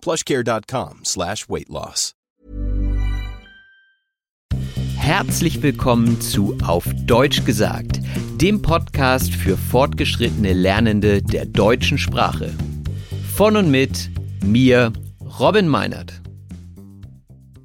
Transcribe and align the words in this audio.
plushcare.com 0.00 1.04
slash 1.04 1.48
weight 1.48 1.68
loss. 1.68 2.14
Herzlich 4.96 5.62
willkommen 5.62 6.20
zu 6.20 6.58
Auf 6.62 6.84
Deutsch 7.06 7.46
gesagt, 7.46 7.98
dem 8.42 8.60
Podcast 8.60 9.32
für 9.32 9.56
fortgeschrittene 9.56 10.52
Lernende 10.52 11.22
der 11.22 11.46
deutschen 11.46 11.96
Sprache. 11.96 12.52
Von 13.34 13.56
und 13.56 13.70
mit 13.70 14.10
mir, 14.44 14.92
Robin 15.40 15.66
Meinert. 15.66 16.20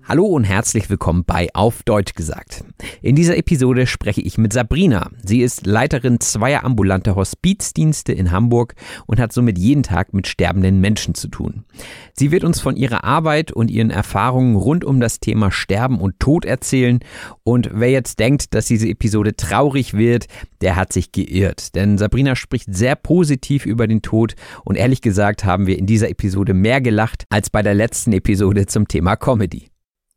Hallo 0.06 0.26
und 0.26 0.44
herzlich 0.44 0.90
willkommen 0.90 1.24
bei 1.26 1.48
Auf 1.54 1.84
Deutsch 1.84 2.14
gesagt. 2.14 2.66
In 3.02 3.16
dieser 3.16 3.38
Episode 3.38 3.88
spreche 3.88 4.20
ich 4.20 4.38
mit 4.38 4.52
Sabrina. 4.52 5.10
Sie 5.24 5.42
ist 5.42 5.66
Leiterin 5.66 6.20
zweier 6.20 6.66
ambulanter 6.66 7.16
Hospizdienste 7.16 8.12
in 8.12 8.30
Hamburg 8.32 8.76
und 9.06 9.18
hat 9.22 9.32
somit 9.32 9.58
jeden 9.58 9.82
Tag 9.82 10.14
mit 10.14 10.28
sterbenden 10.28 10.82
Menschen 10.82 11.16
zu 11.16 11.30
tun. 11.30 11.64
Sie 12.12 12.32
wird 12.32 12.44
uns 12.44 12.60
von 12.60 12.76
ihrer 12.76 13.06
Arbeit 13.06 13.54
und 13.54 13.72
ihren 13.72 13.92
Erfahrungen 13.92 14.58
rund 14.58 14.84
um 14.84 15.00
das 15.00 15.22
Thema 15.22 15.52
Sterben 15.52 16.02
und 16.02 16.20
Tod 16.20 16.44
erzählen. 16.44 17.00
Und 17.46 17.70
wer 17.72 17.90
jetzt 17.90 18.20
denkt, 18.20 18.54
dass 18.54 18.66
diese 18.66 18.90
Episode 18.90 19.38
traurig 19.38 19.94
wird, 19.94 20.28
der 20.60 20.76
hat 20.76 20.92
sich 20.92 21.14
geirrt. 21.14 21.76
Denn 21.76 21.98
Sabrina 21.98 22.36
spricht 22.36 22.76
sehr 22.76 22.98
positiv 22.98 23.66
über 23.66 23.88
den 23.88 24.02
Tod 24.02 24.36
und 24.66 24.76
ehrlich 24.76 25.00
gesagt 25.00 25.46
haben 25.46 25.66
wir 25.66 25.80
in 25.80 25.86
dieser 25.86 26.10
Episode 26.10 26.54
mehr 26.54 26.82
gelacht 26.82 27.24
als 27.30 27.50
bei 27.50 27.62
der 27.62 27.74
letzten 27.74 28.12
Episode 28.12 28.66
zum 28.66 28.90
Thema 28.90 29.16
Comedy. 29.16 29.73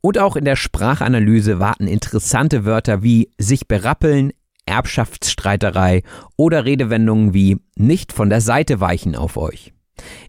Und 0.07 0.19
auch 0.19 0.37
in 0.37 0.45
der 0.45 0.55
Sprachanalyse 0.55 1.59
warten 1.59 1.89
interessante 1.89 2.65
Wörter 2.65 3.03
wie 3.03 3.33
sich 3.39 3.67
berappeln, 3.67 4.33
Erbschaftsstreiterei 4.65 6.05
oder 6.37 6.65
Redewendungen 6.65 7.35
wie 7.35 7.57
nicht 7.75 8.13
von 8.13 8.31
der 8.31 8.41
Seite 8.41 8.79
weichen 8.79 9.17
auf 9.17 9.37
euch. 9.37 9.73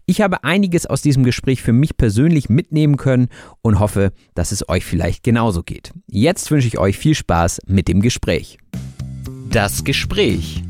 Ich 0.04 0.20
habe 0.20 0.42
einiges 0.42 0.86
aus 0.86 1.00
diesem 1.00 1.22
Gespräch 1.22 1.62
für 1.62 1.72
mich 1.72 1.96
persönlich 1.96 2.48
mitnehmen 2.48 2.96
können 2.96 3.28
und 3.62 3.78
hoffe, 3.78 4.10
dass 4.34 4.50
es 4.50 4.68
euch 4.68 4.84
vielleicht 4.84 5.22
genauso 5.22 5.62
geht. 5.62 5.92
Jetzt 6.08 6.50
wünsche 6.50 6.66
ich 6.66 6.80
euch 6.80 6.98
viel 6.98 7.14
Spaß 7.14 7.60
mit 7.68 7.86
dem 7.86 8.00
Gespräch. 8.00 8.58
Das 9.48 9.84
Gespräch. 9.84 10.64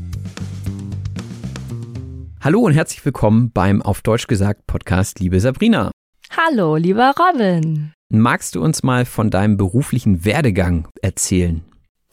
Hallo 2.41 2.59
und 2.59 2.73
herzlich 2.73 3.03
willkommen 3.03 3.49
beim 3.51 3.81
Auf 3.81 4.03
Deutsch 4.03 4.27
gesagt 4.27 4.67
Podcast, 4.67 5.19
liebe 5.19 5.39
Sabrina. 5.39 5.89
Hallo, 6.29 6.75
lieber 6.75 7.11
Robin. 7.17 7.91
Magst 8.11 8.55
du 8.55 8.63
uns 8.63 8.81
mal 8.81 9.05
von 9.05 9.29
deinem 9.29 9.55
beruflichen 9.55 10.25
Werdegang 10.25 10.87
erzählen? 10.99 11.63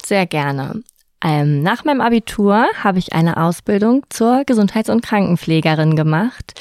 Sehr 0.05 0.27
gerne. 0.27 0.83
Ähm, 1.25 1.63
nach 1.63 1.85
meinem 1.85 2.03
Abitur 2.03 2.67
habe 2.85 2.99
ich 2.99 3.15
eine 3.15 3.39
Ausbildung 3.39 4.05
zur 4.11 4.45
Gesundheits- 4.45 4.91
und 4.91 5.03
Krankenpflegerin 5.03 5.97
gemacht, 5.97 6.61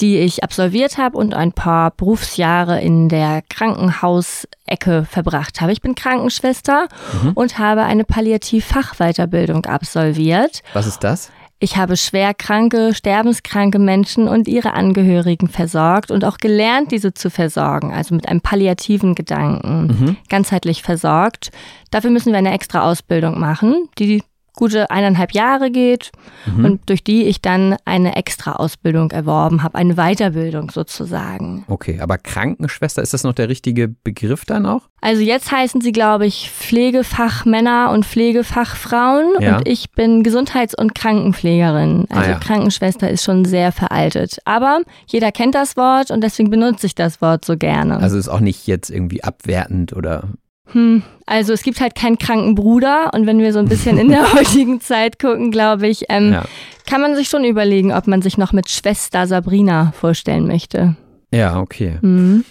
die 0.00 0.16
ich 0.16 0.42
absolviert 0.42 0.96
habe 0.96 1.18
und 1.18 1.34
ein 1.34 1.52
paar 1.52 1.90
Berufsjahre 1.90 2.80
in 2.80 3.10
der 3.10 3.42
Krankenhausecke 3.50 5.04
verbracht 5.04 5.60
habe. 5.60 5.72
Ich 5.72 5.82
bin 5.82 5.94
Krankenschwester 5.94 6.88
mhm. 7.22 7.32
und 7.34 7.58
habe 7.58 7.82
eine 7.82 8.04
Palliativ-Fachweiterbildung 8.04 9.66
absolviert. 9.66 10.62
Was 10.72 10.86
ist 10.86 11.04
das? 11.04 11.30
Ich 11.62 11.76
habe 11.76 11.98
schwer 11.98 12.32
kranke, 12.32 12.94
sterbenskranke 12.94 13.78
Menschen 13.78 14.28
und 14.28 14.48
ihre 14.48 14.72
Angehörigen 14.72 15.46
versorgt 15.46 16.10
und 16.10 16.24
auch 16.24 16.38
gelernt, 16.38 16.90
diese 16.90 17.12
zu 17.12 17.28
versorgen, 17.28 17.92
also 17.92 18.14
mit 18.14 18.26
einem 18.26 18.40
palliativen 18.40 19.14
Gedanken, 19.14 19.86
mhm. 19.86 20.16
ganzheitlich 20.30 20.82
versorgt. 20.82 21.50
Dafür 21.90 22.10
müssen 22.10 22.32
wir 22.32 22.38
eine 22.38 22.54
extra 22.54 22.90
Ausbildung 22.90 23.38
machen, 23.38 23.90
die 23.98 24.22
gute 24.60 24.90
eineinhalb 24.90 25.32
Jahre 25.32 25.70
geht 25.70 26.12
mhm. 26.44 26.64
und 26.66 26.90
durch 26.90 27.02
die 27.02 27.24
ich 27.24 27.40
dann 27.40 27.76
eine 27.86 28.14
extra 28.16 28.52
Ausbildung 28.52 29.10
erworben 29.10 29.62
habe, 29.62 29.76
eine 29.76 29.94
Weiterbildung 29.94 30.70
sozusagen. 30.70 31.64
Okay, 31.66 31.98
aber 31.98 32.18
Krankenschwester, 32.18 33.00
ist 33.00 33.14
das 33.14 33.24
noch 33.24 33.32
der 33.32 33.48
richtige 33.48 33.88
Begriff 33.88 34.44
dann 34.44 34.66
auch? 34.66 34.82
Also 35.00 35.22
jetzt 35.22 35.50
heißen 35.50 35.80
sie, 35.80 35.92
glaube 35.92 36.26
ich, 36.26 36.50
Pflegefachmänner 36.50 37.90
und 37.90 38.04
Pflegefachfrauen 38.04 39.30
ja. 39.40 39.56
und 39.56 39.66
ich 39.66 39.92
bin 39.92 40.22
Gesundheits- 40.22 40.74
und 40.74 40.94
Krankenpflegerin. 40.94 42.06
Also 42.10 42.22
ah, 42.22 42.32
ja. 42.32 42.38
Krankenschwester 42.38 43.08
ist 43.08 43.24
schon 43.24 43.46
sehr 43.46 43.72
veraltet. 43.72 44.40
Aber 44.44 44.82
jeder 45.06 45.32
kennt 45.32 45.54
das 45.54 45.78
Wort 45.78 46.10
und 46.10 46.22
deswegen 46.22 46.50
benutze 46.50 46.86
ich 46.86 46.94
das 46.94 47.22
Wort 47.22 47.46
so 47.46 47.56
gerne. 47.56 47.96
Also 47.96 48.18
ist 48.18 48.28
auch 48.28 48.40
nicht 48.40 48.66
jetzt 48.66 48.90
irgendwie 48.90 49.24
abwertend 49.24 49.94
oder 49.94 50.24
hm, 50.72 51.02
also 51.26 51.52
es 51.52 51.62
gibt 51.62 51.80
halt 51.80 51.94
keinen 51.94 52.18
kranken 52.18 52.54
Bruder 52.54 53.10
und 53.14 53.26
wenn 53.26 53.38
wir 53.38 53.52
so 53.52 53.58
ein 53.58 53.68
bisschen 53.68 53.98
in 53.98 54.08
der 54.08 54.32
heutigen 54.34 54.80
Zeit 54.80 55.18
gucken, 55.18 55.50
glaube 55.50 55.86
ich, 55.86 56.06
ähm, 56.08 56.32
ja. 56.32 56.44
kann 56.88 57.00
man 57.00 57.14
sich 57.14 57.28
schon 57.28 57.44
überlegen, 57.44 57.92
ob 57.92 58.06
man 58.06 58.22
sich 58.22 58.38
noch 58.38 58.52
mit 58.52 58.68
Schwester 58.68 59.26
Sabrina 59.26 59.92
vorstellen 59.92 60.46
möchte. 60.46 60.96
Ja, 61.32 61.60
okay. 61.60 61.98
Mhm. 62.00 62.44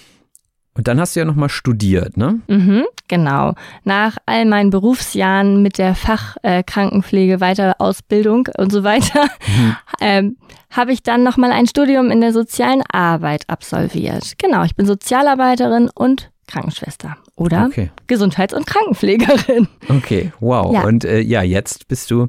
Und 0.79 0.87
dann 0.87 0.97
hast 1.01 1.13
du 1.13 1.19
ja 1.19 1.25
nochmal 1.25 1.49
studiert, 1.49 2.15
ne? 2.15 2.39
Mhm, 2.47 2.85
genau. 3.09 3.53
Nach 3.83 4.15
all 4.25 4.45
meinen 4.45 4.69
Berufsjahren 4.69 5.61
mit 5.61 5.77
der 5.77 5.93
Fachkrankenpflege, 5.93 7.33
äh, 7.33 7.41
Weiterausbildung 7.41 8.47
und 8.57 8.71
so 8.71 8.85
weiter, 8.85 9.23
mhm. 9.45 9.75
ähm, 9.99 10.37
habe 10.69 10.93
ich 10.93 11.03
dann 11.03 11.23
nochmal 11.23 11.51
ein 11.51 11.67
Studium 11.67 12.11
in 12.11 12.21
der 12.21 12.31
sozialen 12.31 12.81
Arbeit 12.89 13.43
absolviert. 13.49 14.35
Genau, 14.37 14.63
ich 14.63 14.75
bin 14.77 14.85
Sozialarbeiterin 14.85 15.89
und 15.93 16.31
Krankenschwester 16.49 17.17
oder 17.35 17.65
okay. 17.65 17.91
Gesundheits- 18.07 18.53
und 18.53 18.65
Krankenpflegerin. 18.65 19.67
Okay, 19.87 20.31
wow. 20.39 20.73
Ja. 20.73 20.83
Und 20.83 21.05
äh, 21.05 21.19
ja, 21.19 21.41
jetzt 21.41 21.87
bist 21.87 22.11
du 22.11 22.27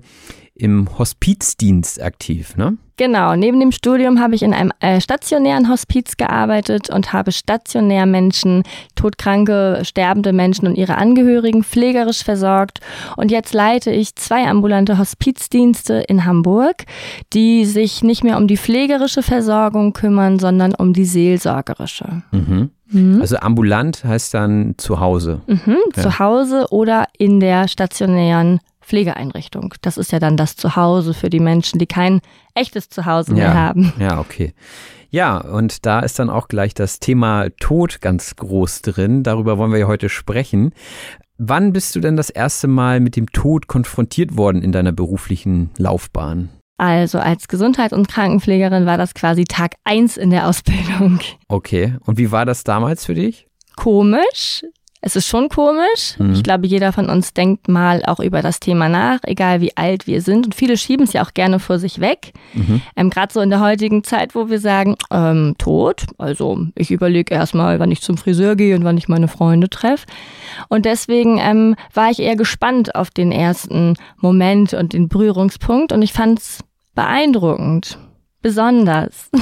im 0.54 0.98
Hospizdienst 0.98 2.02
aktiv, 2.02 2.56
ne? 2.56 2.76
Genau, 3.00 3.34
neben 3.34 3.60
dem 3.60 3.72
Studium 3.72 4.20
habe 4.20 4.34
ich 4.34 4.42
in 4.42 4.52
einem 4.52 4.72
äh, 4.80 5.00
stationären 5.00 5.70
Hospiz 5.70 6.18
gearbeitet 6.18 6.90
und 6.90 7.14
habe 7.14 7.32
stationär 7.32 8.04
Menschen, 8.04 8.62
todkranke, 8.94 9.80
sterbende 9.84 10.34
Menschen 10.34 10.68
und 10.68 10.76
ihre 10.76 10.98
Angehörigen 10.98 11.64
pflegerisch 11.64 12.22
versorgt. 12.22 12.80
Und 13.16 13.30
jetzt 13.30 13.54
leite 13.54 13.90
ich 13.90 14.16
zwei 14.16 14.46
ambulante 14.46 14.98
Hospizdienste 14.98 15.94
in 16.08 16.26
Hamburg, 16.26 16.84
die 17.32 17.64
sich 17.64 18.02
nicht 18.02 18.22
mehr 18.22 18.36
um 18.36 18.46
die 18.46 18.58
pflegerische 18.58 19.22
Versorgung 19.22 19.94
kümmern, 19.94 20.38
sondern 20.38 20.74
um 20.74 20.92
die 20.92 21.06
seelsorgerische. 21.06 22.22
Mhm. 22.32 22.68
Mhm. 22.90 23.20
Also 23.20 23.36
ambulant 23.38 24.04
heißt 24.04 24.34
dann 24.34 24.74
zu 24.76 25.00
Hause. 25.00 25.40
Mhm, 25.46 25.78
ja. 25.96 26.02
Zu 26.02 26.18
Hause 26.18 26.66
oder 26.70 27.06
in 27.16 27.40
der 27.40 27.68
stationären 27.68 28.60
Pflegeeinrichtung. 28.80 29.74
Das 29.82 29.96
ist 29.96 30.10
ja 30.12 30.18
dann 30.18 30.36
das 30.36 30.56
Zuhause 30.56 31.14
für 31.14 31.30
die 31.30 31.40
Menschen, 31.40 31.78
die 31.78 31.86
kein 31.86 32.20
echtes 32.54 32.88
Zuhause 32.88 33.34
mehr 33.34 33.54
haben. 33.54 33.92
Ja, 33.98 34.18
okay. 34.18 34.52
Ja, 35.10 35.38
und 35.38 35.86
da 35.86 36.00
ist 36.00 36.18
dann 36.18 36.30
auch 36.30 36.48
gleich 36.48 36.72
das 36.72 37.00
Thema 37.00 37.48
Tod 37.58 38.00
ganz 38.00 38.36
groß 38.36 38.82
drin. 38.82 39.22
Darüber 39.22 39.58
wollen 39.58 39.72
wir 39.72 39.78
ja 39.78 39.86
heute 39.88 40.08
sprechen. 40.08 40.72
Wann 41.36 41.72
bist 41.72 41.96
du 41.96 42.00
denn 42.00 42.16
das 42.16 42.30
erste 42.30 42.68
Mal 42.68 43.00
mit 43.00 43.16
dem 43.16 43.30
Tod 43.32 43.66
konfrontiert 43.66 44.36
worden 44.36 44.62
in 44.62 44.72
deiner 44.72 44.92
beruflichen 44.92 45.70
Laufbahn? 45.78 46.50
Also 46.80 47.18
als 47.18 47.46
Gesundheit- 47.46 47.92
und 47.92 48.08
Krankenpflegerin 48.08 48.86
war 48.86 48.96
das 48.96 49.12
quasi 49.12 49.44
Tag 49.44 49.74
eins 49.84 50.16
in 50.16 50.30
der 50.30 50.48
Ausbildung. 50.48 51.20
Okay. 51.46 51.96
Und 52.06 52.16
wie 52.16 52.32
war 52.32 52.46
das 52.46 52.64
damals 52.64 53.04
für 53.04 53.12
dich? 53.12 53.46
Komisch, 53.76 54.62
Es 55.02 55.16
ist 55.16 55.26
schon 55.28 55.48
komisch. 55.48 56.18
Mhm. 56.18 56.32
Ich 56.34 56.42
glaube, 56.42 56.66
jeder 56.66 56.92
von 56.92 57.08
uns 57.10 57.32
denkt 57.34 57.68
mal 57.68 58.02
auch 58.06 58.20
über 58.20 58.40
das 58.42 58.60
Thema 58.60 58.88
nach, 58.88 59.18
egal 59.24 59.60
wie 59.60 59.76
alt 59.76 60.06
wir 60.06 60.20
sind. 60.22 60.46
Und 60.46 60.54
viele 60.54 60.76
schieben 60.78 61.04
es 61.04 61.12
ja 61.12 61.22
auch 61.22 61.32
gerne 61.34 61.58
vor 61.58 61.78
sich 61.78 62.00
weg. 62.00 62.32
Mhm. 62.54 62.80
Ähm, 62.96 63.10
Gerade 63.10 63.32
so 63.32 63.40
in 63.40 63.50
der 63.50 63.60
heutigen 63.60 64.02
Zeit, 64.04 64.34
wo 64.34 64.48
wir 64.48 64.60
sagen, 64.60 64.96
ähm, 65.10 65.56
tot. 65.58 66.04
Also 66.16 66.66
ich 66.74 66.90
überlege 66.90 67.34
erstmal, 67.34 67.78
wann 67.78 67.90
ich 67.90 68.00
zum 68.00 68.16
Friseur 68.16 68.56
gehe 68.56 68.74
und 68.74 68.84
wann 68.84 68.96
ich 68.98 69.08
meine 69.08 69.28
Freunde 69.28 69.68
treffe. 69.68 70.06
Und 70.68 70.84
deswegen 70.86 71.38
ähm, 71.38 71.76
war 71.92 72.10
ich 72.10 72.20
eher 72.20 72.36
gespannt 72.36 72.94
auf 72.94 73.10
den 73.10 73.32
ersten 73.32 73.96
Moment 74.16 74.72
und 74.74 74.92
den 74.94 75.08
Berührungspunkt. 75.08 75.92
Und 75.92 76.02
ich 76.02 76.12
fand 76.12 76.38
es 76.40 76.58
beeindruckend. 76.94 77.98
Besonders. 78.42 79.30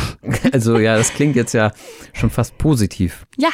Also 0.53 0.79
ja, 0.79 0.97
das 0.97 1.15
klingt 1.15 1.37
jetzt 1.37 1.53
ja 1.53 1.73
schon 2.13 2.31
fast 2.31 2.59
positiv. 2.59 3.27
Ja, 3.37 3.51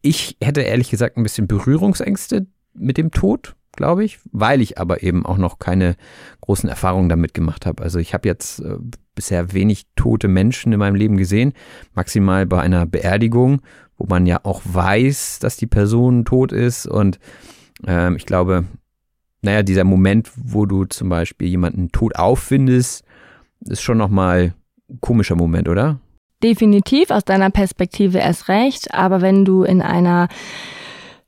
ich 0.00 0.36
hätte 0.40 0.62
ehrlich 0.62 0.90
gesagt 0.90 1.16
ein 1.16 1.22
bisschen 1.22 1.46
Berührungsängste 1.48 2.46
mit 2.74 2.96
dem 2.96 3.10
Tod, 3.10 3.56
glaube 3.72 4.04
ich, 4.04 4.18
weil 4.32 4.60
ich 4.60 4.78
aber 4.78 5.02
eben 5.02 5.26
auch 5.26 5.36
noch 5.36 5.58
keine 5.58 5.96
großen 6.40 6.68
Erfahrungen 6.68 7.08
damit 7.08 7.34
gemacht 7.34 7.66
habe. 7.66 7.82
Also 7.82 7.98
ich 7.98 8.14
habe 8.14 8.28
jetzt 8.28 8.60
äh, 8.60 8.76
bisher 9.14 9.52
wenig 9.52 9.86
tote 9.96 10.28
Menschen 10.28 10.72
in 10.72 10.78
meinem 10.78 10.94
Leben 10.94 11.16
gesehen, 11.16 11.52
maximal 11.94 12.46
bei 12.46 12.60
einer 12.60 12.86
Beerdigung, 12.86 13.62
wo 13.96 14.06
man 14.06 14.26
ja 14.26 14.40
auch 14.44 14.62
weiß, 14.64 15.38
dass 15.40 15.56
die 15.56 15.66
Person 15.66 16.24
tot 16.24 16.52
ist 16.52 16.86
und 16.86 17.18
ähm, 17.86 18.16
ich 18.16 18.26
glaube, 18.26 18.64
naja, 19.42 19.62
dieser 19.62 19.84
Moment, 19.84 20.30
wo 20.36 20.66
du 20.66 20.84
zum 20.84 21.08
Beispiel 21.08 21.48
jemanden 21.48 21.90
tot 21.92 22.16
auffindest, 22.16 23.04
ist 23.68 23.82
schon 23.82 23.98
nochmal 23.98 24.54
ein 24.90 25.00
komischer 25.00 25.36
Moment, 25.36 25.68
oder? 25.68 25.98
Definitiv 26.42 27.10
aus 27.10 27.24
deiner 27.24 27.50
Perspektive 27.50 28.18
erst 28.18 28.48
recht, 28.48 28.92
aber 28.92 29.22
wenn 29.22 29.44
du 29.44 29.62
in 29.62 29.80
einer 29.80 30.28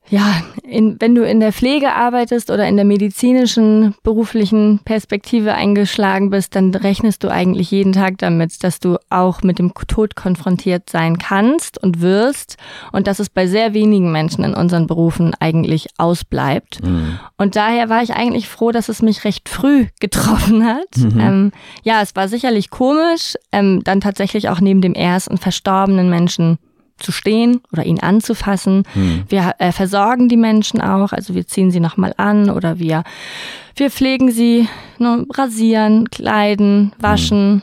ja, 0.09 0.43
in, 0.63 0.97
wenn 1.01 1.15
du 1.15 1.27
in 1.27 1.41
der 1.41 1.53
Pflege 1.53 1.95
arbeitest 1.95 2.51
oder 2.51 2.67
in 2.69 2.77
der 2.77 2.85
medizinischen 2.85 3.95
beruflichen 4.03 4.81
Perspektive 4.85 5.55
eingeschlagen 5.55 6.31
bist, 6.31 6.55
dann 6.55 6.75
rechnest 6.75 7.25
du 7.25 7.29
eigentlich 7.29 7.71
jeden 7.71 7.93
Tag 7.93 8.19
damit, 8.19 8.63
dass 8.63 8.79
du 8.79 8.99
auch 9.11 9.43
mit 9.43 9.59
dem 9.59 9.73
Tod 9.75 10.15
konfrontiert 10.15 10.91
sein 10.91 11.19
kannst 11.19 11.83
und 11.83 12.01
wirst 12.01 12.57
und 12.93 13.07
dass 13.07 13.19
es 13.19 13.31
bei 13.31 13.47
sehr 13.47 13.75
wenigen 13.75 14.13
Menschen 14.13 14.45
in 14.45 14.55
unseren 14.55 14.87
Berufen 14.87 15.35
eigentlich 15.41 15.89
ausbleibt. 15.99 16.85
Mhm. 16.85 17.19
Und 17.37 17.57
daher 17.57 17.89
war 17.89 18.03
ich 18.03 18.15
eigentlich 18.15 18.49
froh, 18.49 18.71
dass 18.71 18.89
es 18.89 19.03
mich 19.03 19.25
recht 19.25 19.49
früh 19.49 19.87
getroffen 20.01 20.65
hat. 20.65 20.97
Mhm. 20.97 21.21
Ähm, 21.21 21.53
ja, 21.83 22.01
es 22.01 22.15
war 22.15 22.29
sicherlich 22.29 22.71
komisch, 22.71 23.35
ähm, 23.51 23.83
dann 23.83 24.01
tatsächlich 24.01 24.49
auch 24.49 24.61
neben 24.61 24.81
dem 24.81 24.95
ersten 24.95 25.39
verstorbenen 25.39 26.11
Menschen 26.11 26.59
zu 26.99 27.13
stehen 27.13 27.61
oder 27.73 27.85
ihn 27.85 28.01
anzufassen. 28.01 28.85
Hm. 28.93 29.25
Wir 29.29 29.55
äh, 29.59 29.73
versorgen 29.73 30.29
die 30.29 30.37
Menschen 30.37 30.81
auch, 30.81 31.13
also 31.13 31.35
wir 31.35 31.47
ziehen 31.47 31.71
sie 31.71 31.81
nochmal 31.81 32.15
an 32.17 32.51
oder 32.51 32.79
wir, 32.79 33.05
wir 33.75 33.91
pflegen 33.91 34.31
sie, 34.31 34.69
ne, 34.99 35.27
rasieren, 35.33 36.11
kleiden, 36.11 36.93
waschen. 36.99 37.63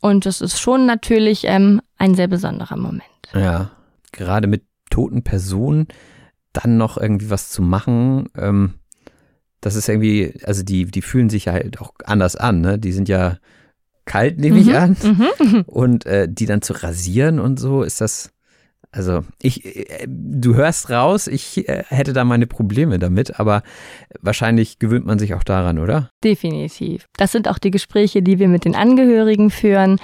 Und 0.00 0.26
das 0.26 0.40
ist 0.40 0.58
schon 0.58 0.86
natürlich 0.86 1.44
ähm, 1.46 1.80
ein 1.98 2.14
sehr 2.14 2.28
besonderer 2.28 2.76
Moment. 2.76 3.02
Ja, 3.34 3.70
gerade 4.10 4.48
mit 4.48 4.64
toten 4.90 5.22
Personen 5.22 5.86
dann 6.52 6.76
noch 6.76 6.98
irgendwie 6.98 7.30
was 7.30 7.50
zu 7.50 7.62
machen, 7.62 8.28
ähm, 8.36 8.74
das 9.62 9.76
ist 9.76 9.88
irgendwie, 9.88 10.34
also 10.42 10.64
die, 10.64 10.86
die 10.86 11.02
fühlen 11.02 11.30
sich 11.30 11.48
halt 11.48 11.80
auch 11.80 11.92
anders 12.04 12.34
an, 12.34 12.60
ne? 12.60 12.78
Die 12.80 12.92
sind 12.92 13.08
ja 13.08 13.38
kalt, 14.04 14.38
nehme 14.38 14.58
ich 14.58 14.66
mhm, 14.66 14.74
an. 14.74 14.96
Mhm. 15.02 15.62
Und 15.66 16.04
äh, 16.04 16.28
die 16.28 16.46
dann 16.46 16.62
zu 16.62 16.72
rasieren 16.74 17.38
und 17.38 17.58
so, 17.60 17.82
ist 17.82 18.00
das, 18.00 18.32
also 18.92 19.24
ich, 19.40 19.64
äh, 19.64 20.06
du 20.06 20.54
hörst 20.54 20.90
raus, 20.90 21.26
ich 21.26 21.66
äh, 21.66 21.82
hätte 21.88 22.12
da 22.12 22.24
meine 22.24 22.46
Probleme 22.46 22.98
damit, 22.98 23.40
aber 23.40 23.62
wahrscheinlich 24.20 24.78
gewöhnt 24.78 25.06
man 25.06 25.18
sich 25.18 25.32
auch 25.32 25.44
daran, 25.44 25.78
oder? 25.78 26.10
Definitiv. 26.22 27.06
Das 27.16 27.32
sind 27.32 27.48
auch 27.48 27.58
die 27.58 27.70
Gespräche, 27.70 28.22
die 28.22 28.38
wir 28.38 28.48
mit 28.48 28.66
den 28.66 28.74
Angehörigen 28.74 29.50
führen. 29.50 29.98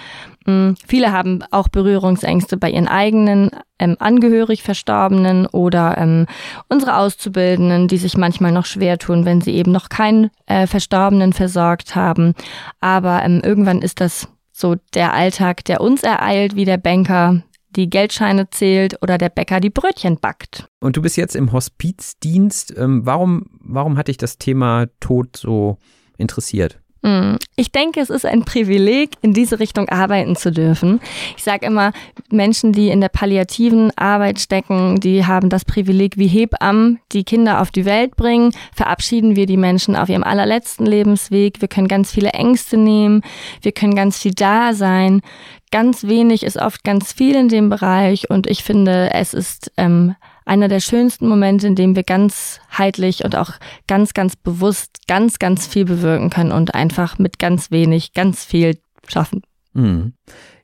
Hm, 0.46 0.74
viele 0.86 1.12
haben 1.12 1.44
auch 1.50 1.68
Berührungsängste 1.68 2.56
bei 2.56 2.70
ihren 2.70 2.88
eigenen 2.88 3.50
ähm, 3.78 3.96
angehörig 3.98 4.62
Verstorbenen 4.62 5.46
oder 5.46 5.98
ähm, 5.98 6.26
unsere 6.70 6.96
Auszubildenden, 6.96 7.88
die 7.88 7.98
sich 7.98 8.16
manchmal 8.16 8.52
noch 8.52 8.64
schwer 8.64 8.96
tun, 8.96 9.26
wenn 9.26 9.42
sie 9.42 9.52
eben 9.52 9.70
noch 9.70 9.90
keinen 9.90 10.30
äh, 10.46 10.66
Verstorbenen 10.66 11.34
versorgt 11.34 11.94
haben. 11.94 12.32
Aber 12.80 13.22
ähm, 13.22 13.42
irgendwann 13.44 13.82
ist 13.82 14.00
das 14.00 14.28
so 14.50 14.76
der 14.94 15.12
Alltag, 15.12 15.64
der 15.66 15.82
uns 15.82 16.02
ereilt, 16.02 16.56
wie 16.56 16.64
der 16.64 16.78
Banker 16.78 17.42
die 17.76 17.90
Geldscheine 17.90 18.50
zählt 18.50 19.02
oder 19.02 19.18
der 19.18 19.28
Bäcker 19.28 19.60
die 19.60 19.70
Brötchen 19.70 20.18
backt. 20.18 20.68
Und 20.80 20.96
du 20.96 21.02
bist 21.02 21.16
jetzt 21.16 21.36
im 21.36 21.52
Hospizdienst. 21.52 22.76
Ähm, 22.76 23.04
warum, 23.04 23.46
warum 23.60 23.96
hat 23.96 24.08
dich 24.08 24.16
das 24.16 24.38
Thema 24.38 24.86
Tod 25.00 25.36
so 25.36 25.78
interessiert? 26.16 26.80
Hm. 27.04 27.38
Ich 27.54 27.70
denke, 27.70 28.00
es 28.00 28.10
ist 28.10 28.26
ein 28.26 28.44
Privileg, 28.44 29.10
in 29.22 29.32
diese 29.32 29.60
Richtung 29.60 29.88
arbeiten 29.88 30.34
zu 30.34 30.50
dürfen. 30.50 31.00
Ich 31.36 31.44
sage 31.44 31.66
immer, 31.66 31.92
Menschen, 32.30 32.72
die 32.72 32.88
in 32.88 33.00
der 33.00 33.08
palliativen 33.08 33.92
Arbeit 33.96 34.40
stecken, 34.40 34.98
die 34.98 35.24
haben 35.24 35.48
das 35.48 35.64
Privileg, 35.64 36.18
wie 36.18 36.26
Hebammen 36.26 36.98
die 37.12 37.24
Kinder 37.24 37.60
auf 37.60 37.70
die 37.70 37.84
Welt 37.84 38.16
bringen. 38.16 38.52
Verabschieden 38.74 39.36
wir 39.36 39.46
die 39.46 39.56
Menschen 39.56 39.94
auf 39.94 40.08
ihrem 40.08 40.24
allerletzten 40.24 40.86
Lebensweg. 40.86 41.60
Wir 41.60 41.68
können 41.68 41.88
ganz 41.88 42.10
viele 42.10 42.30
Ängste 42.30 42.76
nehmen. 42.76 43.22
Wir 43.62 43.72
können 43.72 43.94
ganz 43.94 44.18
viel 44.18 44.32
da 44.34 44.74
sein 44.74 45.22
ganz 45.70 46.04
wenig 46.04 46.44
ist 46.44 46.56
oft 46.56 46.84
ganz 46.84 47.12
viel 47.12 47.34
in 47.34 47.48
dem 47.48 47.68
Bereich 47.68 48.30
und 48.30 48.46
ich 48.46 48.62
finde, 48.62 49.10
es 49.12 49.34
ist 49.34 49.70
ähm, 49.76 50.14
einer 50.48 50.68
der 50.68 50.80
schönsten 50.80 51.28
Momente, 51.28 51.66
in 51.66 51.74
dem 51.74 51.94
wir 51.94 52.02
ganzheitlich 52.02 53.24
und 53.24 53.36
auch 53.36 53.52
ganz, 53.86 54.14
ganz 54.14 54.34
bewusst 54.34 55.06
ganz, 55.06 55.38
ganz 55.38 55.66
viel 55.66 55.84
bewirken 55.84 56.30
können 56.30 56.52
und 56.52 56.74
einfach 56.74 57.18
mit 57.18 57.38
ganz 57.38 57.70
wenig 57.70 58.14
ganz 58.14 58.44
viel 58.44 58.78
schaffen. 59.06 59.42
Mhm. 59.74 60.14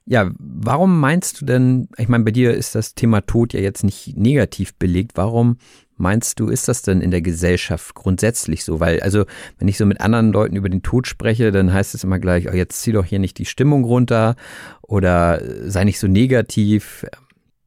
Ja, 0.07 0.31
warum 0.39 1.01
meinst 1.01 1.41
du 1.41 1.47
denn, 1.47 1.89
ich 1.97 2.09
meine, 2.09 2.25
bei 2.25 2.31
dir 2.31 2.53
ist 2.53 2.75
das 2.75 2.95
Thema 2.95 3.23
Tod 3.23 3.55
ja 3.55 3.61
jetzt 3.61 3.85
nicht 3.85 4.17
negativ 4.17 4.75
belegt, 4.75 5.13
warum 5.15 5.57
meinst 5.97 6.41
du, 6.41 6.49
ist 6.49 6.69
das 6.69 6.83
denn 6.83 7.01
in 7.01 7.11
der 7.11 7.23
Gesellschaft 7.23 7.95
grundsätzlich 7.95 8.65
so? 8.65 8.81
Weil, 8.81 9.01
also, 9.01 9.25
wenn 9.59 9.69
ich 9.69 9.79
so 9.79 9.87
mit 9.87 10.01
anderen 10.01 10.33
Leuten 10.33 10.57
über 10.57 10.69
den 10.69 10.83
Tod 10.83 11.07
spreche, 11.07 11.53
dann 11.53 11.73
heißt 11.73 11.95
es 11.95 12.05
immer 12.05 12.19
gleich, 12.19 12.49
oh, 12.51 12.55
jetzt 12.55 12.83
zieh 12.83 12.93
doch 12.93 13.05
hier 13.05 13.19
nicht 13.19 13.39
die 13.39 13.47
Stimmung 13.47 13.85
runter 13.85 14.37
oder 14.83 15.41
sei 15.69 15.85
nicht 15.85 15.99
so 15.99 16.09
negativ. 16.09 17.07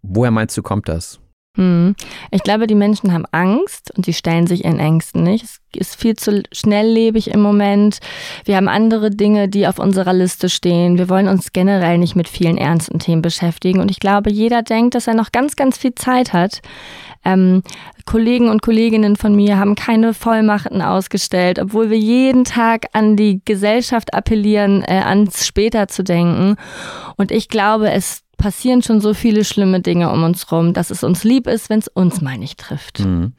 Woher 0.03 0.31
meinst 0.31 0.55
du, 0.57 0.61
kommt 0.61 0.89
das? 0.89 1.19
Hm. 1.57 1.95
Ich 2.29 2.43
glaube, 2.43 2.67
die 2.67 2.75
Menschen 2.75 3.13
haben 3.13 3.25
Angst 3.31 3.91
und 3.97 4.05
sie 4.05 4.13
stellen 4.13 4.45
sich 4.45 4.63
ihren 4.63 4.79
Ängsten 4.79 5.23
nicht. 5.23 5.43
Es 5.43 5.59
ist 5.75 5.99
viel 5.99 6.15
zu 6.15 6.43
schnelllebig 6.51 7.31
im 7.31 7.41
Moment. 7.41 7.97
Wir 8.45 8.57
haben 8.57 8.67
andere 8.67 9.09
Dinge, 9.09 9.49
die 9.49 9.67
auf 9.67 9.79
unserer 9.79 10.13
Liste 10.13 10.49
stehen. 10.49 10.99
Wir 10.99 11.09
wollen 11.09 11.27
uns 11.27 11.53
generell 11.53 11.97
nicht 11.97 12.15
mit 12.15 12.29
vielen 12.29 12.59
ernsten 12.59 12.99
Themen 12.99 13.23
beschäftigen. 13.23 13.79
Und 13.79 13.89
ich 13.89 13.99
glaube, 13.99 14.31
jeder 14.31 14.61
denkt, 14.61 14.93
dass 14.93 15.07
er 15.07 15.15
noch 15.15 15.31
ganz, 15.31 15.55
ganz 15.55 15.79
viel 15.79 15.95
Zeit 15.95 16.31
hat. 16.31 16.61
Ähm, 17.25 17.63
Kollegen 18.05 18.49
und 18.49 18.61
Kolleginnen 18.61 19.15
von 19.15 19.35
mir 19.35 19.57
haben 19.57 19.73
keine 19.73 20.13
Vollmachten 20.13 20.83
ausgestellt, 20.83 21.57
obwohl 21.59 21.89
wir 21.89 21.97
jeden 21.97 22.43
Tag 22.43 22.85
an 22.93 23.15
die 23.15 23.41
Gesellschaft 23.43 24.13
appellieren, 24.13 24.83
äh, 24.83 25.01
ans 25.03 25.45
später 25.45 25.87
zu 25.87 26.03
denken. 26.03 26.55
Und 27.17 27.31
ich 27.31 27.49
glaube, 27.49 27.89
es 27.91 28.21
passieren 28.37 28.81
schon 28.81 29.01
so 29.01 29.13
viele 29.13 29.43
schlimme 29.43 29.81
Dinge 29.81 30.11
um 30.11 30.23
uns 30.23 30.51
rum, 30.51 30.73
dass 30.73 30.89
es 30.89 31.03
uns 31.03 31.23
lieb 31.23 31.47
ist, 31.47 31.69
wenn 31.69 31.79
es 31.79 31.87
uns 31.87 32.21
mal 32.21 32.37
nicht 32.37 32.59
trifft. 32.59 32.99
Mhm. 32.99 33.33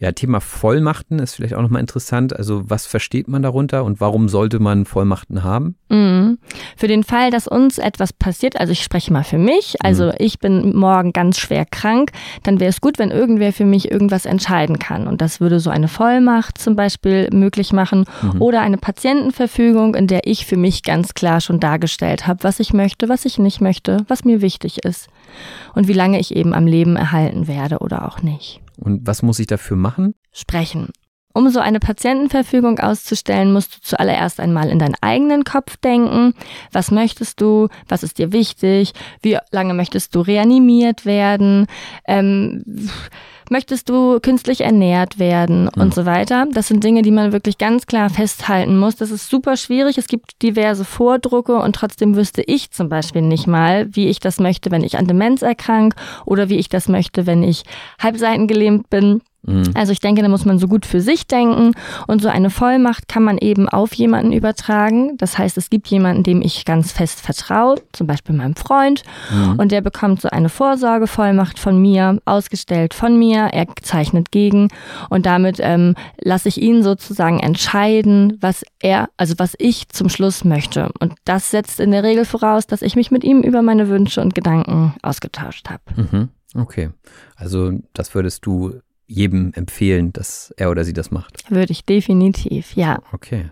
Ja, 0.00 0.12
Thema 0.12 0.40
Vollmachten 0.40 1.18
ist 1.18 1.34
vielleicht 1.34 1.52
auch 1.52 1.60
nochmal 1.60 1.82
interessant. 1.82 2.34
Also 2.34 2.62
was 2.64 2.86
versteht 2.86 3.28
man 3.28 3.42
darunter 3.42 3.84
und 3.84 4.00
warum 4.00 4.30
sollte 4.30 4.58
man 4.58 4.86
Vollmachten 4.86 5.44
haben? 5.44 5.76
Mhm. 5.90 6.38
Für 6.74 6.88
den 6.88 7.04
Fall, 7.04 7.30
dass 7.30 7.46
uns 7.46 7.76
etwas 7.76 8.14
passiert, 8.14 8.58
also 8.58 8.72
ich 8.72 8.82
spreche 8.82 9.12
mal 9.12 9.24
für 9.24 9.36
mich, 9.36 9.76
also 9.84 10.06
mhm. 10.06 10.12
ich 10.18 10.38
bin 10.38 10.74
morgen 10.74 11.12
ganz 11.12 11.38
schwer 11.38 11.66
krank, 11.66 12.12
dann 12.44 12.60
wäre 12.60 12.70
es 12.70 12.80
gut, 12.80 12.98
wenn 12.98 13.10
irgendwer 13.10 13.52
für 13.52 13.66
mich 13.66 13.90
irgendwas 13.90 14.24
entscheiden 14.24 14.78
kann. 14.78 15.06
Und 15.06 15.20
das 15.20 15.38
würde 15.38 15.60
so 15.60 15.68
eine 15.68 15.88
Vollmacht 15.88 16.56
zum 16.56 16.76
Beispiel 16.76 17.28
möglich 17.30 17.74
machen 17.74 18.06
mhm. 18.22 18.40
oder 18.40 18.62
eine 18.62 18.78
Patientenverfügung, 18.78 19.94
in 19.94 20.06
der 20.06 20.20
ich 20.24 20.46
für 20.46 20.56
mich 20.56 20.82
ganz 20.82 21.12
klar 21.12 21.42
schon 21.42 21.60
dargestellt 21.60 22.26
habe, 22.26 22.42
was 22.42 22.58
ich 22.58 22.72
möchte, 22.72 23.10
was 23.10 23.26
ich 23.26 23.38
nicht 23.38 23.60
möchte, 23.60 23.98
was 24.08 24.24
mir 24.24 24.40
wichtig 24.40 24.82
ist 24.82 25.08
und 25.74 25.88
wie 25.88 25.92
lange 25.92 26.18
ich 26.18 26.34
eben 26.34 26.54
am 26.54 26.66
Leben 26.66 26.96
erhalten 26.96 27.48
werde 27.48 27.80
oder 27.80 28.08
auch 28.08 28.22
nicht. 28.22 28.62
Und 28.80 29.06
was 29.06 29.22
muss 29.22 29.38
ich 29.38 29.46
dafür 29.46 29.76
machen? 29.76 30.14
Sprechen. 30.32 30.88
Um 31.32 31.48
so 31.48 31.60
eine 31.60 31.78
Patientenverfügung 31.78 32.80
auszustellen, 32.80 33.52
musst 33.52 33.76
du 33.76 33.80
zuallererst 33.82 34.40
einmal 34.40 34.68
in 34.68 34.80
deinen 34.80 34.96
eigenen 35.00 35.44
Kopf 35.44 35.76
denken. 35.76 36.34
Was 36.72 36.90
möchtest 36.90 37.40
du? 37.40 37.68
Was 37.88 38.02
ist 38.02 38.18
dir 38.18 38.32
wichtig? 38.32 38.94
Wie 39.22 39.38
lange 39.52 39.74
möchtest 39.74 40.14
du 40.16 40.22
reanimiert 40.22 41.06
werden? 41.06 41.66
Ähm, 42.08 42.64
möchtest 43.50 43.88
du 43.88 44.20
künstlich 44.20 44.62
ernährt 44.62 45.18
werden 45.18 45.68
und 45.68 45.88
mhm. 45.88 45.92
so 45.92 46.06
weiter. 46.06 46.46
Das 46.52 46.68
sind 46.68 46.82
Dinge, 46.82 47.02
die 47.02 47.10
man 47.10 47.32
wirklich 47.32 47.58
ganz 47.58 47.86
klar 47.86 48.08
festhalten 48.10 48.78
muss. 48.78 48.96
Das 48.96 49.10
ist 49.10 49.28
super 49.28 49.56
schwierig. 49.56 49.98
Es 49.98 50.06
gibt 50.06 50.40
diverse 50.42 50.84
Vordrucke 50.84 51.56
und 51.56 51.74
trotzdem 51.74 52.16
wüsste 52.16 52.42
ich 52.42 52.70
zum 52.70 52.88
Beispiel 52.88 53.22
nicht 53.22 53.46
mal, 53.46 53.94
wie 53.94 54.08
ich 54.08 54.20
das 54.20 54.40
möchte, 54.40 54.70
wenn 54.70 54.84
ich 54.84 54.98
an 54.98 55.06
Demenz 55.06 55.42
erkrank 55.42 55.94
oder 56.24 56.48
wie 56.48 56.58
ich 56.58 56.68
das 56.68 56.88
möchte, 56.88 57.26
wenn 57.26 57.42
ich 57.42 57.64
halbseitengelähmt 58.00 58.88
bin. 58.88 59.20
Mhm. 59.42 59.70
Also 59.74 59.92
ich 59.92 60.00
denke, 60.00 60.22
da 60.22 60.28
muss 60.28 60.44
man 60.44 60.58
so 60.58 60.68
gut 60.68 60.84
für 60.86 61.00
sich 61.00 61.26
denken 61.26 61.72
und 62.06 62.20
so 62.20 62.28
eine 62.28 62.50
Vollmacht 62.50 63.08
kann 63.08 63.22
man 63.22 63.38
eben 63.38 63.68
auf 63.68 63.94
jemanden 63.94 64.32
übertragen. 64.32 65.16
Das 65.16 65.38
heißt, 65.38 65.56
es 65.56 65.70
gibt 65.70 65.88
jemanden, 65.88 66.22
dem 66.22 66.42
ich 66.42 66.64
ganz 66.64 66.92
fest 66.92 67.20
vertraue, 67.20 67.76
zum 67.92 68.06
Beispiel 68.06 68.34
meinem 68.34 68.56
Freund, 68.56 69.02
mhm. 69.32 69.58
und 69.58 69.72
der 69.72 69.80
bekommt 69.80 70.20
so 70.20 70.28
eine 70.28 70.48
Vorsorgevollmacht 70.48 71.58
von 71.58 71.80
mir, 71.80 72.20
ausgestellt 72.24 72.94
von 72.94 73.18
mir, 73.18 73.48
er 73.52 73.66
zeichnet 73.82 74.30
gegen 74.30 74.68
und 75.08 75.26
damit 75.26 75.58
ähm, 75.60 75.94
lasse 76.20 76.48
ich 76.48 76.60
ihn 76.60 76.82
sozusagen 76.82 77.40
entscheiden, 77.40 78.36
was 78.40 78.62
er, 78.80 79.08
also 79.16 79.34
was 79.38 79.54
ich 79.58 79.88
zum 79.88 80.08
Schluss 80.08 80.44
möchte. 80.44 80.90
Und 81.00 81.14
das 81.24 81.50
setzt 81.50 81.80
in 81.80 81.92
der 81.92 82.02
Regel 82.02 82.24
voraus, 82.24 82.66
dass 82.66 82.82
ich 82.82 82.96
mich 82.96 83.10
mit 83.10 83.24
ihm 83.24 83.40
über 83.40 83.62
meine 83.62 83.88
Wünsche 83.88 84.20
und 84.20 84.34
Gedanken 84.34 84.94
ausgetauscht 85.02 85.68
habe. 85.70 85.82
Mhm. 85.96 86.28
Okay, 86.54 86.90
also 87.36 87.72
das 87.92 88.14
würdest 88.14 88.44
du 88.44 88.80
jedem 89.10 89.52
empfehlen, 89.54 90.12
dass 90.12 90.54
er 90.56 90.70
oder 90.70 90.84
sie 90.84 90.92
das 90.92 91.10
macht? 91.10 91.50
Würde 91.50 91.72
ich 91.72 91.84
definitiv, 91.84 92.76
ja. 92.76 93.02
Okay. 93.12 93.50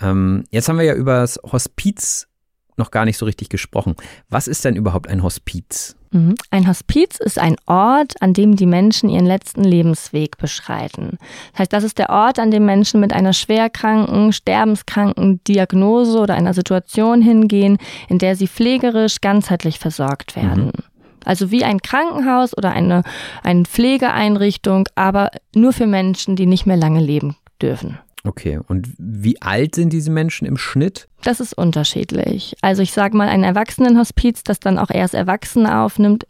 Ähm, 0.00 0.44
jetzt 0.50 0.68
haben 0.68 0.78
wir 0.78 0.84
ja 0.84 0.94
über 0.94 1.20
das 1.20 1.40
Hospiz 1.42 2.28
noch 2.76 2.90
gar 2.90 3.04
nicht 3.04 3.18
so 3.18 3.26
richtig 3.26 3.48
gesprochen. 3.48 3.96
Was 4.28 4.46
ist 4.46 4.64
denn 4.64 4.76
überhaupt 4.76 5.08
ein 5.08 5.22
Hospiz? 5.22 5.96
Mhm. 6.10 6.36
Ein 6.50 6.68
Hospiz 6.68 7.18
ist 7.18 7.38
ein 7.38 7.56
Ort, 7.66 8.14
an 8.20 8.32
dem 8.32 8.56
die 8.56 8.66
Menschen 8.66 9.08
ihren 9.08 9.26
letzten 9.26 9.64
Lebensweg 9.64 10.38
beschreiten. 10.38 11.18
Das 11.52 11.60
heißt, 11.60 11.72
das 11.72 11.84
ist 11.84 11.98
der 11.98 12.10
Ort, 12.10 12.38
an 12.38 12.50
dem 12.50 12.64
Menschen 12.64 13.00
mit 13.00 13.12
einer 13.12 13.32
schwerkranken, 13.32 14.32
sterbenskranken 14.32 15.42
Diagnose 15.44 16.18
oder 16.18 16.34
einer 16.34 16.54
Situation 16.54 17.20
hingehen, 17.20 17.78
in 18.08 18.18
der 18.18 18.36
sie 18.36 18.46
pflegerisch 18.46 19.20
ganzheitlich 19.20 19.78
versorgt 19.78 20.36
werden. 20.36 20.66
Mhm. 20.66 20.97
Also 21.28 21.50
wie 21.50 21.62
ein 21.62 21.82
Krankenhaus 21.82 22.56
oder 22.56 22.72
eine, 22.72 23.02
eine 23.42 23.64
Pflegeeinrichtung, 23.64 24.88
aber 24.94 25.30
nur 25.54 25.74
für 25.74 25.86
Menschen, 25.86 26.36
die 26.36 26.46
nicht 26.46 26.64
mehr 26.64 26.78
lange 26.78 27.00
leben 27.00 27.36
dürfen. 27.60 27.98
Okay, 28.24 28.58
und 28.66 28.88
wie 28.98 29.40
alt 29.42 29.74
sind 29.74 29.92
diese 29.92 30.10
Menschen 30.10 30.46
im 30.46 30.56
Schnitt? 30.56 31.06
Das 31.22 31.40
ist 31.40 31.52
unterschiedlich. 31.52 32.56
Also 32.62 32.80
ich 32.80 32.92
sage 32.92 33.14
mal, 33.14 33.28
ein 33.28 33.44
Erwachsenenhospiz, 33.44 34.42
das 34.42 34.58
dann 34.58 34.78
auch 34.78 34.88
erst 34.90 35.12
Erwachsene 35.12 35.80
aufnimmt, 35.80 36.26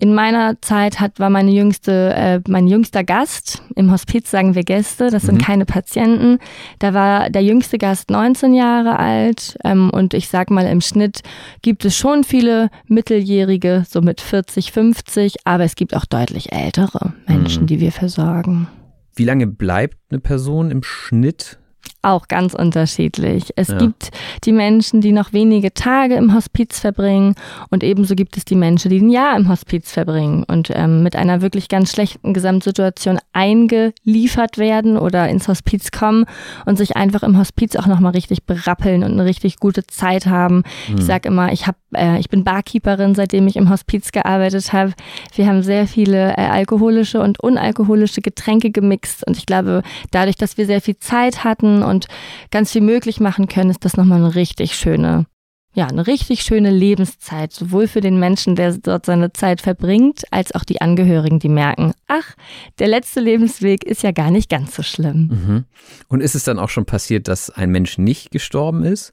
in 0.00 0.14
meiner 0.14 0.60
Zeit 0.62 0.98
hat, 0.98 1.20
war 1.20 1.30
meine 1.30 1.50
jüngste, 1.50 2.14
äh, 2.14 2.40
mein 2.48 2.66
jüngster 2.66 3.04
Gast, 3.04 3.62
im 3.76 3.92
Hospiz 3.92 4.30
sagen 4.30 4.54
wir 4.54 4.64
Gäste, 4.64 5.10
das 5.10 5.24
sind 5.24 5.36
mhm. 5.36 5.42
keine 5.42 5.66
Patienten. 5.66 6.38
Da 6.78 6.94
war 6.94 7.28
der 7.28 7.42
jüngste 7.42 7.76
Gast 7.76 8.10
19 8.10 8.54
Jahre 8.54 8.98
alt 8.98 9.58
ähm, 9.62 9.90
und 9.90 10.14
ich 10.14 10.28
sag 10.28 10.50
mal, 10.50 10.66
im 10.66 10.80
Schnitt 10.80 11.20
gibt 11.60 11.84
es 11.84 11.96
schon 11.96 12.24
viele 12.24 12.70
Mitteljährige, 12.86 13.84
so 13.88 14.00
mit 14.00 14.22
40, 14.22 14.72
50, 14.72 15.34
aber 15.44 15.64
es 15.64 15.76
gibt 15.76 15.94
auch 15.94 16.06
deutlich 16.06 16.50
ältere 16.50 17.12
Menschen, 17.28 17.64
mhm. 17.64 17.66
die 17.66 17.80
wir 17.80 17.92
versorgen. 17.92 18.68
Wie 19.14 19.24
lange 19.24 19.46
bleibt 19.46 19.98
eine 20.10 20.20
Person 20.20 20.70
im 20.70 20.82
Schnitt 20.82 21.59
auch 22.02 22.28
ganz 22.28 22.54
unterschiedlich. 22.54 23.52
Es 23.56 23.68
ja. 23.68 23.78
gibt 23.78 24.10
die 24.44 24.52
Menschen, 24.52 25.00
die 25.00 25.12
noch 25.12 25.32
wenige 25.32 25.74
Tage 25.74 26.14
im 26.14 26.34
Hospiz 26.34 26.80
verbringen 26.80 27.34
und 27.70 27.84
ebenso 27.84 28.14
gibt 28.14 28.36
es 28.36 28.44
die 28.44 28.56
Menschen, 28.56 28.90
die 28.90 29.00
ein 29.00 29.10
Jahr 29.10 29.36
im 29.36 29.48
Hospiz 29.48 29.92
verbringen 29.92 30.44
und 30.44 30.70
ähm, 30.74 31.02
mit 31.02 31.14
einer 31.14 31.42
wirklich 31.42 31.68
ganz 31.68 31.92
schlechten 31.92 32.32
Gesamtsituation 32.32 33.18
eingeliefert 33.32 34.56
werden 34.56 34.96
oder 34.96 35.28
ins 35.28 35.48
Hospiz 35.48 35.90
kommen 35.90 36.24
und 36.64 36.76
sich 36.76 36.96
einfach 36.96 37.22
im 37.22 37.38
Hospiz 37.38 37.76
auch 37.76 37.86
nochmal 37.86 38.12
richtig 38.12 38.44
berappeln 38.44 39.04
und 39.04 39.12
eine 39.12 39.24
richtig 39.24 39.58
gute 39.58 39.86
Zeit 39.86 40.26
haben. 40.26 40.62
Mhm. 40.88 40.98
Ich 40.98 41.04
sage 41.04 41.28
immer, 41.28 41.52
ich 41.52 41.66
habe, 41.66 41.78
ich 42.18 42.28
bin 42.28 42.44
Barkeeperin, 42.44 43.14
seitdem 43.14 43.46
ich 43.46 43.56
im 43.56 43.70
Hospiz 43.70 44.12
gearbeitet 44.12 44.72
habe. 44.72 44.92
Wir 45.34 45.46
haben 45.46 45.62
sehr 45.62 45.86
viele 45.86 46.32
äh, 46.36 46.42
alkoholische 46.42 47.20
und 47.20 47.40
unalkoholische 47.40 48.20
Getränke 48.20 48.70
gemixt 48.70 49.26
und 49.26 49.36
ich 49.36 49.46
glaube, 49.46 49.82
dadurch, 50.10 50.36
dass 50.36 50.56
wir 50.56 50.66
sehr 50.66 50.80
viel 50.80 50.98
Zeit 50.98 51.44
hatten 51.44 51.82
und 51.82 52.06
ganz 52.50 52.72
viel 52.72 52.82
möglich 52.82 53.20
machen 53.20 53.48
können, 53.48 53.70
ist 53.70 53.84
das 53.84 53.96
nochmal 53.96 54.18
eine 54.18 54.34
richtig 54.34 54.74
schöne, 54.76 55.26
ja, 55.72 55.86
eine 55.86 56.06
richtig 56.06 56.42
schöne 56.42 56.70
Lebenszeit, 56.70 57.52
sowohl 57.52 57.88
für 57.88 58.00
den 58.00 58.18
Menschen, 58.18 58.56
der 58.56 58.72
dort 58.78 59.06
seine 59.06 59.32
Zeit 59.32 59.60
verbringt, 59.60 60.22
als 60.30 60.54
auch 60.54 60.64
die 60.64 60.80
Angehörigen, 60.80 61.38
die 61.38 61.48
merken, 61.48 61.92
ach, 62.06 62.34
der 62.78 62.88
letzte 62.88 63.20
Lebensweg 63.20 63.84
ist 63.84 64.02
ja 64.02 64.12
gar 64.12 64.30
nicht 64.30 64.48
ganz 64.48 64.74
so 64.74 64.82
schlimm. 64.82 65.28
Mhm. 65.30 65.64
Und 66.08 66.20
ist 66.20 66.34
es 66.34 66.44
dann 66.44 66.58
auch 66.58 66.70
schon 66.70 66.86
passiert, 66.86 67.28
dass 67.28 67.50
ein 67.50 67.70
Mensch 67.70 67.98
nicht 67.98 68.30
gestorben 68.30 68.84
ist? 68.84 69.12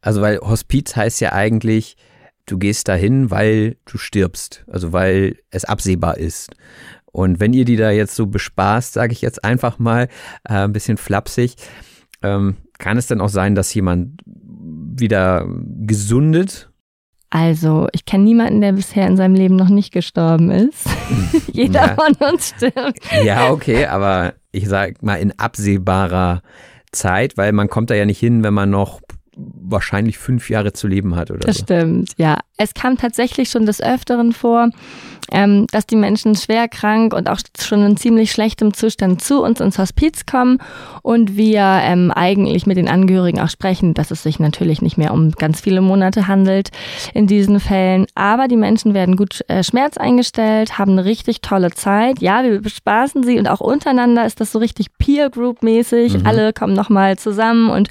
Also, 0.00 0.22
weil 0.22 0.38
Hospiz 0.38 0.96
heißt 0.96 1.20
ja 1.20 1.32
eigentlich, 1.32 1.96
du 2.50 2.58
gehst 2.58 2.88
dahin, 2.88 3.30
weil 3.30 3.76
du 3.84 3.98
stirbst, 3.98 4.64
also 4.70 4.92
weil 4.92 5.36
es 5.50 5.64
absehbar 5.64 6.18
ist. 6.18 6.50
Und 7.12 7.40
wenn 7.40 7.52
ihr 7.52 7.64
die 7.64 7.76
da 7.76 7.90
jetzt 7.90 8.14
so 8.14 8.26
bespaßt, 8.26 8.92
sage 8.92 9.12
ich 9.12 9.20
jetzt 9.20 9.44
einfach 9.44 9.78
mal, 9.78 10.08
äh, 10.48 10.54
ein 10.54 10.72
bisschen 10.72 10.96
flapsig, 10.96 11.56
ähm, 12.22 12.56
kann 12.78 12.96
es 12.96 13.06
denn 13.06 13.20
auch 13.20 13.28
sein, 13.28 13.54
dass 13.54 13.74
jemand 13.74 14.20
wieder 14.26 15.46
gesundet? 15.80 16.70
Also, 17.30 17.86
ich 17.92 18.04
kenne 18.04 18.24
niemanden, 18.24 18.60
der 18.60 18.72
bisher 18.72 19.06
in 19.06 19.16
seinem 19.16 19.34
Leben 19.34 19.54
noch 19.54 19.68
nicht 19.68 19.92
gestorben 19.92 20.50
ist. 20.50 20.88
Jeder 21.52 21.86
ja. 21.86 21.94
von 21.94 22.32
uns 22.32 22.48
stirbt. 22.56 22.98
Ja, 23.24 23.50
okay, 23.50 23.86
aber 23.86 24.34
ich 24.50 24.68
sag 24.68 25.02
mal 25.02 25.16
in 25.16 25.38
absehbarer 25.38 26.42
Zeit, 26.90 27.36
weil 27.36 27.52
man 27.52 27.68
kommt 27.68 27.90
da 27.90 27.94
ja 27.94 28.04
nicht 28.04 28.18
hin, 28.18 28.42
wenn 28.42 28.54
man 28.54 28.70
noch 28.70 29.00
wahrscheinlich 29.36 30.18
fünf 30.18 30.50
Jahre 30.50 30.72
zu 30.72 30.88
leben 30.88 31.16
hat 31.16 31.30
oder 31.30 31.40
das 31.40 31.58
so. 31.58 31.64
Das 31.64 31.78
stimmt, 31.78 32.12
ja. 32.16 32.38
Es 32.56 32.74
kam 32.74 32.98
tatsächlich 32.98 33.48
schon 33.48 33.64
des 33.64 33.80
Öfteren 33.80 34.32
vor, 34.32 34.68
ähm, 35.32 35.66
dass 35.70 35.86
die 35.86 35.96
Menschen 35.96 36.34
schwer 36.34 36.68
krank 36.68 37.14
und 37.14 37.28
auch 37.28 37.38
schon 37.58 37.84
in 37.84 37.96
ziemlich 37.96 38.32
schlechtem 38.32 38.74
Zustand 38.74 39.22
zu 39.22 39.42
uns 39.42 39.60
ins 39.60 39.78
Hospiz 39.78 40.26
kommen 40.26 40.58
und 41.02 41.36
wir 41.36 41.62
ähm, 41.62 42.10
eigentlich 42.10 42.66
mit 42.66 42.76
den 42.76 42.88
Angehörigen 42.88 43.40
auch 43.40 43.48
sprechen, 43.48 43.94
dass 43.94 44.10
es 44.10 44.22
sich 44.22 44.40
natürlich 44.40 44.82
nicht 44.82 44.98
mehr 44.98 45.14
um 45.14 45.30
ganz 45.32 45.60
viele 45.60 45.80
Monate 45.80 46.26
handelt 46.26 46.70
in 47.14 47.26
diesen 47.26 47.60
Fällen. 47.60 48.06
Aber 48.14 48.48
die 48.48 48.56
Menschen 48.56 48.92
werden 48.92 49.16
gut 49.16 49.44
äh, 49.48 49.62
Schmerz 49.62 49.96
eingestellt, 49.96 50.78
haben 50.78 50.92
eine 50.92 51.04
richtig 51.04 51.40
tolle 51.40 51.70
Zeit. 51.70 52.20
Ja, 52.20 52.42
wir 52.42 52.60
bespaßen 52.60 53.22
sie 53.22 53.38
und 53.38 53.48
auch 53.48 53.60
untereinander 53.60 54.26
ist 54.26 54.40
das 54.40 54.52
so 54.52 54.58
richtig 54.58 54.88
Peer 54.98 55.30
Group 55.30 55.62
mäßig. 55.62 56.18
Mhm. 56.18 56.26
Alle 56.26 56.52
kommen 56.52 56.74
nochmal 56.74 57.16
zusammen 57.18 57.70
und 57.70 57.88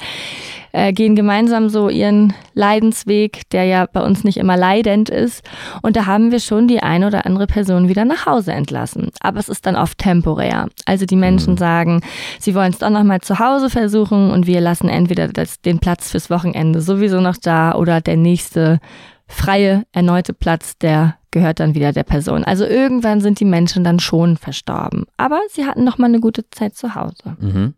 äh, 0.71 0.93
gehen 0.93 1.15
gemeinsam 1.15 1.69
so 1.69 1.89
ihren 1.89 2.33
Leidensweg, 2.53 3.49
der 3.51 3.65
ja 3.65 3.85
bei 3.85 4.01
uns 4.01 4.23
nicht 4.23 4.37
immer 4.37 4.57
leidend 4.57 5.09
ist. 5.09 5.43
Und 5.81 5.95
da 5.95 6.05
haben 6.05 6.31
wir 6.31 6.39
schon 6.39 6.67
die 6.67 6.81
eine 6.81 7.07
oder 7.07 7.25
andere 7.25 7.47
Person 7.47 7.87
wieder 7.87 8.05
nach 8.05 8.25
Hause 8.25 8.53
entlassen. 8.53 9.09
Aber 9.19 9.39
es 9.39 9.49
ist 9.49 9.65
dann 9.65 9.75
oft 9.75 9.97
temporär. 9.97 10.67
Also 10.85 11.05
die 11.05 11.15
Menschen 11.15 11.53
mhm. 11.53 11.57
sagen, 11.57 12.01
sie 12.39 12.55
wollen 12.55 12.71
es 12.71 12.79
doch 12.79 12.89
nochmal 12.89 13.21
zu 13.21 13.39
Hause 13.39 13.69
versuchen 13.69 14.31
und 14.31 14.47
wir 14.47 14.61
lassen 14.61 14.89
entweder 14.89 15.27
das, 15.27 15.61
den 15.61 15.79
Platz 15.79 16.11
fürs 16.11 16.29
Wochenende 16.29 16.81
sowieso 16.81 17.21
noch 17.21 17.37
da 17.37 17.75
oder 17.75 18.01
der 18.01 18.17
nächste 18.17 18.79
freie, 19.27 19.83
erneute 19.91 20.33
Platz, 20.33 20.77
der 20.77 21.15
gehört 21.31 21.59
dann 21.59 21.75
wieder 21.75 21.93
der 21.93 22.03
Person. 22.03 22.43
Also 22.43 22.65
irgendwann 22.65 23.21
sind 23.21 23.39
die 23.39 23.45
Menschen 23.45 23.83
dann 23.83 23.99
schon 23.99 24.37
verstorben. 24.37 25.05
Aber 25.17 25.39
sie 25.49 25.65
hatten 25.65 25.83
noch 25.83 25.97
mal 25.99 26.07
eine 26.07 26.19
gute 26.19 26.49
Zeit 26.49 26.75
zu 26.75 26.95
Hause. 26.95 27.37
Mhm. 27.39 27.75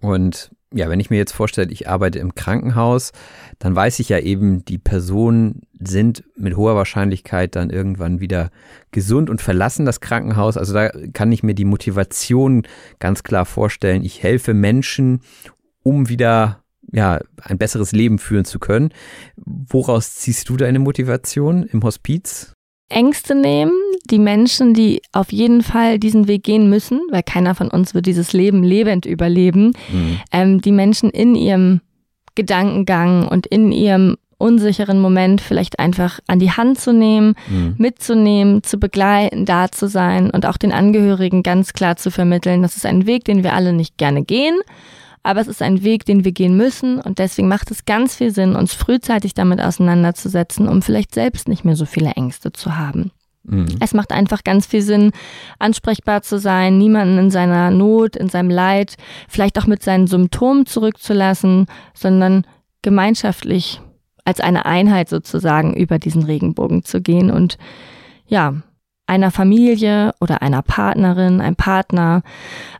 Und 0.00 0.50
ja, 0.72 0.88
wenn 0.88 1.00
ich 1.00 1.10
mir 1.10 1.16
jetzt 1.16 1.32
vorstelle, 1.32 1.70
ich 1.70 1.88
arbeite 1.88 2.18
im 2.18 2.34
Krankenhaus, 2.34 3.12
dann 3.58 3.74
weiß 3.74 3.98
ich 4.00 4.08
ja 4.08 4.18
eben, 4.18 4.64
die 4.64 4.78
Personen 4.78 5.62
sind 5.78 6.24
mit 6.36 6.56
hoher 6.56 6.74
Wahrscheinlichkeit 6.74 7.56
dann 7.56 7.70
irgendwann 7.70 8.20
wieder 8.20 8.50
gesund 8.90 9.30
und 9.30 9.42
verlassen 9.42 9.84
das 9.84 10.00
Krankenhaus. 10.00 10.56
Also 10.56 10.72
da 10.72 10.90
kann 11.12 11.32
ich 11.32 11.42
mir 11.42 11.54
die 11.54 11.64
Motivation 11.64 12.66
ganz 12.98 13.22
klar 13.22 13.44
vorstellen. 13.44 14.04
Ich 14.04 14.22
helfe 14.22 14.54
Menschen, 14.54 15.20
um 15.82 16.08
wieder 16.08 16.62
ja, 16.92 17.20
ein 17.40 17.58
besseres 17.58 17.92
Leben 17.92 18.18
führen 18.18 18.44
zu 18.44 18.58
können. 18.58 18.90
Woraus 19.36 20.16
ziehst 20.16 20.48
du 20.48 20.56
deine 20.56 20.78
Motivation 20.78 21.62
im 21.64 21.82
Hospiz? 21.82 22.54
Ängste 22.92 23.34
nehmen, 23.34 23.72
die 24.10 24.18
Menschen, 24.18 24.74
die 24.74 25.02
auf 25.12 25.32
jeden 25.32 25.62
Fall 25.62 25.98
diesen 25.98 26.28
Weg 26.28 26.44
gehen 26.44 26.68
müssen, 26.68 27.00
weil 27.10 27.22
keiner 27.22 27.54
von 27.54 27.68
uns 27.68 27.94
wird 27.94 28.06
dieses 28.06 28.32
Leben 28.32 28.62
lebend 28.62 29.06
überleben, 29.06 29.72
mhm. 29.92 30.18
ähm, 30.32 30.60
die 30.60 30.72
Menschen 30.72 31.10
in 31.10 31.34
ihrem 31.34 31.80
Gedankengang 32.34 33.28
und 33.28 33.46
in 33.46 33.72
ihrem 33.72 34.16
unsicheren 34.38 35.00
Moment 35.00 35.40
vielleicht 35.40 35.78
einfach 35.78 36.18
an 36.26 36.40
die 36.40 36.50
Hand 36.50 36.78
zu 36.78 36.92
nehmen, 36.92 37.34
mhm. 37.48 37.76
mitzunehmen, 37.78 38.62
zu 38.64 38.78
begleiten, 38.78 39.44
da 39.44 39.70
zu 39.70 39.86
sein 39.86 40.30
und 40.30 40.46
auch 40.46 40.56
den 40.56 40.72
Angehörigen 40.72 41.44
ganz 41.44 41.72
klar 41.72 41.96
zu 41.96 42.10
vermitteln, 42.10 42.62
das 42.62 42.76
ist 42.76 42.84
ein 42.84 43.06
Weg, 43.06 43.24
den 43.24 43.44
wir 43.44 43.54
alle 43.54 43.72
nicht 43.72 43.96
gerne 43.98 44.24
gehen, 44.24 44.58
aber 45.22 45.40
es 45.40 45.48
ist 45.48 45.62
ein 45.62 45.82
Weg, 45.82 46.04
den 46.04 46.24
wir 46.24 46.32
gehen 46.32 46.56
müssen 46.56 47.00
und 47.00 47.18
deswegen 47.18 47.48
macht 47.48 47.70
es 47.70 47.84
ganz 47.84 48.16
viel 48.16 48.32
Sinn, 48.32 48.56
uns 48.56 48.74
frühzeitig 48.74 49.34
damit 49.34 49.60
auseinanderzusetzen, 49.60 50.68
um 50.68 50.82
vielleicht 50.82 51.14
selbst 51.14 51.48
nicht 51.48 51.64
mehr 51.64 51.76
so 51.76 51.86
viele 51.86 52.10
Ängste 52.10 52.52
zu 52.52 52.76
haben. 52.76 53.12
Mhm. 53.44 53.66
Es 53.80 53.94
macht 53.94 54.12
einfach 54.12 54.44
ganz 54.44 54.66
viel 54.66 54.82
Sinn, 54.82 55.12
ansprechbar 55.58 56.22
zu 56.22 56.38
sein, 56.38 56.78
niemanden 56.78 57.18
in 57.18 57.30
seiner 57.30 57.70
Not, 57.70 58.16
in 58.16 58.28
seinem 58.28 58.50
Leid, 58.50 58.96
vielleicht 59.28 59.58
auch 59.58 59.66
mit 59.66 59.82
seinen 59.82 60.06
Symptomen 60.06 60.66
zurückzulassen, 60.66 61.66
sondern 61.94 62.46
gemeinschaftlich 62.82 63.80
als 64.24 64.40
eine 64.40 64.66
Einheit 64.66 65.08
sozusagen 65.08 65.74
über 65.74 65.98
diesen 65.98 66.22
Regenbogen 66.22 66.84
zu 66.84 67.00
gehen 67.00 67.30
und 67.30 67.58
ja, 68.26 68.54
einer 69.12 69.30
Familie 69.30 70.14
oder 70.20 70.40
einer 70.40 70.62
Partnerin, 70.62 71.42
einem 71.42 71.54
Partner, 71.54 72.22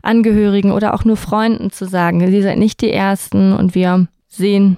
Angehörigen 0.01 0.71
oder 0.71 0.95
auch 0.95 1.05
nur 1.05 1.15
Freunden 1.15 1.69
zu 1.69 1.85
sagen, 1.85 2.21
ihr 2.21 2.41
seid 2.41 2.57
nicht 2.57 2.81
die 2.81 2.91
Ersten 2.91 3.53
und 3.53 3.75
wir 3.75 4.07
sehen, 4.27 4.77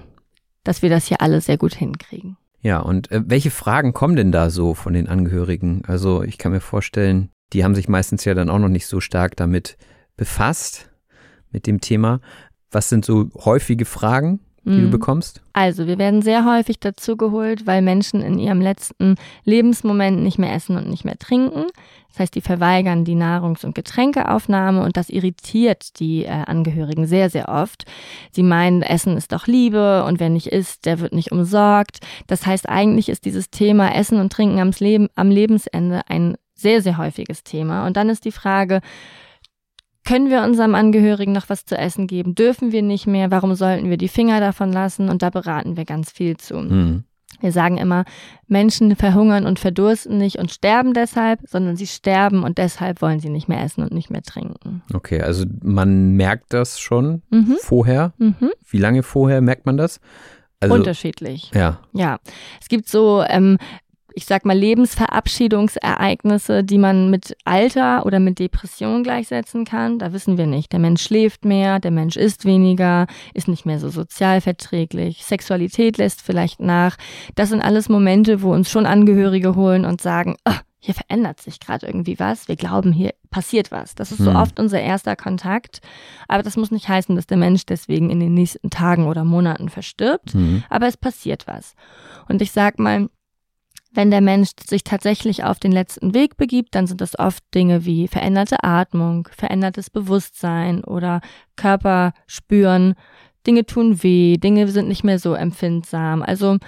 dass 0.64 0.82
wir 0.82 0.90
das 0.90 1.06
hier 1.06 1.22
alle 1.22 1.40
sehr 1.40 1.56
gut 1.56 1.74
hinkriegen. 1.74 2.36
Ja, 2.60 2.80
und 2.80 3.10
äh, 3.10 3.22
welche 3.24 3.50
Fragen 3.50 3.94
kommen 3.94 4.16
denn 4.16 4.32
da 4.32 4.50
so 4.50 4.74
von 4.74 4.92
den 4.92 5.08
Angehörigen? 5.08 5.82
Also 5.86 6.22
ich 6.22 6.36
kann 6.36 6.52
mir 6.52 6.60
vorstellen, 6.60 7.30
die 7.54 7.64
haben 7.64 7.74
sich 7.74 7.88
meistens 7.88 8.24
ja 8.26 8.34
dann 8.34 8.50
auch 8.50 8.58
noch 8.58 8.68
nicht 8.68 8.86
so 8.86 9.00
stark 9.00 9.34
damit 9.36 9.78
befasst, 10.16 10.90
mit 11.50 11.66
dem 11.66 11.80
Thema. 11.80 12.20
Was 12.70 12.90
sind 12.90 13.04
so 13.04 13.30
häufige 13.34 13.86
Fragen? 13.86 14.40
Die 14.66 14.80
du 14.80 14.86
mhm. 14.86 14.90
bekommst? 14.90 15.40
Also, 15.52 15.86
wir 15.86 15.98
werden 15.98 16.22
sehr 16.22 16.44
häufig 16.44 16.80
dazu 16.80 17.16
geholt, 17.16 17.66
weil 17.66 17.82
Menschen 17.82 18.20
in 18.20 18.38
ihrem 18.38 18.60
letzten 18.60 19.14
Lebensmoment 19.44 20.22
nicht 20.22 20.38
mehr 20.38 20.52
essen 20.52 20.76
und 20.76 20.88
nicht 20.88 21.04
mehr 21.04 21.18
trinken. 21.18 21.66
Das 22.16 22.20
heißt, 22.20 22.34
die 22.34 22.40
verweigern 22.40 23.04
die 23.04 23.14
Nahrungs- 23.14 23.64
und 23.64 23.74
Getränkeaufnahme 23.74 24.82
und 24.82 24.96
das 24.96 25.10
irritiert 25.10 26.00
die 26.00 26.24
äh, 26.24 26.30
Angehörigen 26.30 27.06
sehr, 27.06 27.28
sehr 27.28 27.48
oft. 27.48 27.84
Sie 28.32 28.42
meinen, 28.42 28.80
Essen 28.82 29.16
ist 29.16 29.32
doch 29.32 29.46
Liebe 29.46 30.02
und 30.04 30.18
wer 30.18 30.30
nicht 30.30 30.46
isst, 30.46 30.86
der 30.86 31.00
wird 31.00 31.12
nicht 31.12 31.30
umsorgt. 31.30 31.98
Das 32.26 32.46
heißt, 32.46 32.68
eigentlich 32.68 33.10
ist 33.10 33.26
dieses 33.26 33.50
Thema 33.50 33.94
Essen 33.94 34.18
und 34.18 34.32
Trinken 34.32 34.60
am, 34.60 34.70
Leben, 34.78 35.08
am 35.14 35.30
Lebensende 35.30 36.00
ein 36.08 36.36
sehr, 36.54 36.80
sehr 36.80 36.96
häufiges 36.96 37.44
Thema. 37.44 37.86
Und 37.86 37.98
dann 37.98 38.08
ist 38.08 38.24
die 38.24 38.32
Frage, 38.32 38.80
können 40.06 40.30
wir 40.30 40.42
unserem 40.42 40.74
Angehörigen 40.74 41.32
noch 41.32 41.48
was 41.48 41.66
zu 41.66 41.76
essen 41.76 42.06
geben? 42.06 42.34
Dürfen 42.34 42.72
wir 42.72 42.82
nicht 42.82 43.06
mehr? 43.06 43.30
Warum 43.30 43.54
sollten 43.54 43.90
wir 43.90 43.98
die 43.98 44.08
Finger 44.08 44.40
davon 44.40 44.72
lassen? 44.72 45.08
Und 45.10 45.22
da 45.22 45.30
beraten 45.30 45.76
wir 45.76 45.84
ganz 45.84 46.10
viel 46.10 46.36
zu. 46.36 46.56
Mhm. 46.56 47.04
Wir 47.40 47.52
sagen 47.52 47.76
immer, 47.76 48.04
Menschen 48.46 48.96
verhungern 48.96 49.44
und 49.44 49.58
verdursten 49.58 50.16
nicht 50.16 50.38
und 50.38 50.50
sterben 50.50 50.94
deshalb, 50.94 51.40
sondern 51.46 51.76
sie 51.76 51.86
sterben 51.86 52.44
und 52.44 52.56
deshalb 52.56 53.02
wollen 53.02 53.20
sie 53.20 53.28
nicht 53.28 53.48
mehr 53.48 53.62
essen 53.62 53.82
und 53.82 53.92
nicht 53.92 54.08
mehr 54.10 54.22
trinken. 54.22 54.82
Okay, 54.94 55.20
also 55.20 55.44
man 55.62 56.12
merkt 56.12 56.54
das 56.54 56.80
schon 56.80 57.22
mhm. 57.30 57.56
vorher. 57.60 58.14
Mhm. 58.16 58.52
Wie 58.70 58.78
lange 58.78 59.02
vorher 59.02 59.42
merkt 59.42 59.66
man 59.66 59.76
das? 59.76 60.00
Also, 60.60 60.74
Unterschiedlich. 60.74 61.50
Ja. 61.54 61.80
Ja. 61.92 62.18
Es 62.60 62.68
gibt 62.68 62.88
so 62.88 63.22
ähm, 63.28 63.58
ich 64.16 64.24
sag 64.24 64.44
mal, 64.46 64.56
Lebensverabschiedungsereignisse, 64.56 66.64
die 66.64 66.78
man 66.78 67.10
mit 67.10 67.36
Alter 67.44 68.06
oder 68.06 68.18
mit 68.18 68.38
Depression 68.38 69.02
gleichsetzen 69.02 69.66
kann. 69.66 69.98
Da 69.98 70.14
wissen 70.14 70.38
wir 70.38 70.46
nicht. 70.46 70.72
Der 70.72 70.80
Mensch 70.80 71.02
schläft 71.02 71.44
mehr, 71.44 71.80
der 71.80 71.90
Mensch 71.90 72.16
isst 72.16 72.46
weniger, 72.46 73.08
ist 73.34 73.46
nicht 73.46 73.66
mehr 73.66 73.78
so 73.78 73.90
sozial 73.90 74.40
verträglich, 74.40 75.22
Sexualität 75.22 75.98
lässt 75.98 76.22
vielleicht 76.22 76.60
nach. 76.60 76.96
Das 77.34 77.50
sind 77.50 77.60
alles 77.60 77.90
Momente, 77.90 78.40
wo 78.40 78.54
uns 78.54 78.70
schon 78.70 78.86
Angehörige 78.86 79.54
holen 79.54 79.84
und 79.84 80.00
sagen, 80.00 80.36
oh, 80.48 80.54
hier 80.78 80.94
verändert 80.94 81.40
sich 81.40 81.60
gerade 81.60 81.86
irgendwie 81.86 82.18
was. 82.18 82.48
Wir 82.48 82.56
glauben, 82.56 82.92
hier 82.92 83.12
passiert 83.30 83.70
was. 83.70 83.94
Das 83.96 84.12
ist 84.12 84.22
so 84.22 84.30
hm. 84.30 84.36
oft 84.36 84.58
unser 84.58 84.80
erster 84.80 85.14
Kontakt. 85.16 85.82
Aber 86.26 86.42
das 86.42 86.56
muss 86.56 86.70
nicht 86.70 86.88
heißen, 86.88 87.14
dass 87.16 87.26
der 87.26 87.36
Mensch 87.36 87.66
deswegen 87.66 88.08
in 88.08 88.20
den 88.20 88.32
nächsten 88.32 88.70
Tagen 88.70 89.08
oder 89.08 89.24
Monaten 89.24 89.68
verstirbt. 89.68 90.32
Hm. 90.32 90.64
Aber 90.70 90.86
es 90.86 90.96
passiert 90.96 91.46
was. 91.46 91.74
Und 92.28 92.40
ich 92.40 92.52
sag 92.52 92.78
mal, 92.78 93.10
wenn 93.92 94.10
der 94.10 94.20
Mensch 94.20 94.50
sich 94.66 94.84
tatsächlich 94.84 95.44
auf 95.44 95.58
den 95.58 95.72
letzten 95.72 96.14
Weg 96.14 96.36
begibt, 96.36 96.74
dann 96.74 96.86
sind 96.86 97.00
das 97.00 97.18
oft 97.18 97.42
Dinge 97.54 97.84
wie 97.84 98.08
veränderte 98.08 98.62
Atmung, 98.62 99.28
verändertes 99.36 99.90
Bewusstsein 99.90 100.84
oder 100.84 101.20
Körper 101.56 102.12
spüren. 102.26 102.94
Dinge 103.46 103.64
tun 103.64 104.02
weh, 104.02 104.36
Dinge 104.36 104.68
sind 104.68 104.88
nicht 104.88 105.04
mehr 105.04 105.18
so 105.18 105.34
empfindsam. 105.34 106.22
Also 106.22 106.58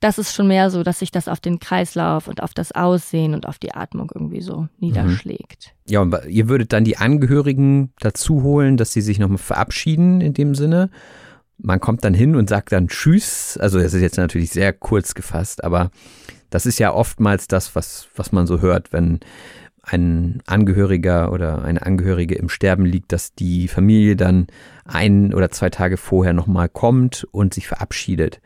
das 0.00 0.18
ist 0.18 0.34
schon 0.34 0.46
mehr 0.46 0.70
so, 0.70 0.82
dass 0.82 1.00
sich 1.00 1.10
das 1.10 1.26
auf 1.26 1.40
den 1.40 1.58
Kreislauf 1.58 2.28
und 2.28 2.42
auf 2.42 2.54
das 2.54 2.72
Aussehen 2.72 3.34
und 3.34 3.46
auf 3.46 3.58
die 3.58 3.74
Atmung 3.74 4.10
irgendwie 4.14 4.40
so 4.40 4.68
niederschlägt. 4.78 5.74
Mhm. 5.86 5.92
Ja, 5.92 6.00
und 6.00 6.16
ihr 6.28 6.48
würdet 6.48 6.72
dann 6.72 6.84
die 6.84 6.98
Angehörigen 6.98 7.92
dazu 7.98 8.42
holen, 8.42 8.76
dass 8.76 8.92
sie 8.92 9.00
sich 9.00 9.18
nochmal 9.18 9.38
verabschieden 9.38 10.20
in 10.20 10.34
dem 10.34 10.54
Sinne. 10.54 10.90
Man 11.58 11.80
kommt 11.80 12.04
dann 12.04 12.14
hin 12.14 12.36
und 12.36 12.48
sagt 12.48 12.70
dann 12.70 12.86
Tschüss. 12.86 13.58
Also 13.58 13.80
das 13.80 13.92
ist 13.92 14.02
jetzt 14.02 14.16
natürlich 14.16 14.50
sehr 14.50 14.72
kurz 14.72 15.14
gefasst, 15.14 15.64
aber 15.64 15.90
das 16.50 16.66
ist 16.66 16.78
ja 16.78 16.92
oftmals 16.92 17.48
das, 17.48 17.74
was, 17.74 18.08
was 18.16 18.32
man 18.32 18.46
so 18.46 18.60
hört, 18.60 18.92
wenn 18.92 19.20
ein 19.82 20.42
Angehöriger 20.46 21.32
oder 21.32 21.64
eine 21.64 21.82
Angehörige 21.84 22.34
im 22.34 22.48
Sterben 22.48 22.84
liegt, 22.84 23.12
dass 23.12 23.34
die 23.34 23.68
Familie 23.68 24.16
dann 24.16 24.46
ein 24.84 25.32
oder 25.32 25.50
zwei 25.50 25.70
Tage 25.70 25.96
vorher 25.96 26.32
nochmal 26.32 26.68
kommt 26.68 27.26
und 27.30 27.54
sich 27.54 27.66
verabschiedet. 27.66 28.40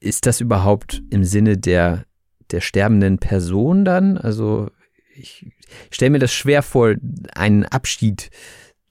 Ist 0.00 0.26
das 0.26 0.40
überhaupt 0.40 1.02
im 1.10 1.24
Sinne 1.24 1.58
der, 1.58 2.04
der 2.50 2.60
sterbenden 2.60 3.18
Person 3.18 3.84
dann? 3.84 4.16
Also 4.16 4.70
ich 5.14 5.46
stelle 5.90 6.10
mir 6.10 6.18
das 6.18 6.32
schwer 6.32 6.62
vor, 6.62 6.94
einen 7.34 7.64
Abschied, 7.64 8.30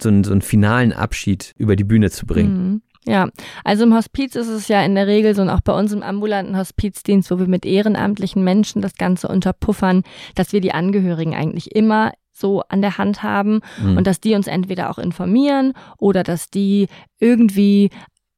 so 0.02 0.10
einen, 0.10 0.24
so 0.24 0.32
einen 0.32 0.41
finalen 0.41 0.93
Abschied 0.93 1.56
über 1.58 1.76
die 1.76 1.84
Bühne 1.84 2.12
zu 2.12 2.26
bringen. 2.26 2.71
Mhm. 2.71 2.82
Ja, 3.10 3.28
also 3.63 3.86
im 3.86 3.95
Hospiz 3.95 4.36
ist 4.36 4.50
es 4.50 4.67
ja 4.67 4.84
in 4.84 4.93
der 4.93 5.08
Regel 5.08 5.34
so 5.34 5.41
und 5.41 5.50
auch 5.50 5.62
bei 5.62 5.74
uns 5.74 5.91
im 5.91 6.04
ambulanten 6.04 6.56
Hospizdienst, 6.56 7.32
wo 7.32 7.39
wir 7.39 7.48
mit 7.48 7.65
ehrenamtlichen 7.65 8.43
Menschen 8.43 8.84
das 8.84 8.93
Ganze 8.95 9.28
unterpuffern, 9.28 10.04
dass 10.36 10.54
wir 10.54 10.62
die 10.62 10.74
Angehörigen 10.74 11.34
eigentlich 11.34 11.76
immer 11.76 12.12
so 12.32 12.62
an 12.69 12.82
der 12.82 13.00
Hand 13.00 13.24
haben 13.24 13.62
mhm. 13.82 13.98
und 13.98 14.06
dass 14.06 14.22
die 14.22 14.36
uns 14.36 14.45
entweder 14.45 14.91
auch 14.91 15.00
informieren 15.00 15.74
oder 15.98 16.22
dass 16.22 16.52
die 16.52 16.88
irgendwie 17.19 17.89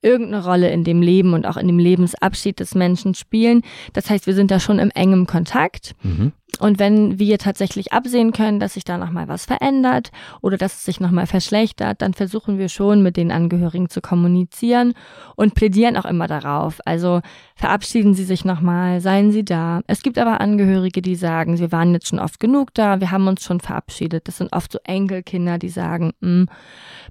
irgendeine 0.01 0.43
Rolle 0.43 0.71
in 0.71 0.83
dem 0.83 1.01
Leben 1.01 1.33
und 1.33 1.45
auch 1.45 1.57
in 1.57 1.67
dem 1.67 1.77
Lebensabschied 1.77 2.59
des 2.59 2.73
Menschen 2.73 3.13
spielen. 3.13 3.61
Das 3.93 4.09
heißt, 4.09 4.25
wir 4.25 4.33
sind 4.33 4.51
da 4.51 4.59
schon 4.59 4.79
im 4.79 4.89
engem 4.91 5.27
Kontakt. 5.27 5.95
Mhm. 6.01 6.31
Und 6.59 6.79
wenn 6.79 7.17
wir 7.17 7.37
tatsächlich 7.37 7.93
absehen 7.93 8.31
können, 8.31 8.59
dass 8.59 8.73
sich 8.73 8.83
da 8.83 8.97
nochmal 8.97 9.27
was 9.27 9.45
verändert 9.45 10.11
oder 10.41 10.57
dass 10.57 10.75
es 10.75 10.83
sich 10.83 10.99
nochmal 10.99 11.27
verschlechtert, 11.27 12.01
dann 12.01 12.13
versuchen 12.13 12.57
wir 12.57 12.69
schon 12.69 13.01
mit 13.01 13.17
den 13.17 13.31
Angehörigen 13.31 13.89
zu 13.89 14.01
kommunizieren 14.01 14.93
und 15.35 15.55
plädieren 15.55 15.97
auch 15.97 16.05
immer 16.05 16.27
darauf. 16.27 16.79
Also 16.85 17.21
verabschieden 17.55 18.13
Sie 18.13 18.23
sich 18.23 18.45
nochmal, 18.45 19.01
seien 19.01 19.31
Sie 19.31 19.45
da. 19.45 19.81
Es 19.87 20.01
gibt 20.01 20.17
aber 20.17 20.41
Angehörige, 20.41 21.01
die 21.01 21.15
sagen, 21.15 21.59
wir 21.59 21.71
waren 21.71 21.93
jetzt 21.93 22.07
schon 22.07 22.19
oft 22.19 22.39
genug 22.39 22.73
da, 22.73 22.99
wir 22.99 23.11
haben 23.11 23.27
uns 23.27 23.43
schon 23.43 23.59
verabschiedet. 23.59 24.27
Das 24.27 24.37
sind 24.37 24.53
oft 24.53 24.71
so 24.71 24.79
Enkelkinder, 24.83 25.57
die 25.57 25.69
sagen, 25.69 26.11
hm, 26.21 26.47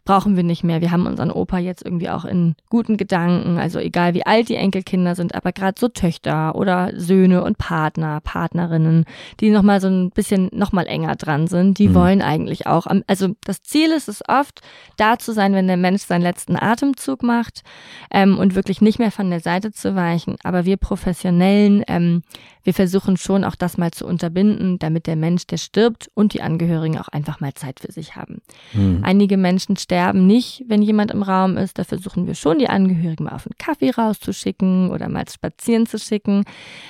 brauchen 0.04 0.36
wir 0.36 0.42
nicht 0.42 0.64
mehr. 0.64 0.80
Wir 0.80 0.90
haben 0.90 1.06
unseren 1.06 1.30
Opa 1.30 1.58
jetzt 1.58 1.84
irgendwie 1.84 2.10
auch 2.10 2.24
in 2.24 2.54
guten 2.68 2.96
Gedanken. 2.96 3.58
Also 3.58 3.78
egal 3.78 4.14
wie 4.14 4.26
alt 4.26 4.48
die 4.48 4.56
Enkelkinder 4.56 5.14
sind, 5.14 5.34
aber 5.34 5.52
gerade 5.52 5.78
so 5.78 5.88
Töchter 5.88 6.54
oder 6.54 6.90
Söhne 6.94 7.42
und 7.44 7.58
Partner, 7.58 8.20
Partnerinnen, 8.20 9.04
die 9.38 9.50
nochmal 9.50 9.80
so 9.80 9.88
ein 9.88 10.10
bisschen 10.10 10.50
nochmal 10.52 10.86
enger 10.86 11.14
dran 11.16 11.46
sind, 11.46 11.78
die 11.78 11.88
mhm. 11.88 11.94
wollen 11.94 12.22
eigentlich 12.22 12.66
auch, 12.66 12.86
also 13.06 13.36
das 13.44 13.62
Ziel 13.62 13.90
ist 13.90 14.08
es 14.08 14.22
oft, 14.28 14.60
da 14.96 15.18
zu 15.18 15.32
sein, 15.32 15.52
wenn 15.54 15.66
der 15.66 15.76
Mensch 15.76 16.02
seinen 16.02 16.22
letzten 16.22 16.56
Atemzug 16.56 17.22
macht 17.22 17.62
ähm, 18.10 18.38
und 18.38 18.54
wirklich 18.54 18.80
nicht 18.80 18.98
mehr 18.98 19.12
von 19.12 19.30
der 19.30 19.40
Seite 19.40 19.72
zu 19.72 19.94
weichen. 19.94 20.36
Aber 20.42 20.64
wir 20.64 20.76
Professionellen, 20.76 21.84
ähm, 21.86 22.22
wir 22.62 22.74
versuchen 22.74 23.16
schon 23.16 23.44
auch 23.44 23.54
das 23.54 23.78
mal 23.78 23.90
zu 23.90 24.06
unterbinden, 24.06 24.78
damit 24.78 25.06
der 25.06 25.16
Mensch, 25.16 25.46
der 25.46 25.56
stirbt 25.56 26.10
und 26.14 26.34
die 26.34 26.42
Angehörigen 26.42 26.98
auch 26.98 27.08
einfach 27.08 27.40
mal 27.40 27.54
Zeit 27.54 27.80
für 27.80 27.92
sich 27.92 28.16
haben. 28.16 28.42
Mhm. 28.72 29.00
Einige 29.02 29.36
Menschen 29.36 29.76
sterben 29.76 30.26
nicht, 30.26 30.64
wenn 30.66 30.82
jemand 30.82 31.10
im 31.10 31.22
Raum 31.22 31.56
ist. 31.56 31.78
Da 31.78 31.84
versuchen 31.84 32.26
wir 32.26 32.34
schon, 32.34 32.58
die 32.58 32.68
Angehörigen 32.68 33.24
mal 33.24 33.32
auf 33.32 33.46
einen 33.46 33.56
Kaffee 33.58 33.90
rauszuschicken 33.90 34.90
oder 34.90 35.08
mal 35.08 35.24
spazieren 35.28 35.86
zu 35.86 35.98
schicken. 35.98 36.44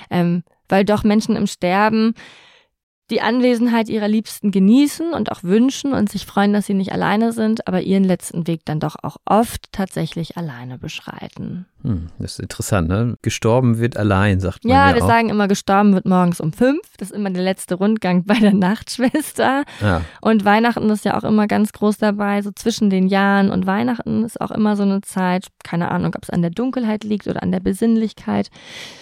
Ähm, 0.09 0.43
weil 0.71 0.85
doch 0.85 1.03
Menschen 1.03 1.35
im 1.35 1.47
Sterben 1.47 2.15
die 3.11 3.21
Anwesenheit 3.21 3.89
ihrer 3.89 4.07
Liebsten 4.07 4.51
genießen 4.51 5.13
und 5.13 5.31
auch 5.31 5.43
wünschen 5.43 5.93
und 5.93 6.09
sich 6.09 6.25
freuen, 6.25 6.53
dass 6.53 6.65
sie 6.65 6.73
nicht 6.73 6.93
alleine 6.93 7.33
sind, 7.33 7.67
aber 7.67 7.81
ihren 7.81 8.03
letzten 8.03 8.47
Weg 8.47 8.61
dann 8.65 8.79
doch 8.79 8.95
auch 9.03 9.17
oft 9.25 9.71
tatsächlich 9.71 10.37
alleine 10.37 10.77
beschreiten. 10.77 11.65
Hm, 11.83 12.09
das 12.19 12.33
ist 12.33 12.39
interessant, 12.39 12.89
ne? 12.89 13.15
Gestorben 13.21 13.79
wird 13.79 13.97
allein, 13.97 14.39
sagt 14.39 14.63
man. 14.63 14.71
Ja, 14.71 14.89
ja 14.89 14.95
wir 14.95 15.03
auch. 15.03 15.07
sagen 15.07 15.29
immer, 15.29 15.47
gestorben 15.47 15.93
wird 15.93 16.05
morgens 16.05 16.39
um 16.39 16.53
fünf. 16.53 16.81
Das 16.97 17.09
ist 17.09 17.15
immer 17.15 17.31
der 17.31 17.43
letzte 17.43 17.75
Rundgang 17.75 18.23
bei 18.25 18.35
der 18.35 18.53
Nachtschwester. 18.53 19.63
Ja. 19.81 20.01
Und 20.21 20.45
Weihnachten 20.45 20.89
ist 20.89 21.05
ja 21.05 21.17
auch 21.17 21.23
immer 21.23 21.47
ganz 21.47 21.71
groß 21.73 21.97
dabei, 21.97 22.41
so 22.41 22.51
zwischen 22.51 22.89
den 22.89 23.07
Jahren. 23.07 23.49
Und 23.49 23.65
Weihnachten 23.65 24.23
ist 24.23 24.39
auch 24.39 24.51
immer 24.51 24.75
so 24.75 24.83
eine 24.83 25.01
Zeit, 25.01 25.47
keine 25.63 25.89
Ahnung, 25.89 26.13
ob 26.15 26.23
es 26.23 26.29
an 26.29 26.41
der 26.41 26.51
Dunkelheit 26.51 27.03
liegt 27.03 27.27
oder 27.27 27.41
an 27.41 27.51
der 27.51 27.59
Besinnlichkeit. 27.59 28.49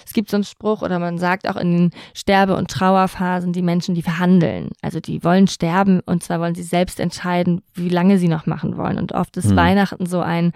Es 0.06 0.13
gibt 0.13 0.32
so 0.32 0.38
einen 0.38 0.43
Spruch 0.43 0.82
oder 0.82 1.00
man 1.00 1.17
sagt 1.17 1.48
auch 1.50 1.58
in 1.58 1.72
den 1.72 1.91
Sterbe- 2.15 2.56
und 2.56 2.72
Trauerphasen, 2.72 3.52
die 3.52 3.62
Menschen, 3.62 3.93
die 3.93 3.98
verhandeln. 4.01 4.69
Also 4.81 4.99
die 4.99 5.23
wollen 5.23 5.47
sterben 5.47 5.99
und 6.01 6.23
zwar 6.23 6.39
wollen 6.39 6.55
sie 6.55 6.63
selbst 6.63 6.99
entscheiden, 6.99 7.62
wie 7.73 7.89
lange 7.89 8.17
sie 8.17 8.27
noch 8.27 8.45
machen 8.45 8.77
wollen. 8.77 8.97
Und 8.97 9.13
oft 9.13 9.38
ist 9.38 9.49
hm. 9.49 9.55
Weihnachten 9.55 10.05
so 10.05 10.21
ein 10.21 10.53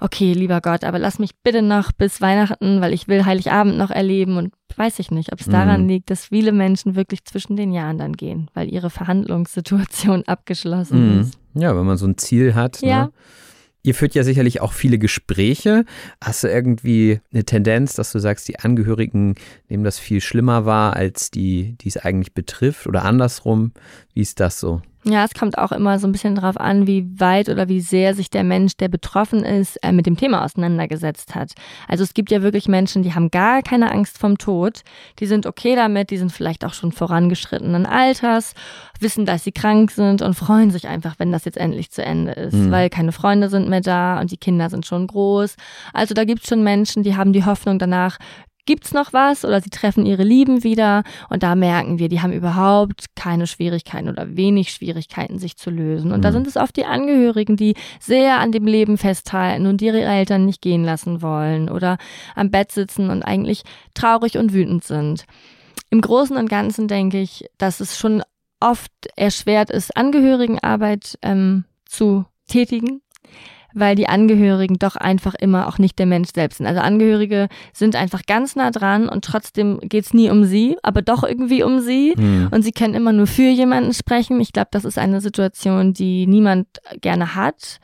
okay, 0.00 0.32
lieber 0.32 0.60
Gott, 0.60 0.84
aber 0.84 0.98
lass 0.98 1.18
mich 1.18 1.36
bitte 1.42 1.62
noch 1.62 1.92
bis 1.92 2.20
Weihnachten, 2.20 2.80
weil 2.80 2.92
ich 2.92 3.06
will 3.06 3.26
Heiligabend 3.26 3.76
noch 3.76 3.90
erleben 3.90 4.36
und 4.36 4.52
weiß 4.76 4.98
ich 4.98 5.10
nicht, 5.10 5.32
ob 5.32 5.40
es 5.40 5.46
daran 5.46 5.82
mhm. 5.82 5.88
liegt, 5.88 6.10
dass 6.10 6.26
viele 6.26 6.52
Menschen 6.52 6.96
wirklich 6.96 7.24
zwischen 7.24 7.56
den 7.56 7.72
Jahren 7.72 7.98
dann 7.98 8.14
gehen, 8.14 8.50
weil 8.54 8.72
ihre 8.72 8.90
Verhandlungssituation 8.90 10.22
abgeschlossen 10.26 11.14
mhm. 11.14 11.20
ist. 11.20 11.38
Ja, 11.54 11.76
wenn 11.76 11.84
man 11.84 11.98
so 11.98 12.06
ein 12.06 12.16
Ziel 12.16 12.54
hat. 12.54 12.80
Ja. 12.80 13.04
Ne? 13.04 13.12
Ihr 13.82 13.94
führt 13.94 14.14
ja 14.14 14.24
sicherlich 14.24 14.60
auch 14.60 14.72
viele 14.72 14.98
Gespräche. 14.98 15.84
Hast 16.22 16.44
du 16.44 16.48
irgendwie 16.48 17.20
eine 17.32 17.44
Tendenz, 17.44 17.94
dass 17.94 18.12
du 18.12 18.18
sagst, 18.18 18.46
die 18.48 18.58
Angehörigen 18.58 19.36
nehmen 19.68 19.84
das 19.84 19.98
viel 19.98 20.20
schlimmer 20.20 20.66
wahr, 20.66 20.94
als 20.96 21.30
die, 21.30 21.76
die 21.80 21.88
es 21.88 21.96
eigentlich 21.96 22.34
betrifft 22.34 22.86
oder 22.86 23.04
andersrum? 23.04 23.72
Wie 24.12 24.20
ist 24.20 24.40
das 24.40 24.60
so? 24.60 24.82
Ja, 25.04 25.24
es 25.24 25.32
kommt 25.32 25.56
auch 25.56 25.72
immer 25.72 25.98
so 25.98 26.06
ein 26.06 26.12
bisschen 26.12 26.34
darauf 26.34 26.58
an, 26.58 26.86
wie 26.86 27.08
weit 27.18 27.48
oder 27.48 27.68
wie 27.68 27.80
sehr 27.80 28.14
sich 28.14 28.28
der 28.28 28.44
Mensch, 28.44 28.76
der 28.76 28.88
betroffen 28.88 29.44
ist, 29.44 29.76
äh, 29.82 29.92
mit 29.92 30.04
dem 30.04 30.16
Thema 30.16 30.44
auseinandergesetzt 30.44 31.34
hat. 31.34 31.52
Also 31.88 32.04
es 32.04 32.12
gibt 32.12 32.30
ja 32.30 32.42
wirklich 32.42 32.68
Menschen, 32.68 33.02
die 33.02 33.14
haben 33.14 33.30
gar 33.30 33.62
keine 33.62 33.92
Angst 33.92 34.18
vom 34.18 34.36
Tod. 34.36 34.82
Die 35.18 35.26
sind 35.26 35.46
okay 35.46 35.74
damit, 35.74 36.10
die 36.10 36.18
sind 36.18 36.32
vielleicht 36.32 36.66
auch 36.66 36.74
schon 36.74 36.92
vorangeschrittenen 36.92 37.86
Alters, 37.86 38.52
wissen, 38.98 39.24
dass 39.24 39.44
sie 39.44 39.52
krank 39.52 39.90
sind 39.90 40.20
und 40.20 40.34
freuen 40.34 40.70
sich 40.70 40.86
einfach, 40.86 41.14
wenn 41.18 41.32
das 41.32 41.46
jetzt 41.46 41.56
endlich 41.56 41.90
zu 41.90 42.04
Ende 42.04 42.32
ist, 42.32 42.54
mhm. 42.54 42.70
weil 42.70 42.90
keine 42.90 43.12
Freunde 43.12 43.48
sind 43.48 43.70
mehr 43.70 43.80
da 43.80 44.20
und 44.20 44.30
die 44.30 44.36
Kinder 44.36 44.68
sind 44.68 44.84
schon 44.84 45.06
groß. 45.06 45.56
Also 45.94 46.12
da 46.12 46.24
gibt 46.24 46.42
es 46.42 46.48
schon 46.48 46.62
Menschen, 46.62 47.02
die 47.02 47.16
haben 47.16 47.32
die 47.32 47.46
Hoffnung 47.46 47.78
danach, 47.78 48.18
gibt's 48.66 48.92
noch 48.92 49.12
was 49.12 49.44
oder 49.44 49.60
sie 49.60 49.70
treffen 49.70 50.06
ihre 50.06 50.22
Lieben 50.22 50.64
wieder 50.64 51.02
und 51.28 51.42
da 51.42 51.54
merken 51.54 51.98
wir, 51.98 52.08
die 52.08 52.20
haben 52.20 52.32
überhaupt 52.32 53.06
keine 53.16 53.46
Schwierigkeiten 53.46 54.08
oder 54.08 54.36
wenig 54.36 54.72
Schwierigkeiten, 54.72 55.38
sich 55.38 55.56
zu 55.56 55.70
lösen. 55.70 56.12
Und 56.12 56.18
mhm. 56.18 56.22
da 56.22 56.32
sind 56.32 56.46
es 56.46 56.56
oft 56.56 56.76
die 56.76 56.84
Angehörigen, 56.84 57.56
die 57.56 57.74
sehr 57.98 58.38
an 58.38 58.52
dem 58.52 58.66
Leben 58.66 58.98
festhalten 58.98 59.66
und 59.66 59.82
ihre 59.82 60.02
Eltern 60.02 60.46
nicht 60.46 60.62
gehen 60.62 60.84
lassen 60.84 61.22
wollen 61.22 61.68
oder 61.68 61.98
am 62.34 62.50
Bett 62.50 62.72
sitzen 62.72 63.10
und 63.10 63.22
eigentlich 63.22 63.62
traurig 63.94 64.38
und 64.38 64.52
wütend 64.52 64.84
sind. 64.84 65.24
Im 65.90 66.00
Großen 66.00 66.36
und 66.36 66.48
Ganzen 66.48 66.86
denke 66.86 67.20
ich, 67.20 67.46
dass 67.58 67.80
es 67.80 67.98
schon 67.98 68.22
oft 68.60 68.92
erschwert 69.16 69.70
ist, 69.70 69.96
Angehörigenarbeit 69.96 71.18
ähm, 71.22 71.64
zu 71.86 72.26
tätigen 72.46 73.00
weil 73.74 73.94
die 73.94 74.08
Angehörigen 74.08 74.78
doch 74.78 74.96
einfach 74.96 75.34
immer 75.34 75.68
auch 75.68 75.78
nicht 75.78 75.98
der 75.98 76.06
Mensch 76.06 76.30
selbst 76.34 76.58
sind. 76.58 76.66
Also 76.66 76.80
Angehörige 76.80 77.48
sind 77.72 77.96
einfach 77.96 78.22
ganz 78.26 78.56
nah 78.56 78.70
dran 78.70 79.08
und 79.08 79.24
trotzdem 79.24 79.80
geht's 79.82 80.14
nie 80.14 80.30
um 80.30 80.44
sie, 80.44 80.76
aber 80.82 81.02
doch 81.02 81.22
irgendwie 81.22 81.62
um 81.62 81.80
sie. 81.80 82.14
Mhm. 82.16 82.48
Und 82.50 82.62
sie 82.62 82.72
können 82.72 82.94
immer 82.94 83.12
nur 83.12 83.26
für 83.26 83.48
jemanden 83.48 83.92
sprechen. 83.94 84.40
Ich 84.40 84.52
glaube, 84.52 84.68
das 84.70 84.84
ist 84.84 84.98
eine 84.98 85.20
Situation, 85.20 85.92
die 85.92 86.26
niemand 86.26 86.66
gerne 87.00 87.34
hat. 87.34 87.78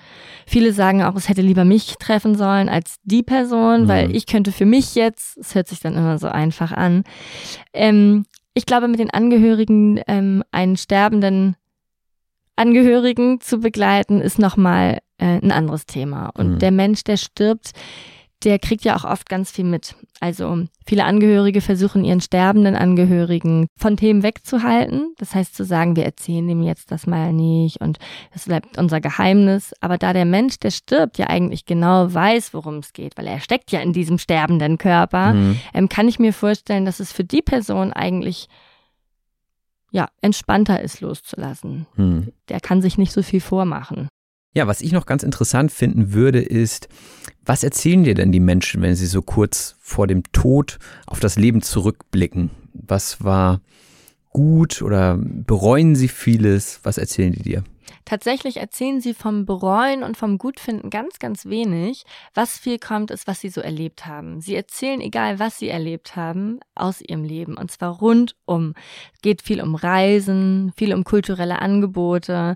Viele 0.47 0.73
sagen 0.73 1.03
auch, 1.03 1.17
es 1.17 1.29
hätte 1.29 1.43
lieber 1.43 1.65
mich 1.65 1.95
treffen 1.99 2.35
sollen 2.37 2.69
als 2.69 2.97
die 3.05 3.23
Person, 3.23 3.85
mhm. 3.85 3.89
weil 3.89 4.15
ich 4.15 4.27
könnte 4.27 4.53
für 4.53 4.67
mich 4.67 4.95
jetzt, 4.95 5.39
es 5.39 5.55
hört 5.55 5.69
sich 5.69 5.81
dann 5.81 5.97
immer 5.97 6.19
so 6.19 6.29
einfach 6.29 6.73
an. 6.73 7.05
Ähm, 7.73 8.25
ich 8.55 8.65
glaube, 8.65 8.89
mit 8.89 8.99
den 8.99 9.11
Angehörigen 9.11 10.01
ähm, 10.07 10.43
einen 10.51 10.77
sterbenden 10.77 11.57
Angehörigen 12.57 13.41
zu 13.41 13.59
begleiten, 13.59 14.23
ist 14.23 14.39
nochmal 14.39 15.01
äh, 15.19 15.41
ein 15.41 15.53
anderes 15.53 15.87
Thema. 15.87 16.31
Und 16.35 16.55
mhm. 16.55 16.59
der 16.59 16.71
Mensch, 16.71 17.05
der 17.05 17.17
stirbt, 17.17 17.73
der 18.45 18.59
kriegt 18.59 18.85
ja 18.85 18.97
auch 18.97 19.05
oft 19.05 19.29
ganz 19.29 19.51
viel 19.51 19.65
mit. 19.65 19.95
Also 20.21 20.65
viele 20.87 21.05
Angehörige 21.05 21.61
versuchen 21.61 22.05
ihren 22.05 22.21
sterbenden 22.21 22.77
Angehörigen 22.77 23.67
von 23.79 23.97
Themen 23.97 24.23
wegzuhalten. 24.23 25.15
Das 25.19 25.35
heißt 25.35 25.55
zu 25.55 25.65
sagen, 25.65 25.97
wir 25.97 26.05
erzählen 26.05 26.47
dem 26.47 26.63
jetzt 26.63 26.91
das 26.91 27.07
mal 27.07 27.33
nicht 27.33 27.81
und 27.81 27.99
das 28.33 28.45
bleibt 28.45 28.79
unser 28.79 29.01
Geheimnis. 29.01 29.75
Aber 29.81 29.97
da 29.97 30.13
der 30.13 30.27
Mensch, 30.27 30.59
der 30.59 30.71
stirbt, 30.71 31.19
ja 31.19 31.29
eigentlich 31.29 31.65
genau 31.65 32.13
weiß, 32.13 32.53
worum 32.53 32.77
es 32.77 32.93
geht, 32.93 33.17
weil 33.17 33.27
er 33.27 33.41
steckt 33.41 33.73
ja 33.73 33.81
in 33.81 33.93
diesem 33.93 34.19
sterbenden 34.19 34.79
Körper, 34.79 35.33
mhm. 35.33 35.59
ähm, 35.73 35.89
kann 35.89 36.09
ich 36.09 36.19
mir 36.19 36.33
vorstellen, 36.33 36.85
dass 36.85 37.01
es 37.01 37.13
für 37.13 37.25
die 37.25 37.43
Person 37.43 37.93
eigentlich 37.93 38.49
ja, 39.91 40.09
entspannter 40.21 40.83
ist 40.83 41.01
loszulassen. 41.01 41.87
Mhm. 41.97 42.33
Der 42.49 42.61
kann 42.61 42.83
sich 42.83 42.99
nicht 42.99 43.13
so 43.13 43.23
viel 43.23 43.41
vormachen. 43.41 44.09
Ja, 44.57 44.67
was 44.67 44.81
ich 44.81 44.93
noch 44.93 45.05
ganz 45.05 45.23
interessant 45.23 45.71
finden 45.71 46.15
würde, 46.15 46.41
ist, 46.41 46.89
was 47.45 47.63
erzählen 47.63 48.05
dir 48.05 48.15
denn 48.15 48.33
die 48.33 48.41
Menschen, 48.41 48.81
wenn 48.81 48.95
sie 48.95 49.05
so 49.05 49.21
kurz 49.21 49.77
vor 49.81 50.07
dem 50.07 50.23
Tod 50.33 50.79
auf 51.05 51.21
das 51.21 51.37
Leben 51.37 51.61
zurückblicken? 51.61 52.49
Was 52.73 53.23
war 53.23 53.61
gut 54.31 54.81
oder 54.81 55.19
bereuen 55.21 55.95
sie 55.95 56.09
vieles? 56.09 56.81
Was 56.85 56.97
erzählen 56.97 57.33
die 57.33 57.43
dir? 57.43 57.65
Tatsächlich 58.07 58.59
erzählen 58.59 59.01
sie 59.01 59.15
vom 59.15 59.47
Bereuen 59.47 60.05
und 60.05 60.17
vom 60.17 60.39
Gutfinden 60.39 60.91
ganz, 60.91 61.19
ganz 61.19 61.47
wenig. 61.47 62.05
Was 62.35 62.57
viel 62.57 62.79
kommt, 62.79 63.11
ist, 63.11 63.27
was 63.27 63.41
sie 63.41 63.49
so 63.49 63.61
erlebt 63.61 64.07
haben. 64.07 64.41
Sie 64.41 64.55
erzählen, 64.55 65.01
egal 65.01 65.41
was 65.41 65.59
sie 65.59 65.69
erlebt 65.69 66.15
haben, 66.15 66.61
aus 66.77 67.01
ihrem 67.01 67.25
Leben. 67.25 67.57
Und 67.57 67.73
zwar 67.73 67.99
rundum. 67.99 68.75
Geht 69.23 69.43
viel 69.43 69.61
um 69.61 69.75
Reisen, 69.75 70.73
viel 70.77 70.95
um 70.95 71.03
kulturelle 71.03 71.61
Angebote. 71.61 72.55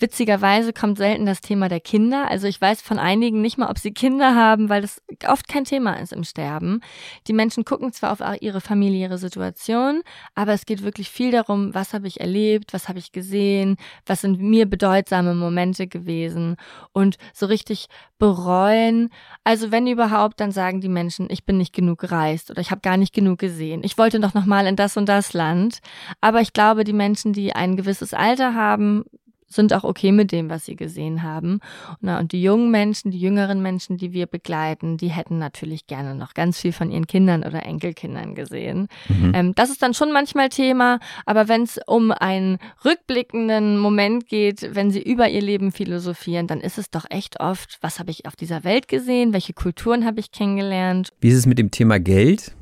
Witzigerweise 0.00 0.72
kommt 0.72 0.98
selten 0.98 1.26
das 1.26 1.42
Thema 1.42 1.68
der 1.68 1.78
Kinder. 1.78 2.28
Also 2.28 2.48
ich 2.48 2.60
weiß 2.60 2.82
von 2.82 2.98
einigen 2.98 3.40
nicht 3.40 3.56
mal, 3.56 3.70
ob 3.70 3.78
sie 3.78 3.92
Kinder 3.92 4.34
haben, 4.34 4.68
weil 4.68 4.82
das 4.82 5.00
oft 5.28 5.46
kein 5.46 5.64
Thema 5.64 5.94
ist 5.94 6.12
im 6.12 6.24
Sterben. 6.24 6.80
Die 7.28 7.32
Menschen 7.32 7.64
gucken 7.64 7.92
zwar 7.92 8.10
auf 8.10 8.42
ihre 8.42 8.60
familiäre 8.60 9.18
Situation, 9.18 10.02
aber 10.34 10.54
es 10.54 10.66
geht 10.66 10.82
wirklich 10.82 11.08
viel 11.08 11.30
darum, 11.30 11.72
was 11.72 11.94
habe 11.94 12.08
ich 12.08 12.18
erlebt, 12.20 12.72
was 12.72 12.88
habe 12.88 12.98
ich 12.98 13.12
gesehen, 13.12 13.76
was 14.04 14.22
sind 14.22 14.40
mir 14.40 14.68
bedeutsame 14.88 15.34
Momente 15.34 15.86
gewesen 15.86 16.56
und 16.92 17.18
so 17.34 17.46
richtig 17.46 17.88
bereuen. 18.18 19.10
Also 19.44 19.70
wenn 19.70 19.86
überhaupt, 19.86 20.40
dann 20.40 20.50
sagen 20.50 20.80
die 20.80 20.88
Menschen, 20.88 21.28
ich 21.30 21.44
bin 21.44 21.58
nicht 21.58 21.74
genug 21.74 21.98
gereist 21.98 22.50
oder 22.50 22.60
ich 22.60 22.70
habe 22.70 22.80
gar 22.80 22.96
nicht 22.96 23.14
genug 23.14 23.38
gesehen. 23.38 23.82
Ich 23.84 23.98
wollte 23.98 24.18
doch 24.18 24.32
noch 24.32 24.46
mal 24.46 24.66
in 24.66 24.76
das 24.76 24.96
und 24.96 25.06
das 25.06 25.34
Land. 25.34 25.80
Aber 26.22 26.40
ich 26.40 26.54
glaube, 26.54 26.84
die 26.84 26.94
Menschen, 26.94 27.34
die 27.34 27.52
ein 27.52 27.76
gewisses 27.76 28.14
Alter 28.14 28.54
haben, 28.54 29.04
sind 29.48 29.72
auch 29.72 29.84
okay 29.84 30.12
mit 30.12 30.32
dem, 30.32 30.50
was 30.50 30.64
sie 30.64 30.76
gesehen 30.76 31.22
haben. 31.22 31.60
Na, 32.00 32.18
und 32.18 32.32
die 32.32 32.42
jungen 32.42 32.70
Menschen, 32.70 33.10
die 33.10 33.18
jüngeren 33.18 33.62
Menschen, 33.62 33.96
die 33.96 34.12
wir 34.12 34.26
begleiten, 34.26 34.96
die 34.96 35.08
hätten 35.08 35.38
natürlich 35.38 35.86
gerne 35.86 36.14
noch 36.14 36.34
ganz 36.34 36.60
viel 36.60 36.72
von 36.72 36.90
ihren 36.90 37.06
Kindern 37.06 37.42
oder 37.44 37.64
Enkelkindern 37.64 38.34
gesehen. 38.34 38.88
Mhm. 39.08 39.32
Ähm, 39.34 39.54
das 39.54 39.70
ist 39.70 39.82
dann 39.82 39.94
schon 39.94 40.12
manchmal 40.12 40.50
Thema, 40.50 41.00
aber 41.26 41.48
wenn 41.48 41.62
es 41.62 41.80
um 41.86 42.12
einen 42.12 42.58
rückblickenden 42.84 43.78
Moment 43.78 44.28
geht, 44.28 44.74
wenn 44.74 44.90
sie 44.90 45.02
über 45.02 45.28
ihr 45.28 45.42
Leben 45.42 45.72
philosophieren, 45.72 46.46
dann 46.46 46.60
ist 46.60 46.78
es 46.78 46.90
doch 46.90 47.06
echt 47.10 47.40
oft, 47.40 47.78
was 47.80 47.98
habe 47.98 48.10
ich 48.10 48.26
auf 48.26 48.36
dieser 48.36 48.64
Welt 48.64 48.88
gesehen, 48.88 49.32
welche 49.32 49.54
Kulturen 49.54 50.04
habe 50.04 50.20
ich 50.20 50.30
kennengelernt. 50.30 51.12
Wie 51.20 51.28
ist 51.28 51.38
es 51.38 51.46
mit 51.46 51.58
dem 51.58 51.70
Thema 51.70 51.98
Geld? 51.98 52.54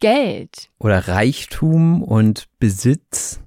Geld. 0.00 0.70
Oder 0.78 1.08
Reichtum 1.08 2.02
und 2.02 2.46
Besitz? 2.58 3.40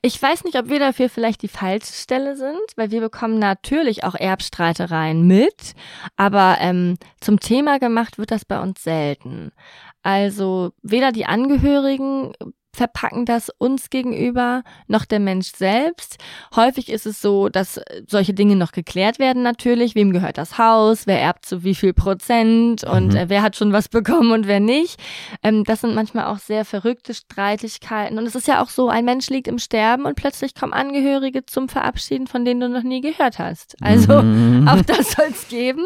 Ich 0.00 0.20
weiß 0.20 0.44
nicht, 0.44 0.58
ob 0.58 0.68
wir 0.68 0.78
dafür 0.78 1.08
vielleicht 1.08 1.42
die 1.42 1.48
falsche 1.48 1.92
Stelle 1.92 2.36
sind, 2.36 2.60
weil 2.76 2.90
wir 2.90 3.00
bekommen 3.00 3.38
natürlich 3.38 4.04
auch 4.04 4.14
Erbstreitereien 4.14 5.26
mit, 5.26 5.74
aber 6.16 6.56
ähm, 6.60 6.96
zum 7.20 7.40
Thema 7.40 7.78
gemacht 7.78 8.18
wird 8.18 8.30
das 8.30 8.44
bei 8.44 8.60
uns 8.60 8.82
selten. 8.82 9.52
Also 10.02 10.72
weder 10.82 11.12
die 11.12 11.26
Angehörigen 11.26 12.32
verpacken 12.74 13.26
das 13.26 13.50
uns 13.58 13.90
gegenüber 13.90 14.62
noch 14.86 15.04
der 15.04 15.20
Mensch 15.20 15.52
selbst. 15.54 16.16
Häufig 16.56 16.90
ist 16.90 17.06
es 17.06 17.20
so, 17.20 17.50
dass 17.50 17.80
solche 18.06 18.32
Dinge 18.32 18.56
noch 18.56 18.72
geklärt 18.72 19.18
werden 19.18 19.42
natürlich. 19.42 19.94
Wem 19.94 20.12
gehört 20.12 20.38
das 20.38 20.56
Haus? 20.56 21.06
Wer 21.06 21.20
erbt 21.20 21.44
zu 21.44 21.64
wie 21.64 21.74
viel 21.74 21.92
Prozent? 21.92 22.82
Und 22.84 23.08
mhm. 23.08 23.16
äh, 23.16 23.28
wer 23.28 23.42
hat 23.42 23.56
schon 23.56 23.72
was 23.72 23.88
bekommen 23.90 24.32
und 24.32 24.46
wer 24.46 24.60
nicht? 24.60 24.98
Ähm, 25.42 25.64
das 25.64 25.82
sind 25.82 25.94
manchmal 25.94 26.26
auch 26.26 26.38
sehr 26.38 26.64
verrückte 26.64 27.12
Streitigkeiten. 27.12 28.18
Und 28.18 28.26
es 28.26 28.34
ist 28.34 28.48
ja 28.48 28.62
auch 28.62 28.70
so, 28.70 28.88
ein 28.88 29.04
Mensch 29.04 29.28
liegt 29.28 29.48
im 29.48 29.58
Sterben 29.58 30.06
und 30.06 30.14
plötzlich 30.14 30.54
kommen 30.54 30.72
Angehörige 30.72 31.44
zum 31.44 31.68
Verabschieden, 31.68 32.26
von 32.26 32.44
denen 32.44 32.60
du 32.60 32.68
noch 32.70 32.82
nie 32.82 33.02
gehört 33.02 33.38
hast. 33.38 33.76
Also 33.82 34.22
mhm. 34.22 34.66
auch 34.68 34.82
das 34.82 35.12
soll 35.12 35.26
es 35.30 35.48
geben. 35.48 35.84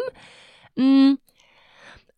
Mhm. 0.77 1.19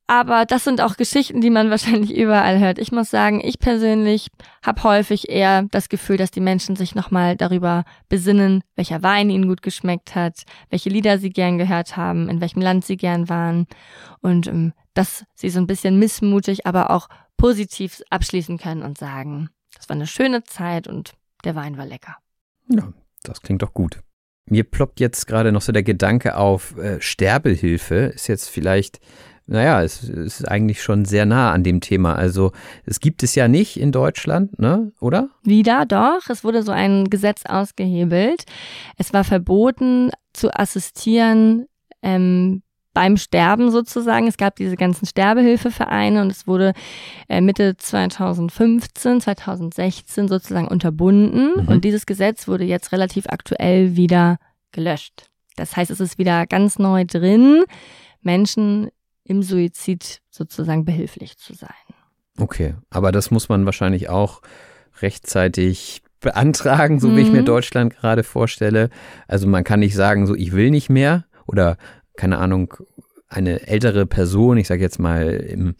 Aber 0.09 0.47
das 0.47 0.64
sind 0.64 0.81
auch 0.81 0.97
Geschichten, 0.97 1.40
die 1.40 1.51
man 1.51 1.71
wahrscheinlich 1.71 2.16
überall 2.16 2.59
hört. 2.59 2.79
Ich 2.79 2.90
muss 2.90 3.11
sagen, 3.11 3.40
ich 3.44 3.61
persönlich 3.61 4.29
habe 4.64 4.83
häufig 4.83 5.29
eher 5.29 5.64
das 5.71 5.88
Gefühl, 5.88 6.16
dass 6.16 6.33
die 6.33 6.40
Menschen 6.40 6.75
sich 6.75 6.94
nochmal 6.94 7.37
darüber 7.37 7.85
besinnen, 8.09 8.64
welcher 8.75 9.03
Wein 9.03 9.31
ihnen 9.31 9.47
gut 9.47 9.62
geschmeckt 9.62 10.16
hat, 10.16 10.42
welche 10.71 10.88
Lieder 10.88 11.18
sie 11.18 11.31
gern 11.31 11.59
gehört 11.59 11.97
haben, 11.97 12.29
in 12.29 12.40
welchem 12.40 12.62
Land 12.62 12.85
sie 12.85 12.97
gern 12.97 13.29
waren 13.29 13.66
und 14.21 14.49
ähm, 14.49 14.73
dass 14.94 15.25
sie 15.35 15.51
so 15.51 15.61
ein 15.61 15.68
bisschen 15.68 15.99
missmutig, 15.99 16.66
aber 16.66 16.90
auch 16.90 17.09
positiv 17.37 18.03
abschließen 18.11 18.59
können 18.59 18.83
und 18.83 18.99
sagen, 18.99 19.51
das 19.77 19.88
war 19.88 19.94
eine 19.94 20.07
schöne 20.07 20.42
Zeit 20.42 20.88
und 20.88 21.12
der 21.44 21.55
Wein 21.55 21.77
war 21.77 21.87
lecker. 21.87 22.16
Ja, 22.68 22.92
das 23.23 23.42
klingt 23.42 23.62
doch 23.62 23.75
gut. 23.75 24.01
Mir 24.47 24.64
ploppt 24.64 25.01
jetzt 25.01 25.27
gerade 25.27 25.53
noch 25.53 25.61
so 25.61 25.73
der 25.73 25.83
Gedanke 25.83 26.37
auf, 26.37 26.77
äh, 26.79 27.01
Sterbehilfe 27.01 27.94
ist 28.14 28.27
jetzt 28.27 28.49
vielleicht 28.49 28.99
naja, 29.48 29.82
es, 29.82 30.02
es 30.02 30.40
ist 30.40 30.48
eigentlich 30.48 30.82
schon 30.82 31.06
sehr 31.06 31.24
nah 31.24 31.52
an 31.52 31.64
dem 31.64 31.80
Thema. 31.80 32.14
Also 32.14 32.52
es 32.84 33.00
gibt 33.00 33.22
es 33.22 33.34
ja 33.34 33.48
nicht 33.48 33.80
in 33.80 33.92
Deutschland, 33.92 34.58
ne? 34.58 34.92
Oder? 35.00 35.30
Wieder, 35.42 35.87
doch. 35.87 36.28
Es 36.28 36.44
wurde 36.44 36.62
so 36.62 36.70
ein 36.70 37.08
Gesetz 37.08 37.44
ausgehebelt. 37.46 38.44
Es 38.98 39.14
war 39.14 39.24
verboten 39.24 40.11
zu 40.34 40.54
assistieren 40.54 41.66
ähm, 42.02 42.62
beim 42.92 43.16
Sterben 43.16 43.70
sozusagen. 43.70 44.26
Es 44.26 44.37
gab 44.37 44.56
diese 44.56 44.76
ganzen 44.76 45.06
Sterbehilfevereine 45.06 46.20
und 46.20 46.30
es 46.30 46.46
wurde 46.46 46.74
äh, 47.30 47.40
Mitte 47.40 47.76
2015, 47.78 49.22
2016 49.22 50.28
sozusagen 50.28 50.68
unterbunden. 50.68 51.62
Mhm. 51.62 51.68
Und 51.68 51.84
dieses 51.84 52.04
Gesetz 52.04 52.48
wurde 52.48 52.64
jetzt 52.64 52.92
relativ 52.92 53.26
aktuell 53.28 53.96
wieder 53.96 54.38
gelöscht. 54.72 55.30
Das 55.56 55.74
heißt, 55.74 55.90
es 55.90 56.00
ist 56.00 56.18
wieder 56.18 56.46
ganz 56.46 56.78
neu 56.78 57.06
drin, 57.06 57.64
Menschen 58.20 58.90
im 59.29 59.43
Suizid 59.43 60.21
sozusagen 60.31 60.85
behilflich 60.85 61.38
zu 61.38 61.55
sein. 61.55 61.69
Okay, 62.38 62.75
aber 62.91 63.12
das 63.12 63.31
muss 63.31 63.49
man 63.49 63.67
wahrscheinlich 63.67 64.09
auch 64.09 64.43
rechtzeitig 65.01 66.03
beantragen, 66.21 66.99
so 66.99 67.17
wie 67.17 67.21
ich 67.21 67.31
mir 67.31 67.43
mhm. 67.43 67.47
Deutschland 67.47 67.95
gerade 67.95 68.25
vorstelle. 68.25 68.91
Also 69.29 69.47
man 69.47 69.64
kann 69.64 69.81
nicht 69.81 69.95
sagen, 69.95 70.27
so 70.27 70.35
ich 70.35 70.53
will 70.53 70.71
nicht 70.71 70.88
mehr 70.88 71.27
oder 71.47 71.77
keine 72.17 72.38
Ahnung, 72.38 72.75
eine 73.29 73.67
ältere 73.67 74.07
Person, 74.07 74.57
ich 74.57 74.67
sage 74.67 74.81
jetzt 74.81 74.99
mal 74.99 75.29
im 75.29 75.77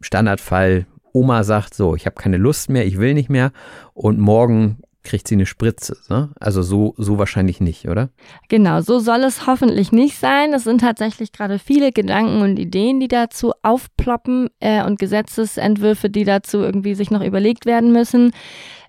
Standardfall, 0.00 0.86
Oma 1.12 1.44
sagt 1.44 1.74
so, 1.74 1.96
ich 1.96 2.06
habe 2.06 2.16
keine 2.16 2.36
Lust 2.36 2.70
mehr, 2.70 2.86
ich 2.86 2.98
will 2.98 3.14
nicht 3.14 3.28
mehr 3.28 3.52
und 3.94 4.18
morgen 4.18 4.82
kriegt 5.02 5.28
sie 5.28 5.34
eine 5.34 5.46
Spritze. 5.46 5.96
Ne? 6.08 6.30
Also 6.38 6.62
so, 6.62 6.94
so 6.96 7.18
wahrscheinlich 7.18 7.60
nicht, 7.60 7.88
oder? 7.88 8.10
Genau, 8.48 8.80
so 8.80 8.98
soll 8.98 9.24
es 9.24 9.46
hoffentlich 9.46 9.92
nicht 9.92 10.18
sein. 10.18 10.52
Es 10.52 10.64
sind 10.64 10.80
tatsächlich 10.80 11.32
gerade 11.32 11.58
viele 11.58 11.92
Gedanken 11.92 12.42
und 12.42 12.58
Ideen, 12.58 13.00
die 13.00 13.08
dazu 13.08 13.52
aufploppen 13.62 14.48
äh, 14.60 14.84
und 14.84 14.98
Gesetzesentwürfe, 14.98 16.10
die 16.10 16.24
dazu 16.24 16.58
irgendwie 16.58 16.94
sich 16.94 17.10
noch 17.10 17.22
überlegt 17.22 17.66
werden 17.66 17.92
müssen. 17.92 18.32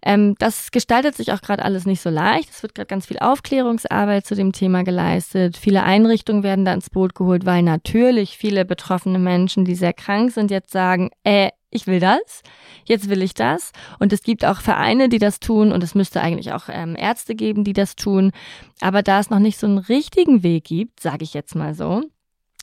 Ähm, 0.05 0.35
das 0.37 0.71
gestaltet 0.71 1.15
sich 1.15 1.31
auch 1.31 1.41
gerade 1.41 1.63
alles 1.63 1.85
nicht 1.85 2.01
so 2.01 2.09
leicht. 2.09 2.49
Es 2.49 2.61
wird 2.61 2.75
gerade 2.75 2.87
ganz 2.87 3.05
viel 3.05 3.19
Aufklärungsarbeit 3.19 4.25
zu 4.25 4.35
dem 4.35 4.51
Thema 4.51 4.83
geleistet. 4.83 5.57
Viele 5.57 5.83
Einrichtungen 5.83 6.43
werden 6.43 6.65
da 6.65 6.73
ins 6.73 6.89
Boot 6.89 7.15
geholt, 7.15 7.45
weil 7.45 7.63
natürlich 7.63 8.37
viele 8.37 8.65
betroffene 8.65 9.19
Menschen, 9.19 9.65
die 9.65 9.75
sehr 9.75 9.93
krank 9.93 10.31
sind, 10.31 10.51
jetzt 10.51 10.71
sagen, 10.71 11.09
äh, 11.23 11.49
ich 11.73 11.87
will 11.87 11.99
das, 11.99 12.41
jetzt 12.85 13.09
will 13.09 13.21
ich 13.21 13.33
das. 13.33 13.71
Und 13.99 14.13
es 14.13 14.23
gibt 14.23 14.45
auch 14.45 14.61
Vereine, 14.61 15.09
die 15.09 15.19
das 15.19 15.39
tun 15.39 15.71
und 15.71 15.83
es 15.83 15.95
müsste 15.95 16.21
eigentlich 16.21 16.53
auch 16.53 16.69
ähm, 16.69 16.95
Ärzte 16.95 17.35
geben, 17.35 17.63
die 17.63 17.73
das 17.73 17.95
tun. 17.95 18.31
Aber 18.81 19.03
da 19.03 19.19
es 19.19 19.29
noch 19.29 19.39
nicht 19.39 19.57
so 19.57 19.67
einen 19.67 19.77
richtigen 19.77 20.43
Weg 20.43 20.65
gibt, 20.65 20.99
sage 20.99 21.23
ich 21.23 21.33
jetzt 21.33 21.55
mal 21.55 21.73
so, 21.73 22.03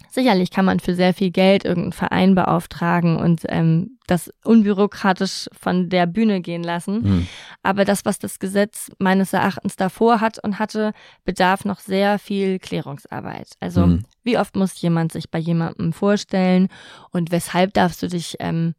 Sicherlich 0.09 0.51
kann 0.51 0.65
man 0.65 0.81
für 0.81 0.95
sehr 0.95 1.15
viel 1.15 1.31
Geld 1.31 1.65
irgendeinen 1.65 1.93
Verein 1.93 2.35
beauftragen 2.35 3.17
und 3.17 3.43
ähm, 3.49 3.99
das 4.09 4.33
unbürokratisch 4.43 5.49
von 5.53 5.89
der 5.89 6.07
Bühne 6.07 6.41
gehen 6.41 6.65
lassen. 6.65 7.03
Mhm. 7.03 7.27
Aber 7.63 7.85
das, 7.85 8.05
was 8.05 8.19
das 8.19 8.41
Gesetz 8.41 8.91
meines 8.99 9.33
Erachtens 9.33 9.77
davor 9.77 10.21
hat 10.21 10.43
und 10.43 10.59
hatte, 10.59 10.93
bedarf 11.25 11.65
noch 11.65 11.79
sehr 11.79 12.19
viel 12.19 12.59
Klärungsarbeit. 12.59 13.53
Also 13.61 13.87
mhm. 13.87 14.05
wie 14.25 14.37
oft 14.37 14.57
muss 14.57 14.81
jemand 14.81 15.13
sich 15.13 15.31
bei 15.31 15.39
jemandem 15.39 15.93
vorstellen 15.93 16.69
und 17.13 17.31
weshalb 17.31 17.75
darfst 17.75 18.03
du 18.03 18.09
dich 18.09 18.37
ähm, 18.41 18.75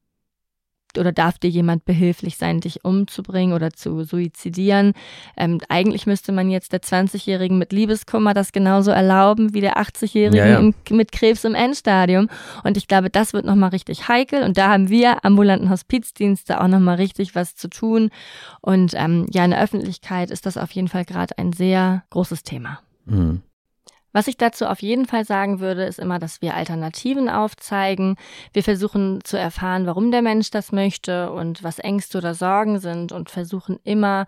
oder 0.98 1.12
darf 1.12 1.38
dir 1.38 1.50
jemand 1.50 1.86
behilflich 1.86 2.38
sein, 2.38 2.60
dich 2.60 2.84
umzubringen 2.84 3.54
oder 3.54 3.72
zu 3.72 4.04
suizidieren? 4.04 4.94
Ähm, 5.38 5.60
eigentlich 5.70 6.06
müsste 6.06 6.32
man 6.32 6.50
jetzt 6.50 6.74
der 6.74 6.82
20-Jährigen 6.82 7.58
mit 7.58 7.72
Liebeskummer 7.72 8.34
das 8.34 8.52
genauso 8.52 8.92
erlauben 8.92 9.54
wie 9.54 9.62
der 9.62 9.78
80-Jährigen 9.78 10.38
ja, 10.38 10.62
ja. 10.62 10.72
mit 10.90 11.12
Krebs 11.12 11.44
im 11.44 11.56
Endstadium. 11.56 12.30
Und 12.64 12.78
ich 12.78 12.88
glaube, 12.88 13.10
das 13.10 13.34
wird 13.34 13.46
nochmal 13.46 13.70
richtig 13.70 14.08
heikel. 14.08 14.44
Und 14.44 14.58
da 14.58 14.70
haben 14.70 14.90
wir 14.90 15.24
ambulanten 15.26 15.70
Hospizdienste 15.70 16.62
auch 16.62 16.68
nochmal 16.68 16.96
richtig 16.96 17.36
was 17.36 17.56
zu 17.56 17.70
tun. 17.70 18.10
Und 18.62 18.94
ähm, 18.96 19.28
ja, 19.32 19.46
in 19.46 19.52
der 19.52 19.62
Öffentlichkeit 19.62 20.32
ist 20.32 20.46
das 20.46 20.58
auf 20.58 20.72
jeden 20.72 20.88
Fall 20.88 21.06
gerade 21.06 21.38
ein 21.38 21.54
sehr 21.54 22.04
großes 22.10 22.44
Thema. 22.44 22.80
Mhm. 23.06 23.42
Was 24.14 24.28
ich 24.28 24.38
dazu 24.38 24.66
auf 24.66 24.82
jeden 24.82 25.06
Fall 25.06 25.26
sagen 25.26 25.60
würde, 25.60 25.86
ist 25.86 26.00
immer, 26.00 26.20
dass 26.20 26.42
wir 26.42 26.56
Alternativen 26.56 27.30
aufzeigen. 27.30 28.16
Wir 28.54 28.64
versuchen 28.64 29.24
zu 29.24 29.38
erfahren, 29.38 29.86
warum 29.86 30.12
der 30.12 30.22
Mensch 30.22 30.52
das 30.52 30.72
möchte 30.72 31.32
und 31.32 31.64
was 31.64 31.80
Ängste 31.80 32.18
oder 32.18 32.34
Sorgen 32.34 32.80
sind 32.80 33.12
und 33.12 33.30
versuchen 33.30 33.80
immer 33.84 34.26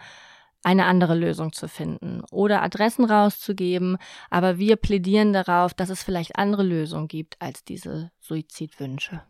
eine 0.64 0.86
andere 0.86 1.16
Lösung 1.16 1.52
zu 1.52 1.68
finden 1.68 2.22
oder 2.32 2.62
Adressen 2.64 3.06
rauszugeben. 3.06 3.98
Aber 4.30 4.58
wir 4.58 4.78
plädieren 4.78 5.34
darauf, 5.34 5.74
dass 5.74 5.90
es 5.90 6.04
vielleicht 6.04 6.38
andere 6.38 6.64
Lösungen 6.64 7.10
gibt 7.10 7.36
als 7.42 7.66
diese 7.66 8.12
Suizidwünsche. 8.22 9.22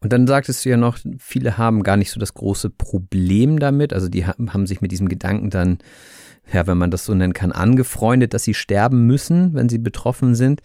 Und 0.00 0.12
dann 0.12 0.26
sagtest 0.26 0.64
du 0.64 0.68
ja 0.68 0.76
noch, 0.76 0.98
viele 1.18 1.58
haben 1.58 1.84
gar 1.84 1.96
nicht 1.96 2.10
so 2.10 2.18
das 2.18 2.34
große 2.34 2.70
Problem 2.70 3.60
damit. 3.60 3.92
Also 3.92 4.08
die 4.08 4.26
haben 4.26 4.66
sich 4.66 4.80
mit 4.80 4.90
diesem 4.90 5.08
Gedanken 5.08 5.48
dann 5.48 5.78
ja, 6.50 6.66
wenn 6.66 6.78
man 6.78 6.90
das 6.90 7.04
so 7.04 7.14
nennen 7.14 7.32
kann, 7.32 7.52
angefreundet, 7.52 8.34
dass 8.34 8.44
sie 8.44 8.54
sterben 8.54 9.06
müssen, 9.06 9.54
wenn 9.54 9.68
sie 9.68 9.78
betroffen 9.78 10.34
sind. 10.34 10.60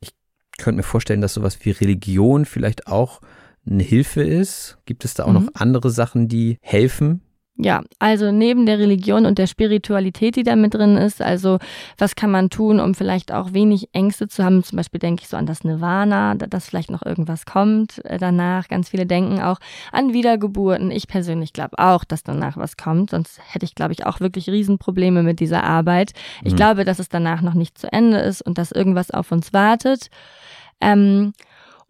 Ich 0.00 0.14
könnte 0.58 0.78
mir 0.78 0.82
vorstellen, 0.82 1.20
dass 1.20 1.34
sowas 1.34 1.58
wie 1.64 1.70
Religion 1.70 2.44
vielleicht 2.44 2.86
auch 2.86 3.20
eine 3.66 3.82
Hilfe 3.82 4.22
ist. 4.22 4.78
Gibt 4.84 5.04
es 5.04 5.14
da 5.14 5.24
auch 5.24 5.28
mhm. 5.28 5.34
noch 5.34 5.48
andere 5.54 5.90
Sachen, 5.90 6.28
die 6.28 6.58
helfen? 6.60 7.22
Ja, 7.56 7.82
also 7.98 8.32
neben 8.32 8.64
der 8.64 8.78
Religion 8.78 9.26
und 9.26 9.36
der 9.36 9.46
Spiritualität, 9.46 10.36
die 10.36 10.42
da 10.42 10.56
mit 10.56 10.72
drin 10.72 10.96
ist, 10.96 11.20
also 11.20 11.58
was 11.98 12.16
kann 12.16 12.30
man 12.30 12.48
tun, 12.48 12.80
um 12.80 12.94
vielleicht 12.94 13.30
auch 13.30 13.52
wenig 13.52 13.90
Ängste 13.92 14.26
zu 14.26 14.42
haben? 14.42 14.64
Zum 14.64 14.78
Beispiel 14.78 14.98
denke 14.98 15.22
ich 15.22 15.28
so 15.28 15.36
an 15.36 15.44
das 15.44 15.62
Nirvana, 15.62 16.34
dass 16.34 16.70
vielleicht 16.70 16.90
noch 16.90 17.04
irgendwas 17.04 17.44
kommt 17.44 18.02
äh, 18.06 18.16
danach. 18.16 18.68
Ganz 18.68 18.88
viele 18.88 19.04
denken 19.04 19.42
auch 19.42 19.58
an 19.92 20.14
Wiedergeburten. 20.14 20.90
Ich 20.90 21.08
persönlich 21.08 21.52
glaube 21.52 21.78
auch, 21.78 22.04
dass 22.04 22.22
danach 22.22 22.56
was 22.56 22.78
kommt, 22.78 23.10
sonst 23.10 23.38
hätte 23.46 23.66
ich, 23.66 23.74
glaube 23.74 23.92
ich, 23.92 24.06
auch 24.06 24.20
wirklich 24.20 24.48
Riesenprobleme 24.48 25.22
mit 25.22 25.38
dieser 25.38 25.62
Arbeit. 25.62 26.12
Ich 26.42 26.54
mhm. 26.54 26.56
glaube, 26.56 26.84
dass 26.86 26.98
es 26.98 27.10
danach 27.10 27.42
noch 27.42 27.54
nicht 27.54 27.76
zu 27.76 27.92
Ende 27.92 28.18
ist 28.18 28.40
und 28.40 28.56
dass 28.56 28.72
irgendwas 28.72 29.10
auf 29.10 29.30
uns 29.30 29.52
wartet. 29.52 30.08
Ähm, 30.80 31.34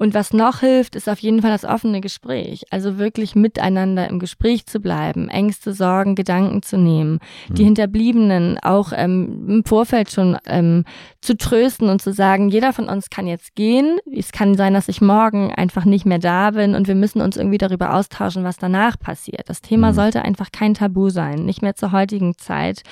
und 0.02 0.14
was 0.14 0.32
noch 0.32 0.58
hilft, 0.58 0.96
ist 0.96 1.08
auf 1.08 1.20
jeden 1.20 1.42
Fall 1.42 1.52
das 1.52 1.64
offene 1.64 2.00
Gespräch. 2.00 2.64
Also 2.70 2.98
wirklich 2.98 3.36
miteinander 3.36 4.08
im 4.08 4.18
Gespräch 4.18 4.66
zu 4.66 4.80
bleiben, 4.80 5.28
Ängste, 5.28 5.72
Sorgen, 5.72 6.16
Gedanken 6.16 6.60
zu 6.64 6.76
nehmen, 6.76 7.20
mhm. 7.48 7.54
die 7.54 7.62
Hinterbliebenen 7.62 8.58
auch 8.58 8.92
ähm, 8.96 9.46
im 9.48 9.64
Vorfeld 9.64 10.10
schon 10.10 10.36
ähm, 10.46 10.84
zu 11.20 11.36
trösten 11.36 11.88
und 11.88 12.02
zu 12.02 12.12
sagen, 12.12 12.48
jeder 12.48 12.72
von 12.72 12.88
uns 12.88 13.10
kann 13.10 13.28
jetzt 13.28 13.54
gehen. 13.54 13.98
Es 14.12 14.32
kann 14.32 14.56
sein, 14.56 14.74
dass 14.74 14.88
ich 14.88 15.00
morgen 15.00 15.54
einfach 15.54 15.84
nicht 15.84 16.04
mehr 16.04 16.18
da 16.18 16.50
bin 16.50 16.74
und 16.74 16.88
wir 16.88 16.96
müssen 16.96 17.20
uns 17.20 17.36
irgendwie 17.36 17.58
darüber 17.58 17.94
austauschen, 17.94 18.42
was 18.42 18.56
danach 18.56 18.98
passiert. 18.98 19.48
Das 19.48 19.60
Thema 19.60 19.92
mhm. 19.92 19.94
sollte 19.94 20.22
einfach 20.22 20.50
kein 20.50 20.74
Tabu 20.74 21.10
sein, 21.10 21.44
nicht 21.44 21.62
mehr 21.62 21.76
zur 21.76 21.92
heutigen 21.92 22.36
Zeit 22.36 22.82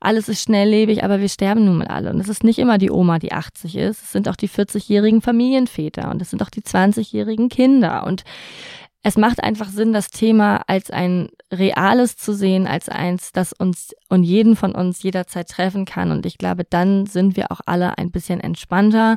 alles 0.00 0.28
ist 0.28 0.42
schnelllebig, 0.42 1.04
aber 1.04 1.20
wir 1.20 1.28
sterben 1.28 1.64
nun 1.64 1.78
mal 1.78 1.88
alle. 1.88 2.10
Und 2.10 2.20
es 2.20 2.28
ist 2.28 2.44
nicht 2.44 2.58
immer 2.58 2.78
die 2.78 2.90
Oma, 2.90 3.18
die 3.18 3.32
80 3.32 3.76
ist. 3.76 4.02
Es 4.02 4.12
sind 4.12 4.28
auch 4.28 4.36
die 4.36 4.48
40-jährigen 4.48 5.22
Familienväter 5.22 6.10
und 6.10 6.22
es 6.22 6.30
sind 6.30 6.42
auch 6.42 6.50
die 6.50 6.62
20-jährigen 6.62 7.48
Kinder. 7.48 8.06
Und 8.06 8.24
es 9.02 9.16
macht 9.16 9.42
einfach 9.44 9.68
Sinn, 9.68 9.92
das 9.92 10.08
Thema 10.08 10.62
als 10.66 10.90
ein 10.90 11.28
reales 11.52 12.16
zu 12.16 12.32
sehen, 12.32 12.66
als 12.66 12.88
eins, 12.88 13.30
das 13.30 13.52
uns 13.52 13.94
und 14.08 14.24
jeden 14.24 14.56
von 14.56 14.74
uns 14.74 15.02
jederzeit 15.02 15.48
treffen 15.48 15.84
kann. 15.84 16.10
Und 16.10 16.26
ich 16.26 16.38
glaube, 16.38 16.64
dann 16.64 17.06
sind 17.06 17.36
wir 17.36 17.52
auch 17.52 17.60
alle 17.66 17.98
ein 17.98 18.10
bisschen 18.10 18.40
entspannter 18.40 19.16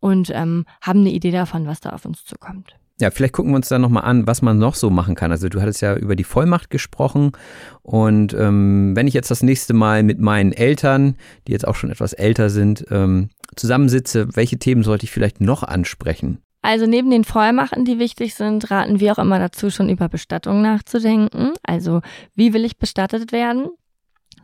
und 0.00 0.30
ähm, 0.30 0.64
haben 0.80 1.00
eine 1.00 1.10
Idee 1.10 1.32
davon, 1.32 1.66
was 1.66 1.80
da 1.80 1.90
auf 1.90 2.06
uns 2.06 2.24
zukommt. 2.24 2.76
Ja, 2.98 3.10
vielleicht 3.10 3.34
gucken 3.34 3.52
wir 3.52 3.56
uns 3.56 3.68
da 3.68 3.78
nochmal 3.78 4.04
an, 4.04 4.26
was 4.26 4.40
man 4.40 4.58
noch 4.58 4.74
so 4.74 4.88
machen 4.88 5.14
kann. 5.14 5.30
Also 5.30 5.50
du 5.50 5.60
hattest 5.60 5.82
ja 5.82 5.96
über 5.96 6.16
die 6.16 6.24
Vollmacht 6.24 6.70
gesprochen 6.70 7.32
und 7.82 8.32
ähm, 8.32 8.92
wenn 8.96 9.06
ich 9.06 9.12
jetzt 9.12 9.30
das 9.30 9.42
nächste 9.42 9.74
Mal 9.74 10.02
mit 10.02 10.18
meinen 10.18 10.52
Eltern, 10.52 11.16
die 11.46 11.52
jetzt 11.52 11.68
auch 11.68 11.74
schon 11.74 11.90
etwas 11.90 12.14
älter 12.14 12.48
sind, 12.48 12.86
ähm, 12.90 13.28
zusammensitze, 13.54 14.34
welche 14.34 14.58
Themen 14.58 14.82
sollte 14.82 15.04
ich 15.04 15.10
vielleicht 15.10 15.42
noch 15.42 15.62
ansprechen? 15.62 16.38
Also 16.62 16.86
neben 16.86 17.10
den 17.10 17.24
Vollmachten, 17.24 17.84
die 17.84 17.98
wichtig 17.98 18.34
sind, 18.34 18.70
raten 18.70 18.98
wir 18.98 19.12
auch 19.12 19.18
immer 19.18 19.38
dazu, 19.38 19.70
schon 19.70 19.88
über 19.88 20.08
Bestattung 20.08 20.62
nachzudenken. 20.62 21.52
Also 21.62 22.00
wie 22.34 22.54
will 22.54 22.64
ich 22.64 22.78
bestattet 22.78 23.30
werden? 23.30 23.68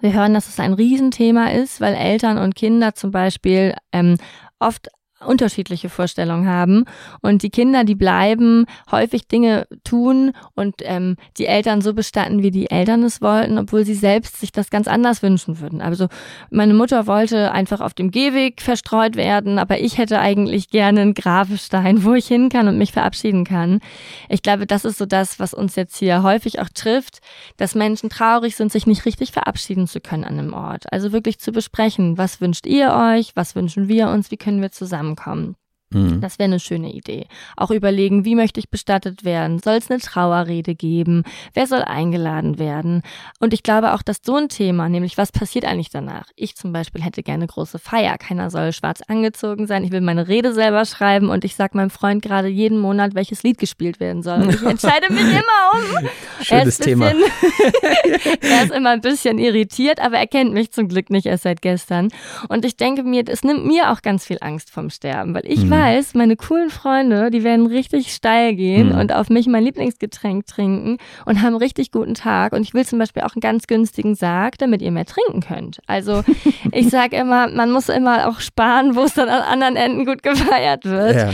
Wir 0.03 0.13
hören, 0.13 0.35
dass 0.35 0.49
es 0.49 0.61
ein 0.61 0.73
Riesenthema 0.73 1.53
ist, 1.53 1.81
weil 1.81 1.95
Eltern 1.95 2.37
und 2.39 2.55
Kinder 2.55 2.95
zum 2.95 3.13
Beispiel 3.13 3.75
ähm, 3.93 4.19
oft 4.59 4.89
unterschiedliche 5.27 5.89
Vorstellungen 5.89 6.49
haben. 6.49 6.85
Und 7.21 7.43
die 7.43 7.51
Kinder, 7.51 7.85
die 7.85 7.95
bleiben, 7.95 8.67
häufig 8.91 9.29
Dinge 9.29 9.67
tun 9.85 10.33
und 10.55 10.77
ähm, 10.81 11.17
die 11.39 11.47
Eltern 11.47 11.81
so 11.81 11.95
bestatten, 11.95 12.43
wie 12.43 12.51
die 12.51 12.71
Eltern 12.71 13.03
es 13.03 13.21
wollten, 13.21 13.59
obwohl 13.59 13.85
sie 13.85 13.95
selbst 13.95 14.41
sich 14.41 14.53
das 14.53 14.71
ganz 14.71 14.89
anders 14.89 15.23
wünschen 15.23 15.61
würden. 15.61 15.81
Also 15.81 16.09
meine 16.51 16.75
Mutter 16.75 17.07
wollte 17.07 17.53
einfach 17.53 17.81
auf 17.81 17.95
dem 17.95 18.11
Gehweg 18.11 18.61
verstreut 18.61 19.17
werden, 19.17 19.59
aber 19.59 19.81
ich 19.81 19.99
hätte 19.99 20.19
eigentlich 20.19 20.71
gerne 20.71 21.03
einen 21.03 21.15
Grabestein, 21.15 22.05
wo 22.05 22.15
ich 22.15 22.27
hin 22.27 22.49
kann 22.49 22.69
und 22.69 22.79
mich 22.79 22.93
verabschieden 22.93 23.45
kann. 23.45 23.81
Ich 24.29 24.43
glaube, 24.43 24.67
das 24.67 24.85
ist 24.85 24.99
so 24.99 25.07
das, 25.07 25.39
was 25.39 25.55
uns 25.55 25.77
jetzt 25.77 25.97
hier 25.97 26.23
häufig 26.23 26.61
auch 26.61 26.69
trifft, 26.69 27.21
dass 27.57 27.75
Menschen 27.75 28.11
traurig 28.11 28.57
sind, 28.57 28.73
sich 28.73 28.87
nicht 28.87 29.05
richtig 29.05 29.33
verabschieden 29.33 29.87
zu 29.87 30.01
können 30.01 30.25
an 30.25 30.39
einem 30.39 30.53
Ort. 30.53 30.93
Also 30.93 31.13
wirklich 31.13 31.39
zu 31.39 31.53
besprechen, 31.53 32.19
was 32.19 32.41
wünscht 32.41 32.67
ihr 32.67 32.93
euch, 32.93 33.33
was 33.35 33.55
wünschen 33.55 33.89
wir 33.89 34.09
uns, 34.09 34.31
wie 34.31 34.37
können 34.37 34.61
wir 34.61 34.73
zusammen 34.73 35.12
zusammenkommen. 35.17 35.57
Mhm. 35.95 36.21
Das 36.21 36.39
wäre 36.39 36.49
eine 36.49 36.61
schöne 36.61 36.93
Idee. 36.93 37.27
Auch 37.57 37.71
überlegen, 37.71 38.25
wie 38.25 38.35
möchte 38.35 38.61
ich 38.61 38.71
bestattet 38.71 39.25
werden? 39.25 39.59
Soll 39.59 39.77
es 39.77 39.91
eine 39.91 40.01
Trauerrede 40.01 40.75
geben? 40.75 41.25
Wer 41.55 41.67
soll 41.67 41.83
eingeladen 41.83 42.59
werden? 42.59 43.03
Und 43.41 43.55
ich 43.55 43.63
glaube 43.63 43.95
auch, 43.95 44.03
dass 44.03 44.21
so 44.25 44.37
ein 44.37 44.49
Thema, 44.49 44.89
nämlich 44.89 45.19
was 45.19 45.33
passiert 45.33 45.65
eigentlich 45.65 45.91
danach? 45.91 46.27
Ich 46.37 46.57
zum 46.57 46.73
Beispiel 46.73 47.03
hätte 47.03 47.23
gerne 47.23 47.47
große 47.47 47.79
Feier. 47.79 48.19
Keiner 48.19 48.51
soll 48.51 48.73
schwarz 48.73 49.03
angezogen 49.07 49.67
sein. 49.67 49.85
Ich 49.85 49.93
will 49.93 50.01
meine 50.01 50.29
Rede 50.29 50.53
selber 50.53 50.85
schreiben 50.85 51.29
und 51.29 51.45
ich 51.45 51.55
sage 51.55 51.77
meinem 51.77 51.91
Freund 51.91 52.23
gerade 52.23 52.49
jeden 52.49 52.79
Monat, 52.79 53.15
welches 53.15 53.43
Lied 53.43 53.59
gespielt 53.59 54.01
werden 54.01 54.23
soll. 54.23 54.43
Und 54.43 54.55
ich 54.55 54.63
entscheide 54.63 55.13
mich 55.13 55.23
immer 55.23 55.73
um. 55.75 56.09
Schönes 56.43 56.79
bisschen, 56.79 56.85
Thema. 56.85 57.07
er 58.41 58.65
ist 58.65 58.73
immer 58.73 58.91
ein 58.91 59.01
bisschen 59.01 59.39
irritiert, 59.39 60.01
aber 60.01 60.19
er 60.19 60.27
kennt 60.27 60.53
mich 60.53 60.73
zum 60.73 60.89
Glück 60.89 61.11
nicht 61.11 61.27
erst 61.27 61.45
seit 61.45 61.63
gestern. 61.63 62.09
Und 62.49 62.65
ich 62.65 62.77
denke 62.77 63.03
mir, 63.03 63.25
es 63.27 63.45
nimmt 63.45 63.65
mir 63.67 63.91
auch 63.91 64.03
ganz 64.03 64.25
viel 64.25 64.39
Angst 64.41 64.71
vom 64.71 64.91
Sterben, 64.91 65.35
weil 65.35 65.47
ich 65.47 65.65
mhm. 65.65 65.71
weiß, 65.71 65.82
weiß, 65.83 66.15
meine 66.15 66.37
coolen 66.37 66.71
Freunde, 66.71 67.31
die 67.31 67.45
werden 67.45 67.67
richtig 67.67 68.13
steil 68.13 68.55
gehen 68.55 68.91
mhm. 68.91 68.99
und 68.99 69.13
auf 69.13 69.31
mich 69.31 69.47
mein 69.47 69.65
Lieblingsgetränk 69.65 70.47
trinken 70.47 70.99
und 71.27 71.43
haben 71.43 71.57
richtig 71.57 71.91
guten 71.91 72.15
Tag. 72.15 72.53
Und 72.53 72.63
ich 72.63 72.75
will 72.75 72.87
zum 72.87 72.99
Beispiel 72.99 73.23
auch 73.23 73.35
einen 73.35 73.41
ganz 73.41 73.67
günstigen 73.67 74.15
Sarg, 74.15 74.59
damit 74.59 74.83
ihr 74.83 74.91
mehr 74.91 75.07
trinken 75.07 75.41
könnt. 75.41 75.81
Also 75.87 76.23
ich 76.73 76.89
sage 76.89 77.17
immer, 77.17 77.49
man 77.49 77.71
muss 77.71 77.89
immer 77.89 78.29
auch 78.29 78.41
sparen, 78.41 78.97
wo 78.97 79.03
es 79.03 79.15
dann 79.15 79.29
an 79.29 79.43
anderen 79.43 79.77
Enden 79.77 80.07
gut 80.07 80.23
gefeiert 80.23 80.85
wird. 80.85 81.17
Ja. 81.17 81.31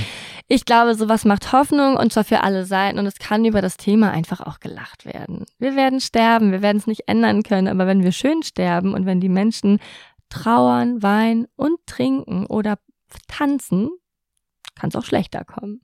Ich 0.51 0.65
glaube, 0.65 0.95
sowas 0.95 1.27
macht 1.27 1.53
Hoffnung 1.53 1.97
und 1.97 2.11
zwar 2.11 2.25
für 2.25 2.43
alle 2.43 2.65
Seiten 2.65 2.99
und 2.99 3.05
es 3.05 3.19
kann 3.19 3.45
über 3.45 3.61
das 3.61 3.77
Thema 3.77 4.13
einfach 4.13 4.41
auch 4.41 4.61
gelacht 4.61 5.05
werden. 5.05 5.45
Wir 5.59 5.77
werden 5.77 6.01
sterben, 6.01 6.53
wir 6.53 6.63
werden 6.63 6.79
es 6.79 6.87
nicht 6.87 7.03
ändern 7.07 7.43
können, 7.43 7.69
aber 7.69 7.87
wenn 7.87 8.03
wir 8.03 8.13
schön 8.13 8.43
sterben 8.43 8.95
und 8.95 9.05
wenn 9.05 9.21
die 9.21 9.29
Menschen 9.29 9.79
trauern, 10.31 11.03
weinen 11.03 11.47
und 11.57 11.79
trinken 11.87 12.47
oder 12.47 12.79
tanzen, 13.29 13.91
kann 14.79 14.88
es 14.91 14.97
auch 14.97 15.05
schlechter 15.05 15.45
kommen. 15.45 15.81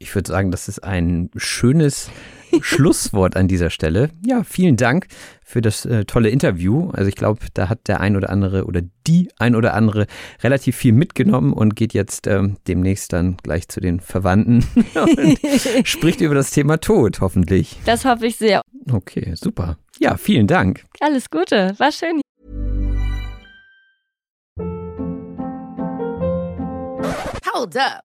Ich 0.00 0.14
würde 0.14 0.28
sagen, 0.28 0.52
das 0.52 0.68
ist 0.68 0.84
ein 0.84 1.30
schönes 1.36 2.10
Schlusswort 2.60 3.36
an 3.36 3.48
dieser 3.48 3.70
Stelle. 3.70 4.10
Ja, 4.24 4.44
vielen 4.44 4.76
Dank 4.76 5.08
für 5.42 5.60
das 5.60 5.84
äh, 5.86 6.04
tolle 6.04 6.28
Interview. 6.28 6.90
Also 6.90 7.08
ich 7.08 7.16
glaube, 7.16 7.40
da 7.54 7.68
hat 7.68 7.88
der 7.88 8.00
ein 8.00 8.14
oder 8.14 8.30
andere 8.30 8.64
oder 8.66 8.82
die 9.06 9.28
ein 9.38 9.56
oder 9.56 9.74
andere 9.74 10.06
relativ 10.42 10.76
viel 10.76 10.92
mitgenommen 10.92 11.52
und 11.52 11.74
geht 11.74 11.94
jetzt 11.94 12.26
ähm, 12.26 12.58
demnächst 12.68 13.12
dann 13.12 13.38
gleich 13.42 13.68
zu 13.68 13.80
den 13.80 13.98
Verwandten 14.00 14.64
und 14.94 15.38
spricht 15.88 16.20
über 16.20 16.34
das 16.34 16.52
Thema 16.52 16.78
Tod, 16.78 17.20
hoffentlich. 17.20 17.76
Das 17.84 18.04
hoffe 18.04 18.26
ich 18.26 18.36
sehr. 18.36 18.62
Okay, 18.90 19.34
super. 19.34 19.78
Ja, 19.98 20.16
vielen 20.16 20.46
Dank. 20.46 20.84
Alles 21.00 21.28
Gute, 21.28 21.74
war 21.78 21.90
schön. 21.90 22.20
Hold 27.52 27.76
up. 27.76 28.07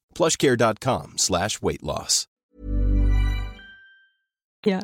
plushcare.com 0.13 1.17
slash 1.17 1.61
weight 1.61 1.81
loss. 1.81 2.27
Ja. 4.65 4.79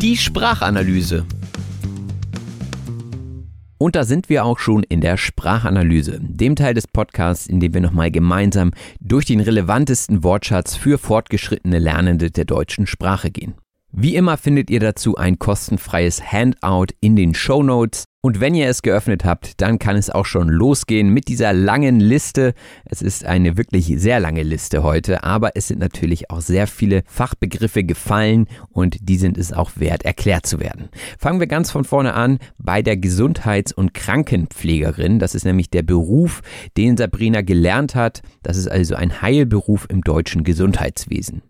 Die 0.00 0.16
Sprachanalyse. 0.16 1.26
Und 3.80 3.94
da 3.94 4.04
sind 4.04 4.28
wir 4.28 4.44
auch 4.44 4.58
schon 4.58 4.82
in 4.82 5.00
der 5.00 5.16
Sprachanalyse, 5.16 6.18
dem 6.20 6.56
Teil 6.56 6.74
des 6.74 6.88
Podcasts, 6.88 7.46
in 7.46 7.60
dem 7.60 7.74
wir 7.74 7.80
nochmal 7.80 8.10
gemeinsam 8.10 8.72
durch 9.00 9.24
den 9.24 9.40
relevantesten 9.40 10.24
Wortschatz 10.24 10.74
für 10.74 10.98
fortgeschrittene 10.98 11.78
Lernende 11.78 12.32
der 12.32 12.44
deutschen 12.44 12.88
Sprache 12.88 13.30
gehen. 13.30 13.54
Wie 13.92 14.16
immer 14.16 14.36
findet 14.36 14.68
ihr 14.68 14.80
dazu 14.80 15.16
ein 15.16 15.38
kostenfreies 15.38 16.32
Handout 16.32 16.86
in 17.00 17.14
den 17.14 17.34
Show 17.34 17.62
Notes. 17.62 18.04
Und 18.20 18.40
wenn 18.40 18.52
ihr 18.56 18.68
es 18.68 18.82
geöffnet 18.82 19.24
habt, 19.24 19.60
dann 19.60 19.78
kann 19.78 19.94
es 19.94 20.10
auch 20.10 20.26
schon 20.26 20.48
losgehen 20.48 21.10
mit 21.10 21.28
dieser 21.28 21.52
langen 21.52 22.00
Liste. 22.00 22.52
Es 22.84 23.00
ist 23.00 23.24
eine 23.24 23.56
wirklich 23.56 23.94
sehr 23.98 24.18
lange 24.18 24.42
Liste 24.42 24.82
heute, 24.82 25.22
aber 25.22 25.52
es 25.54 25.68
sind 25.68 25.78
natürlich 25.78 26.28
auch 26.28 26.40
sehr 26.40 26.66
viele 26.66 27.04
Fachbegriffe 27.06 27.84
gefallen 27.84 28.48
und 28.70 28.96
die 29.02 29.18
sind 29.18 29.38
es 29.38 29.52
auch 29.52 29.70
wert, 29.76 30.04
erklärt 30.04 30.46
zu 30.46 30.58
werden. 30.58 30.88
Fangen 31.16 31.38
wir 31.38 31.46
ganz 31.46 31.70
von 31.70 31.84
vorne 31.84 32.14
an 32.14 32.40
bei 32.58 32.82
der 32.82 32.96
Gesundheits- 32.96 33.72
und 33.72 33.94
Krankenpflegerin. 33.94 35.20
Das 35.20 35.36
ist 35.36 35.44
nämlich 35.44 35.70
der 35.70 35.84
Beruf, 35.84 36.42
den 36.76 36.96
Sabrina 36.96 37.42
gelernt 37.42 37.94
hat. 37.94 38.22
Das 38.42 38.56
ist 38.56 38.66
also 38.66 38.96
ein 38.96 39.22
Heilberuf 39.22 39.86
im 39.88 40.00
deutschen 40.00 40.42
Gesundheitswesen. 40.42 41.42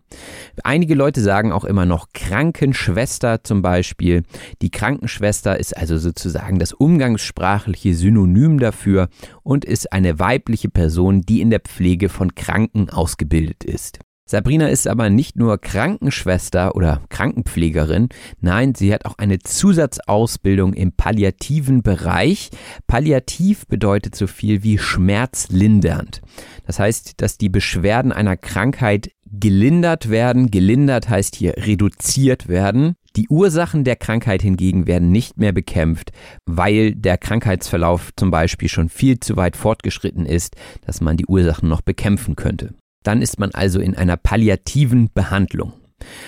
Einige 0.63 0.95
Leute 0.95 1.21
sagen 1.21 1.51
auch 1.51 1.65
immer 1.65 1.85
noch 1.85 2.09
Krankenschwester 2.13 3.43
zum 3.43 3.61
Beispiel. 3.61 4.23
Die 4.61 4.71
Krankenschwester 4.71 5.59
ist 5.59 5.75
also 5.75 5.97
sozusagen 5.97 6.58
das 6.59 6.73
umgangssprachliche 6.73 7.93
Synonym 7.93 8.59
dafür 8.59 9.09
und 9.43 9.65
ist 9.65 9.91
eine 9.91 10.19
weibliche 10.19 10.69
Person, 10.69 11.21
die 11.21 11.41
in 11.41 11.49
der 11.49 11.61
Pflege 11.61 12.09
von 12.09 12.35
Kranken 12.35 12.89
ausgebildet 12.89 13.63
ist. 13.63 13.99
Sabrina 14.29 14.67
ist 14.67 14.87
aber 14.87 15.09
nicht 15.09 15.37
nur 15.37 15.57
Krankenschwester 15.57 16.75
oder 16.75 17.01
Krankenpflegerin, 17.09 18.09
nein, 18.41 18.75
sie 18.75 18.93
hat 18.93 19.05
auch 19.05 19.17
eine 19.17 19.39
Zusatzausbildung 19.39 20.73
im 20.73 20.91
palliativen 20.91 21.81
Bereich. 21.81 22.51
Palliativ 22.85 23.65
bedeutet 23.65 24.13
so 24.13 24.27
viel 24.27 24.61
wie 24.61 24.77
schmerzlindernd. 24.77 26.21
Das 26.67 26.77
heißt, 26.77 27.19
dass 27.21 27.39
die 27.39 27.49
Beschwerden 27.49 28.11
einer 28.11 28.37
Krankheit 28.37 29.09
gelindert 29.31 30.11
werden. 30.11 30.51
Gelindert 30.51 31.09
heißt 31.09 31.35
hier 31.35 31.55
reduziert 31.57 32.47
werden. 32.47 32.97
Die 33.15 33.27
Ursachen 33.27 33.83
der 33.83 33.95
Krankheit 33.95 34.41
hingegen 34.41 34.87
werden 34.87 35.11
nicht 35.11 35.37
mehr 35.37 35.51
bekämpft, 35.51 36.11
weil 36.45 36.93
der 36.93 37.17
Krankheitsverlauf 37.17 38.11
zum 38.15 38.31
Beispiel 38.31 38.69
schon 38.69 38.89
viel 38.89 39.19
zu 39.19 39.35
weit 39.35 39.55
fortgeschritten 39.55 40.25
ist, 40.25 40.55
dass 40.85 41.01
man 41.01 41.17
die 41.17 41.25
Ursachen 41.25 41.69
noch 41.69 41.81
bekämpfen 41.81 42.35
könnte. 42.35 42.73
Dann 43.03 43.21
ist 43.21 43.39
man 43.39 43.51
also 43.51 43.79
in 43.79 43.95
einer 43.95 44.17
palliativen 44.17 45.09
Behandlung. 45.13 45.73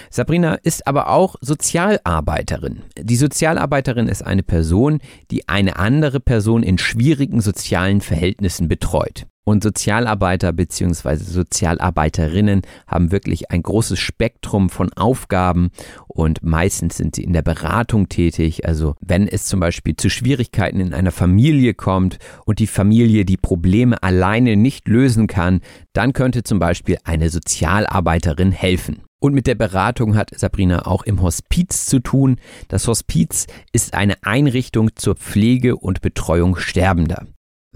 Sabrina 0.10 0.56
ist 0.56 0.88
aber 0.88 1.10
auch 1.10 1.36
Sozialarbeiterin. 1.42 2.82
Die 2.98 3.16
Sozialarbeiterin 3.16 4.08
ist 4.08 4.22
eine 4.26 4.44
Person, 4.44 5.00
die 5.32 5.48
eine 5.48 5.78
andere 5.78 6.20
Person 6.20 6.64
in 6.64 6.78
schwierigen 6.78 7.42
sozialen 7.42 8.02
Verhältnissen 8.02 8.68
betreut. 8.68 9.28
Und 9.44 9.64
Sozialarbeiter 9.64 10.54
bzw. 10.54 11.16
Sozialarbeiterinnen 11.16 12.62
haben 12.86 13.12
wirklich 13.12 13.50
ein 13.50 13.64
großes 13.64 13.98
Spektrum 13.98 14.70
von 14.70 14.94
Aufgaben 14.94 15.72
und 16.08 16.44
meistens 16.44 16.98
sind 16.98 17.16
sie 17.16 17.24
in 17.24 17.34
der 17.34 17.42
Beratung 17.42 18.08
tätig. 18.08 18.68
Also 18.68 18.96
wenn 19.02 19.28
es 19.28 19.46
zum 19.46 19.60
Beispiel 19.60 19.96
zu 19.96 20.10
Schwierigkeiten 20.12 20.80
in 20.80 20.94
einer 20.94 21.12
Familie 21.12 21.74
kommt 21.74 22.20
und 22.46 22.60
die 22.60 22.68
Familie 22.68 23.26
die 23.26 23.38
Probleme 23.38 24.02
alleine 24.04 24.56
nicht 24.56 24.88
lösen 24.88 25.26
kann, 25.26 25.62
dann 25.94 26.14
könnte 26.14 26.44
zum 26.44 26.60
Beispiel 26.60 26.98
eine 27.04 27.30
Sozialarbeiterin 27.30 28.52
helfen. 28.52 29.02
Und 29.20 29.34
mit 29.34 29.48
der 29.48 29.56
Beratung 29.56 30.16
hat 30.16 30.32
Sabrina 30.36 30.86
auch 30.86 31.04
im 31.04 31.22
Hospiz 31.22 31.86
zu 31.88 32.00
tun. 32.00 32.38
Das 32.68 32.88
Hospiz 32.88 33.48
ist 33.72 33.94
eine 33.96 34.16
Einrichtung 34.24 34.96
zur 34.96 35.16
Pflege 35.16 35.76
und 35.76 36.02
Betreuung 36.02 36.58
Sterbender. 36.58 37.28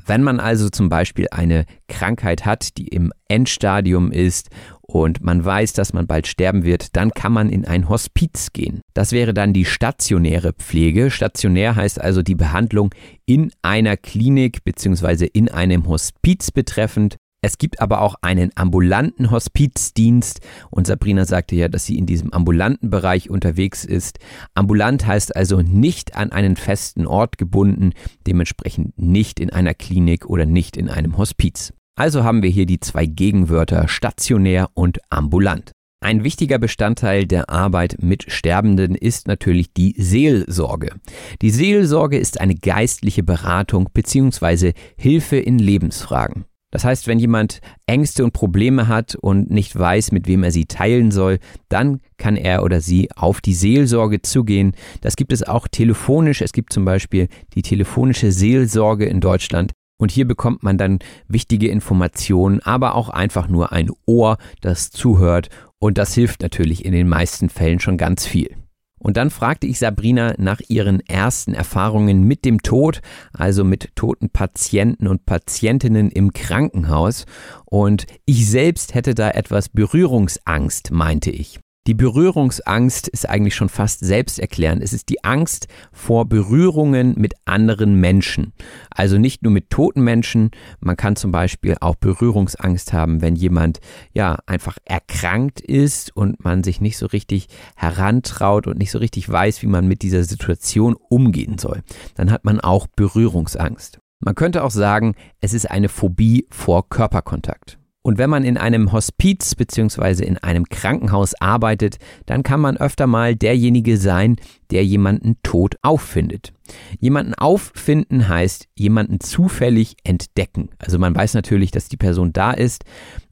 Wenn 0.05 0.21
man 0.21 0.39
also 0.39 0.69
zum 0.69 0.89
Beispiel 0.89 1.27
eine 1.31 1.65
Krankheit 1.87 2.45
hat, 2.45 2.77
die 2.77 2.87
im 2.87 3.11
Endstadium 3.27 4.11
ist 4.11 4.49
und 4.81 5.23
man 5.23 5.43
weiß, 5.43 5.73
dass 5.73 5.93
man 5.93 6.05
bald 6.05 6.27
sterben 6.27 6.63
wird, 6.63 6.95
dann 6.95 7.11
kann 7.11 7.33
man 7.33 7.49
in 7.49 7.65
ein 7.65 7.89
Hospiz 7.89 8.53
gehen. 8.53 8.81
Das 8.93 9.11
wäre 9.11 9.33
dann 9.33 9.51
die 9.51 9.65
stationäre 9.65 10.53
Pflege. 10.53 11.09
Stationär 11.09 11.75
heißt 11.75 11.99
also 11.99 12.21
die 12.21 12.35
Behandlung 12.35 12.93
in 13.25 13.51
einer 13.63 13.97
Klinik 13.97 14.63
bzw. 14.63 15.25
in 15.25 15.49
einem 15.49 15.87
Hospiz 15.87 16.51
betreffend. 16.51 17.17
Es 17.45 17.59
gibt 17.59 17.79
aber 17.79 18.01
auch 18.01 18.15
einen 18.23 18.49
ambulanten 18.55 19.29
Hospizdienst 19.29 20.39
und 20.71 20.87
Sabrina 20.87 21.25
sagte 21.25 21.55
ja, 21.55 21.67
dass 21.67 21.85
sie 21.85 21.95
in 21.95 22.07
diesem 22.07 22.33
ambulanten 22.33 22.89
Bereich 22.89 23.29
unterwegs 23.29 23.85
ist. 23.85 24.17
Ambulant 24.55 25.05
heißt 25.05 25.35
also 25.35 25.61
nicht 25.61 26.15
an 26.15 26.31
einen 26.31 26.55
festen 26.55 27.05
Ort 27.05 27.37
gebunden, 27.37 27.91
dementsprechend 28.25 28.97
nicht 28.97 29.39
in 29.39 29.51
einer 29.51 29.75
Klinik 29.75 30.25
oder 30.25 30.47
nicht 30.47 30.75
in 30.75 30.89
einem 30.89 31.19
Hospiz. 31.19 31.71
Also 31.95 32.23
haben 32.23 32.41
wir 32.41 32.49
hier 32.49 32.65
die 32.65 32.79
zwei 32.79 33.05
Gegenwörter 33.05 33.87
stationär 33.89 34.71
und 34.73 34.97
ambulant. 35.11 35.71
Ein 36.03 36.23
wichtiger 36.23 36.57
Bestandteil 36.57 37.27
der 37.27 37.51
Arbeit 37.51 37.97
mit 38.01 38.25
Sterbenden 38.31 38.95
ist 38.95 39.27
natürlich 39.27 39.71
die 39.71 39.93
Seelsorge. 39.99 40.95
Die 41.43 41.51
Seelsorge 41.51 42.17
ist 42.17 42.41
eine 42.41 42.55
geistliche 42.55 43.21
Beratung 43.21 43.91
bzw. 43.93 44.73
Hilfe 44.97 45.37
in 45.37 45.59
Lebensfragen. 45.59 46.45
Das 46.75 46.83
heißt, 46.83 47.07
wenn 47.07 47.19
jemand 47.19 47.61
Ängste 47.87 48.25
und 48.25 48.33
Probleme 48.33 48.89
hat 48.89 49.15
und 49.15 49.49
nicht 49.49 49.79
weiß, 49.79 50.11
mit 50.11 50.27
wem 50.27 50.43
er 50.43 50.51
sie 50.51 50.65
teilen 50.65 51.09
soll, 51.09 51.39
dann 51.69 52.01
kann 52.17 52.35
er 52.35 52.63
oder 52.63 52.81
sie 52.81 53.09
auf 53.15 53.39
die 53.39 53.53
Seelsorge 53.53 54.21
zugehen. 54.21 54.73
Das 54.99 55.15
gibt 55.15 55.31
es 55.31 55.41
auch 55.41 55.69
telefonisch. 55.69 56.41
Es 56.41 56.51
gibt 56.51 56.73
zum 56.73 56.83
Beispiel 56.83 57.29
die 57.53 57.61
telefonische 57.61 58.33
Seelsorge 58.33 59.05
in 59.05 59.21
Deutschland. 59.21 59.71
Und 59.97 60.11
hier 60.11 60.27
bekommt 60.27 60.63
man 60.63 60.77
dann 60.77 60.99
wichtige 61.29 61.69
Informationen, 61.69 62.59
aber 62.59 62.95
auch 62.95 63.07
einfach 63.07 63.47
nur 63.47 63.71
ein 63.71 63.89
Ohr, 64.05 64.37
das 64.59 64.89
zuhört. 64.89 65.47
Und 65.79 65.97
das 65.97 66.13
hilft 66.13 66.41
natürlich 66.41 66.83
in 66.83 66.91
den 66.91 67.07
meisten 67.07 67.47
Fällen 67.47 67.79
schon 67.79 67.95
ganz 67.95 68.25
viel. 68.25 68.53
Und 68.99 69.17
dann 69.17 69.29
fragte 69.29 69.67
ich 69.67 69.79
Sabrina 69.79 70.33
nach 70.37 70.61
ihren 70.67 70.99
ersten 71.01 71.53
Erfahrungen 71.53 72.23
mit 72.23 72.45
dem 72.45 72.61
Tod, 72.61 73.01
also 73.33 73.63
mit 73.63 73.95
toten 73.95 74.29
Patienten 74.29 75.07
und 75.07 75.25
Patientinnen 75.25 76.09
im 76.09 76.31
Krankenhaus. 76.33 77.25
Und 77.65 78.05
ich 78.25 78.49
selbst 78.49 78.93
hätte 78.93 79.13
da 79.13 79.29
etwas 79.31 79.69
Berührungsangst, 79.69 80.91
meinte 80.91 81.31
ich. 81.31 81.59
Die 81.87 81.93
Berührungsangst 81.93 83.07
ist 83.07 83.29
eigentlich 83.29 83.53
schon 83.53 83.69
fast 83.69 83.99
selbsterklärend. 83.99 84.81
Es 84.81 84.91
ist 84.91 85.07
die 85.09 85.23
Angst 85.23 85.67
vor 85.91 86.25
Berührungen 86.25 87.13
mit 87.15 87.35
anderen 87.45 87.99
Menschen. 87.99 88.53
Also 88.89 89.19
nicht 89.19 89.43
nur 89.43 89.51
mit 89.51 89.69
toten 89.69 90.03
Menschen. 90.03 90.49
Man 90.79 90.97
kann 90.97 91.15
zum 91.15 91.31
Beispiel 91.31 91.75
auch 91.81 91.93
Berührungsangst 91.93 92.91
haben, 92.91 93.21
wenn 93.21 93.35
jemand 93.35 93.81
ja 94.13 94.39
einfach 94.47 94.79
erkrankt 94.85 95.61
ist 95.61 96.15
und 96.15 96.43
man 96.43 96.63
sich 96.63 96.81
nicht 96.81 96.97
so 96.97 97.05
richtig 97.05 97.49
herantraut 97.75 98.65
und 98.65 98.79
nicht 98.79 98.89
so 98.89 98.97
richtig 98.97 99.29
weiß, 99.29 99.61
wie 99.61 99.67
man 99.67 99.87
mit 99.87 100.01
dieser 100.01 100.23
Situation 100.23 100.95
umgehen 101.09 101.59
soll. 101.59 101.83
Dann 102.15 102.31
hat 102.31 102.45
man 102.45 102.59
auch 102.59 102.87
Berührungsangst. 102.95 103.99
Man 104.21 104.33
könnte 104.33 104.63
auch 104.63 104.71
sagen, 104.71 105.13
es 105.39 105.53
ist 105.53 105.69
eine 105.69 105.89
Phobie 105.89 106.47
vor 106.49 106.89
Körperkontakt. 106.89 107.77
Und 108.05 108.19
wenn 108.19 108.29
man 108.29 108.43
in 108.43 108.55
einem 108.55 108.91
Hospiz 108.91 109.55
bzw. 109.55 110.23
in 110.23 110.37
einem 110.37 110.69
Krankenhaus 110.69 111.33
arbeitet, 111.41 111.97
dann 112.27 112.43
kann 112.43 112.61
man 112.61 112.77
öfter 112.77 113.07
mal 113.07 113.35
derjenige 113.35 113.97
sein, 113.97 114.35
der 114.71 114.85
jemanden 114.85 115.37
tot 115.43 115.75
auffindet. 115.81 116.53
Jemanden 116.99 117.35
auffinden 117.35 118.27
heißt 118.27 118.67
jemanden 118.75 119.19
zufällig 119.19 119.97
entdecken. 120.03 120.69
Also 120.79 120.97
man 120.97 121.15
weiß 121.15 121.35
natürlich, 121.35 121.71
dass 121.71 121.89
die 121.89 121.97
Person 121.97 122.33
da 122.33 122.51
ist, 122.51 122.83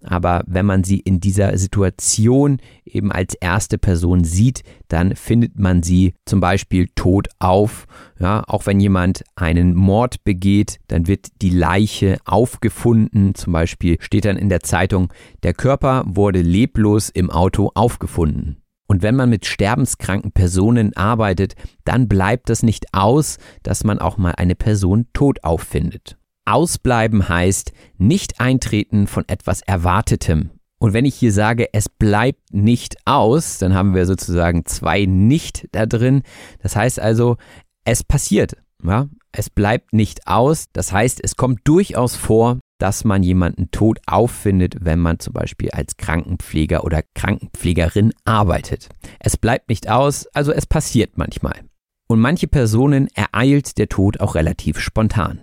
aber 0.03 0.43
wenn 0.45 0.65
man 0.65 0.84
sie 0.84 0.99
in 0.99 1.19
dieser 1.19 1.57
Situation 1.57 2.57
eben 2.86 3.11
als 3.11 3.34
erste 3.36 3.77
Person 3.77 4.23
sieht, 4.23 4.63
dann 4.88 5.15
findet 5.15 5.57
man 5.57 5.81
sie 5.81 6.13
zum 6.25 6.39
Beispiel 6.39 6.88
tot 6.95 7.29
auf. 7.39 7.88
Ja, 8.19 8.43
auch 8.47 8.65
wenn 8.67 8.79
jemand 8.79 9.23
einen 9.36 9.73
Mord 9.73 10.23
begeht, 10.23 10.79
dann 10.88 11.07
wird 11.07 11.27
die 11.41 11.49
Leiche 11.49 12.17
aufgefunden. 12.25 13.34
Zum 13.34 13.53
Beispiel 13.53 13.97
steht 13.99 14.25
dann 14.25 14.38
in 14.38 14.49
der 14.49 14.61
Zeitung, 14.61 15.11
der 15.41 15.53
Körper 15.53 16.03
wurde 16.05 16.41
leblos 16.41 17.09
im 17.09 17.31
Auto 17.31 17.71
aufgefunden. 17.73 18.62
Und 18.93 19.01
wenn 19.01 19.15
man 19.15 19.31
mit 19.31 19.47
sterbenskranken 19.47 20.33
Personen 20.33 20.95
arbeitet, 20.95 21.55
dann 21.83 22.07
bleibt 22.07 22.51
das 22.51 22.61
nicht 22.61 22.93
aus, 22.93 23.39
dass 23.63 23.83
man 23.83 23.97
auch 23.97 24.17
mal 24.17 24.35
eine 24.37 24.53
Person 24.53 25.07
tot 25.13 25.43
auffindet. 25.43 26.15
Ausbleiben 26.45 27.27
heißt 27.27 27.73
nicht 27.97 28.39
eintreten 28.39 29.07
von 29.07 29.27
etwas 29.27 29.63
Erwartetem. 29.63 30.51
Und 30.77 30.93
wenn 30.93 31.05
ich 31.05 31.15
hier 31.15 31.33
sage, 31.33 31.69
es 31.73 31.89
bleibt 31.89 32.53
nicht 32.53 32.97
aus, 33.05 33.57
dann 33.57 33.73
haben 33.73 33.95
wir 33.95 34.05
sozusagen 34.05 34.63
zwei 34.67 35.05
nicht 35.05 35.67
da 35.71 35.87
drin. 35.87 36.21
Das 36.61 36.75
heißt 36.75 36.99
also, 36.99 37.37
es 37.85 38.03
passiert. 38.03 38.57
Ja? 38.83 39.07
Es 39.31 39.49
bleibt 39.49 39.93
nicht 39.93 40.27
aus. 40.27 40.65
Das 40.71 40.93
heißt, 40.93 41.19
es 41.23 41.35
kommt 41.35 41.61
durchaus 41.63 42.15
vor, 42.15 42.59
dass 42.84 43.05
man 43.05 43.23
jemanden 43.23 43.71
tot 43.71 44.01
auffindet, 44.07 44.75
wenn 44.81 44.99
man 44.99 45.17
zum 45.17 45.31
Beispiel 45.31 45.71
als 45.71 45.95
Krankenpfleger 45.95 46.84
oder 46.84 47.01
Krankenpflegerin 47.15 48.11
arbeitet. 48.25 48.89
Es 49.21 49.38
bleibt 49.38 49.69
nicht 49.69 49.89
aus, 49.89 50.27
also 50.34 50.51
es 50.51 50.65
passiert 50.65 51.17
manchmal. 51.17 51.61
Und 52.09 52.19
manche 52.19 52.49
Personen 52.49 53.07
ereilt 53.15 53.77
der 53.77 53.88
Tod 53.88 54.19
auch 54.19 54.36
relativ 54.36 54.79
spontan. 54.79 55.39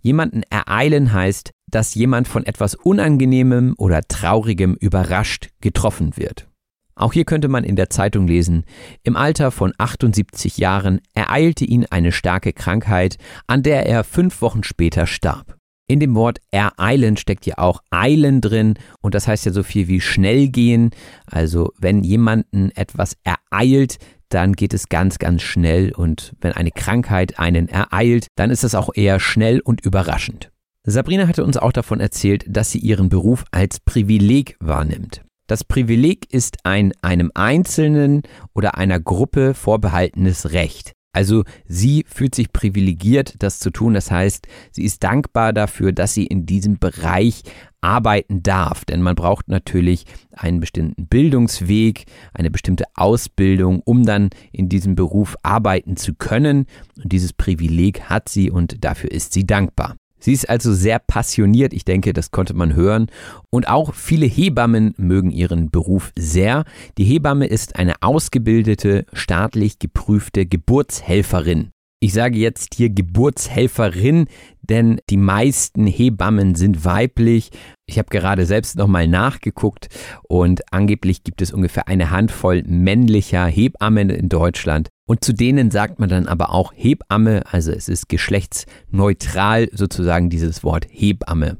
Jemanden 0.00 0.44
ereilen 0.48 1.12
heißt, 1.12 1.50
dass 1.70 1.94
jemand 1.94 2.26
von 2.26 2.46
etwas 2.46 2.74
Unangenehmem 2.74 3.74
oder 3.76 4.00
Traurigem 4.08 4.74
überrascht 4.74 5.50
getroffen 5.60 6.16
wird. 6.16 6.48
Auch 6.94 7.12
hier 7.12 7.26
könnte 7.26 7.48
man 7.48 7.64
in 7.64 7.76
der 7.76 7.90
Zeitung 7.90 8.26
lesen, 8.26 8.64
im 9.02 9.14
Alter 9.14 9.50
von 9.50 9.74
78 9.76 10.56
Jahren 10.56 11.02
ereilte 11.12 11.66
ihn 11.66 11.84
eine 11.84 12.12
starke 12.12 12.54
Krankheit, 12.54 13.18
an 13.46 13.62
der 13.62 13.84
er 13.84 14.04
fünf 14.04 14.40
Wochen 14.40 14.64
später 14.64 15.06
starb. 15.06 15.57
In 15.90 16.00
dem 16.00 16.14
Wort 16.14 16.38
ereilen 16.50 17.16
steckt 17.16 17.46
ja 17.46 17.56
auch 17.56 17.80
eilen 17.90 18.42
drin 18.42 18.74
und 19.00 19.14
das 19.14 19.26
heißt 19.26 19.46
ja 19.46 19.52
so 19.52 19.62
viel 19.62 19.88
wie 19.88 20.02
schnell 20.02 20.48
gehen. 20.48 20.90
Also 21.24 21.72
wenn 21.78 22.04
jemanden 22.04 22.70
etwas 22.72 23.16
ereilt, 23.24 23.96
dann 24.28 24.52
geht 24.52 24.74
es 24.74 24.90
ganz, 24.90 25.18
ganz 25.18 25.40
schnell 25.40 25.92
und 25.92 26.34
wenn 26.42 26.52
eine 26.52 26.70
Krankheit 26.70 27.38
einen 27.38 27.70
ereilt, 27.70 28.26
dann 28.36 28.50
ist 28.50 28.64
es 28.64 28.74
auch 28.74 28.90
eher 28.94 29.18
schnell 29.18 29.60
und 29.60 29.80
überraschend. 29.80 30.50
Sabrina 30.84 31.26
hatte 31.26 31.42
uns 31.44 31.56
auch 31.56 31.72
davon 31.72 32.00
erzählt, 32.00 32.44
dass 32.46 32.70
sie 32.70 32.78
ihren 32.78 33.08
Beruf 33.08 33.44
als 33.50 33.80
Privileg 33.80 34.56
wahrnimmt. 34.60 35.22
Das 35.46 35.64
Privileg 35.64 36.30
ist 36.30 36.58
ein 36.64 36.92
einem 37.00 37.30
Einzelnen 37.34 38.20
oder 38.54 38.76
einer 38.76 39.00
Gruppe 39.00 39.54
vorbehaltenes 39.54 40.52
Recht. 40.52 40.92
Also 41.12 41.44
sie 41.66 42.04
fühlt 42.06 42.34
sich 42.34 42.52
privilegiert, 42.52 43.34
das 43.38 43.58
zu 43.58 43.70
tun. 43.70 43.94
Das 43.94 44.10
heißt, 44.10 44.46
sie 44.70 44.84
ist 44.84 45.02
dankbar 45.02 45.52
dafür, 45.52 45.92
dass 45.92 46.14
sie 46.14 46.26
in 46.26 46.46
diesem 46.46 46.78
Bereich 46.78 47.42
arbeiten 47.80 48.42
darf. 48.42 48.84
Denn 48.84 49.02
man 49.02 49.14
braucht 49.14 49.48
natürlich 49.48 50.04
einen 50.32 50.60
bestimmten 50.60 51.06
Bildungsweg, 51.06 52.04
eine 52.34 52.50
bestimmte 52.50 52.84
Ausbildung, 52.94 53.80
um 53.84 54.04
dann 54.04 54.30
in 54.52 54.68
diesem 54.68 54.94
Beruf 54.94 55.36
arbeiten 55.42 55.96
zu 55.96 56.14
können. 56.14 56.66
Und 56.96 57.10
dieses 57.12 57.32
Privileg 57.32 58.02
hat 58.02 58.28
sie 58.28 58.50
und 58.50 58.84
dafür 58.84 59.10
ist 59.10 59.32
sie 59.32 59.46
dankbar. 59.46 59.96
Sie 60.18 60.32
ist 60.32 60.48
also 60.48 60.72
sehr 60.72 60.98
passioniert, 60.98 61.72
ich 61.72 61.84
denke, 61.84 62.12
das 62.12 62.30
konnte 62.30 62.54
man 62.54 62.74
hören. 62.74 63.06
Und 63.50 63.68
auch 63.68 63.94
viele 63.94 64.26
Hebammen 64.26 64.94
mögen 64.96 65.30
ihren 65.30 65.70
Beruf 65.70 66.12
sehr. 66.18 66.64
Die 66.98 67.04
Hebamme 67.04 67.46
ist 67.46 67.76
eine 67.76 67.94
ausgebildete, 68.02 69.06
staatlich 69.12 69.78
geprüfte 69.78 70.46
Geburtshelferin. 70.46 71.70
Ich 72.00 72.12
sage 72.12 72.38
jetzt 72.38 72.74
hier 72.76 72.90
Geburtshelferin, 72.90 74.28
denn 74.62 75.00
die 75.10 75.16
meisten 75.16 75.88
Hebammen 75.88 76.54
sind 76.54 76.84
weiblich. 76.84 77.50
Ich 77.86 77.98
habe 77.98 78.08
gerade 78.08 78.46
selbst 78.46 78.76
nochmal 78.76 79.08
nachgeguckt 79.08 79.88
und 80.22 80.72
angeblich 80.72 81.24
gibt 81.24 81.42
es 81.42 81.52
ungefähr 81.52 81.88
eine 81.88 82.12
Handvoll 82.12 82.62
männlicher 82.64 83.46
Hebammen 83.46 84.10
in 84.10 84.28
Deutschland. 84.28 84.90
Und 85.08 85.24
zu 85.24 85.32
denen 85.32 85.72
sagt 85.72 85.98
man 85.98 86.08
dann 86.08 86.28
aber 86.28 86.50
auch 86.50 86.72
Hebamme, 86.72 87.42
also 87.50 87.72
es 87.72 87.88
ist 87.88 88.08
geschlechtsneutral 88.08 89.68
sozusagen 89.72 90.30
dieses 90.30 90.62
Wort 90.62 90.86
Hebamme. 90.88 91.56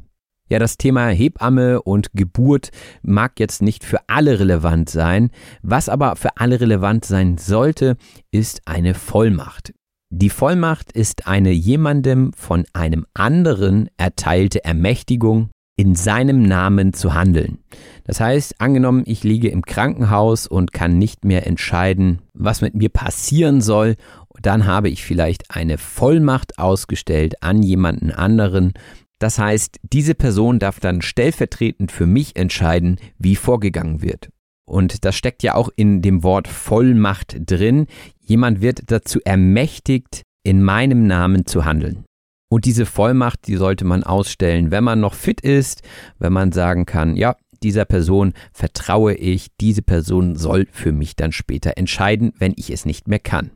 Ja, 0.50 0.60
das 0.60 0.78
Thema 0.78 1.08
Hebamme 1.08 1.82
und 1.82 2.12
Geburt 2.14 2.70
mag 3.02 3.40
jetzt 3.40 3.60
nicht 3.60 3.84
für 3.84 4.00
alle 4.06 4.38
relevant 4.38 4.88
sein. 4.88 5.30
Was 5.62 5.88
aber 5.88 6.14
für 6.14 6.36
alle 6.36 6.60
relevant 6.60 7.04
sein 7.04 7.38
sollte, 7.38 7.96
ist 8.30 8.62
eine 8.66 8.94
Vollmacht. 8.94 9.72
Die 10.10 10.30
Vollmacht 10.30 10.92
ist 10.92 11.26
eine 11.26 11.50
jemandem 11.50 12.32
von 12.32 12.64
einem 12.72 13.04
anderen 13.12 13.90
erteilte 13.98 14.64
Ermächtigung, 14.64 15.50
in 15.76 15.94
seinem 15.94 16.42
Namen 16.42 16.94
zu 16.94 17.14
handeln. 17.14 17.58
Das 18.04 18.18
heißt, 18.18 18.60
angenommen, 18.60 19.04
ich 19.06 19.22
liege 19.22 19.48
im 19.48 19.62
Krankenhaus 19.62 20.46
und 20.46 20.72
kann 20.72 20.98
nicht 20.98 21.24
mehr 21.26 21.46
entscheiden, 21.46 22.20
was 22.32 22.62
mit 22.62 22.74
mir 22.74 22.88
passieren 22.88 23.60
soll, 23.60 23.96
dann 24.40 24.66
habe 24.66 24.88
ich 24.88 25.04
vielleicht 25.04 25.54
eine 25.54 25.76
Vollmacht 25.76 26.58
ausgestellt 26.58 27.42
an 27.42 27.62
jemanden 27.62 28.10
anderen. 28.10 28.72
Das 29.18 29.38
heißt, 29.38 29.78
diese 29.82 30.14
Person 30.14 30.58
darf 30.58 30.80
dann 30.80 31.02
stellvertretend 31.02 31.92
für 31.92 32.06
mich 32.06 32.34
entscheiden, 32.34 32.96
wie 33.18 33.36
vorgegangen 33.36 34.00
wird. 34.00 34.30
Und 34.68 35.04
das 35.04 35.16
steckt 35.16 35.42
ja 35.42 35.54
auch 35.54 35.70
in 35.76 36.02
dem 36.02 36.22
Wort 36.22 36.46
Vollmacht 36.46 37.36
drin. 37.38 37.86
Jemand 38.28 38.60
wird 38.60 38.90
dazu 38.90 39.20
ermächtigt, 39.24 40.20
in 40.44 40.62
meinem 40.62 41.06
Namen 41.06 41.46
zu 41.46 41.64
handeln. 41.64 42.04
Und 42.50 42.66
diese 42.66 42.84
Vollmacht, 42.84 43.46
die 43.46 43.56
sollte 43.56 43.86
man 43.86 44.04
ausstellen, 44.04 44.70
wenn 44.70 44.84
man 44.84 45.00
noch 45.00 45.14
fit 45.14 45.40
ist, 45.40 45.82
wenn 46.18 46.34
man 46.34 46.52
sagen 46.52 46.84
kann, 46.84 47.16
ja, 47.16 47.36
dieser 47.62 47.86
Person 47.86 48.34
vertraue 48.52 49.14
ich, 49.14 49.48
diese 49.62 49.80
Person 49.80 50.36
soll 50.36 50.66
für 50.70 50.92
mich 50.92 51.16
dann 51.16 51.32
später 51.32 51.78
entscheiden, 51.78 52.34
wenn 52.38 52.52
ich 52.56 52.68
es 52.70 52.84
nicht 52.84 53.08
mehr 53.08 53.18
kann. 53.18 53.50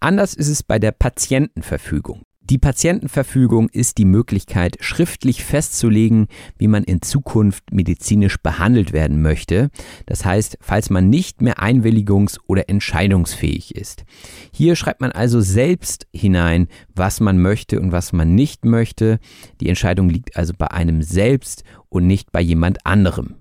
Anders 0.00 0.32
ist 0.32 0.48
es 0.48 0.62
bei 0.62 0.78
der 0.78 0.92
Patientenverfügung. 0.92 2.22
Die 2.50 2.56
Patientenverfügung 2.56 3.68
ist 3.68 3.98
die 3.98 4.06
Möglichkeit, 4.06 4.78
schriftlich 4.80 5.44
festzulegen, 5.44 6.28
wie 6.56 6.66
man 6.66 6.82
in 6.82 7.02
Zukunft 7.02 7.74
medizinisch 7.74 8.38
behandelt 8.38 8.94
werden 8.94 9.20
möchte. 9.20 9.68
Das 10.06 10.24
heißt, 10.24 10.56
falls 10.62 10.88
man 10.88 11.10
nicht 11.10 11.42
mehr 11.42 11.58
einwilligungs- 11.58 12.38
oder 12.46 12.70
entscheidungsfähig 12.70 13.76
ist. 13.76 14.04
Hier 14.50 14.76
schreibt 14.76 15.02
man 15.02 15.12
also 15.12 15.42
selbst 15.42 16.06
hinein, 16.10 16.68
was 16.94 17.20
man 17.20 17.38
möchte 17.38 17.82
und 17.82 17.92
was 17.92 18.14
man 18.14 18.34
nicht 18.34 18.64
möchte. 18.64 19.18
Die 19.60 19.68
Entscheidung 19.68 20.08
liegt 20.08 20.34
also 20.38 20.54
bei 20.56 20.70
einem 20.70 21.02
selbst 21.02 21.64
und 21.90 22.06
nicht 22.06 22.32
bei 22.32 22.40
jemand 22.40 22.86
anderem. 22.86 23.34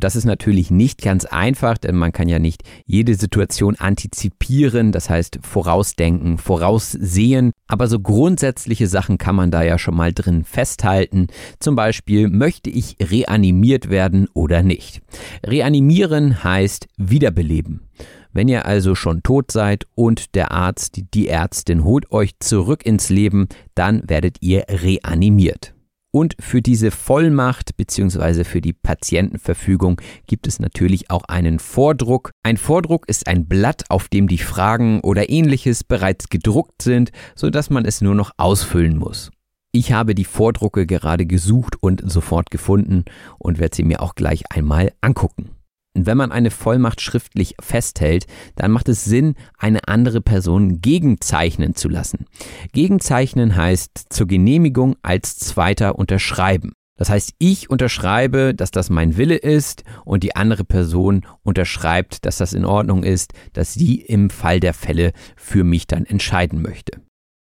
Das 0.00 0.16
ist 0.16 0.24
natürlich 0.24 0.70
nicht 0.70 1.02
ganz 1.02 1.24
einfach, 1.24 1.78
denn 1.78 1.96
man 1.96 2.12
kann 2.12 2.28
ja 2.28 2.38
nicht 2.38 2.62
jede 2.86 3.14
Situation 3.14 3.76
antizipieren, 3.76 4.92
das 4.92 5.10
heißt 5.10 5.40
vorausdenken, 5.42 6.38
voraussehen. 6.38 7.52
Aber 7.66 7.88
so 7.88 8.00
grundsätzliche 8.00 8.86
Sachen 8.86 9.18
kann 9.18 9.36
man 9.36 9.50
da 9.50 9.62
ja 9.62 9.78
schon 9.78 9.96
mal 9.96 10.12
drin 10.12 10.44
festhalten. 10.44 11.26
Zum 11.58 11.76
Beispiel, 11.76 12.28
möchte 12.28 12.70
ich 12.70 12.96
reanimiert 13.00 13.90
werden 13.90 14.28
oder 14.34 14.62
nicht? 14.62 15.02
Reanimieren 15.44 16.44
heißt 16.44 16.86
wiederbeleben. 16.96 17.88
Wenn 18.32 18.48
ihr 18.48 18.66
also 18.66 18.94
schon 18.94 19.22
tot 19.22 19.52
seid 19.52 19.86
und 19.94 20.34
der 20.34 20.50
Arzt, 20.50 21.00
die 21.14 21.28
Ärztin 21.28 21.84
holt 21.84 22.10
euch 22.10 22.32
zurück 22.40 22.84
ins 22.84 23.08
Leben, 23.08 23.48
dann 23.74 24.02
werdet 24.08 24.38
ihr 24.40 24.64
reanimiert. 24.68 25.73
Und 26.14 26.36
für 26.38 26.62
diese 26.62 26.92
Vollmacht 26.92 27.76
bzw. 27.76 28.44
für 28.44 28.60
die 28.60 28.72
Patientenverfügung 28.72 30.00
gibt 30.28 30.46
es 30.46 30.60
natürlich 30.60 31.10
auch 31.10 31.24
einen 31.24 31.58
Vordruck. 31.58 32.30
Ein 32.44 32.56
Vordruck 32.56 33.08
ist 33.08 33.26
ein 33.26 33.46
Blatt, 33.48 33.82
auf 33.88 34.06
dem 34.08 34.28
die 34.28 34.38
Fragen 34.38 35.00
oder 35.00 35.28
ähnliches 35.28 35.82
bereits 35.82 36.28
gedruckt 36.28 36.82
sind, 36.82 37.10
sodass 37.34 37.68
man 37.68 37.84
es 37.84 38.00
nur 38.00 38.14
noch 38.14 38.30
ausfüllen 38.36 38.96
muss. 38.96 39.32
Ich 39.72 39.90
habe 39.90 40.14
die 40.14 40.24
Vordrucke 40.24 40.86
gerade 40.86 41.26
gesucht 41.26 41.74
und 41.80 42.08
sofort 42.08 42.48
gefunden 42.52 43.06
und 43.40 43.58
werde 43.58 43.74
sie 43.74 43.82
mir 43.82 44.00
auch 44.00 44.14
gleich 44.14 44.44
einmal 44.52 44.92
angucken. 45.00 45.50
Wenn 45.96 46.16
man 46.16 46.32
eine 46.32 46.50
Vollmacht 46.50 47.00
schriftlich 47.00 47.54
festhält, 47.60 48.26
dann 48.56 48.72
macht 48.72 48.88
es 48.88 49.04
Sinn, 49.04 49.36
eine 49.56 49.86
andere 49.86 50.20
Person 50.20 50.80
gegenzeichnen 50.80 51.76
zu 51.76 51.88
lassen. 51.88 52.26
Gegenzeichnen 52.72 53.54
heißt 53.54 54.06
zur 54.10 54.26
Genehmigung 54.26 54.96
als 55.02 55.36
Zweiter 55.36 55.96
unterschreiben. 55.96 56.72
Das 56.96 57.10
heißt, 57.10 57.34
ich 57.38 57.70
unterschreibe, 57.70 58.54
dass 58.54 58.70
das 58.70 58.90
mein 58.90 59.16
Wille 59.16 59.36
ist 59.36 59.82
und 60.04 60.22
die 60.22 60.36
andere 60.36 60.64
Person 60.64 61.26
unterschreibt, 61.42 62.24
dass 62.24 62.38
das 62.38 62.52
in 62.52 62.64
Ordnung 62.64 63.02
ist, 63.02 63.32
dass 63.52 63.74
sie 63.74 64.00
im 64.00 64.30
Fall 64.30 64.60
der 64.60 64.74
Fälle 64.74 65.12
für 65.36 65.64
mich 65.64 65.86
dann 65.86 66.06
entscheiden 66.06 66.62
möchte. 66.62 67.00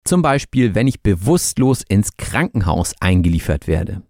Zum 0.04 0.22
Beispiel, 0.22 0.74
wenn 0.74 0.88
ich 0.88 1.02
bewusstlos 1.02 1.84
ins 1.88 2.18
Krankenhaus 2.18 2.94
eingeliefert 3.00 3.68
werde. 3.68 4.02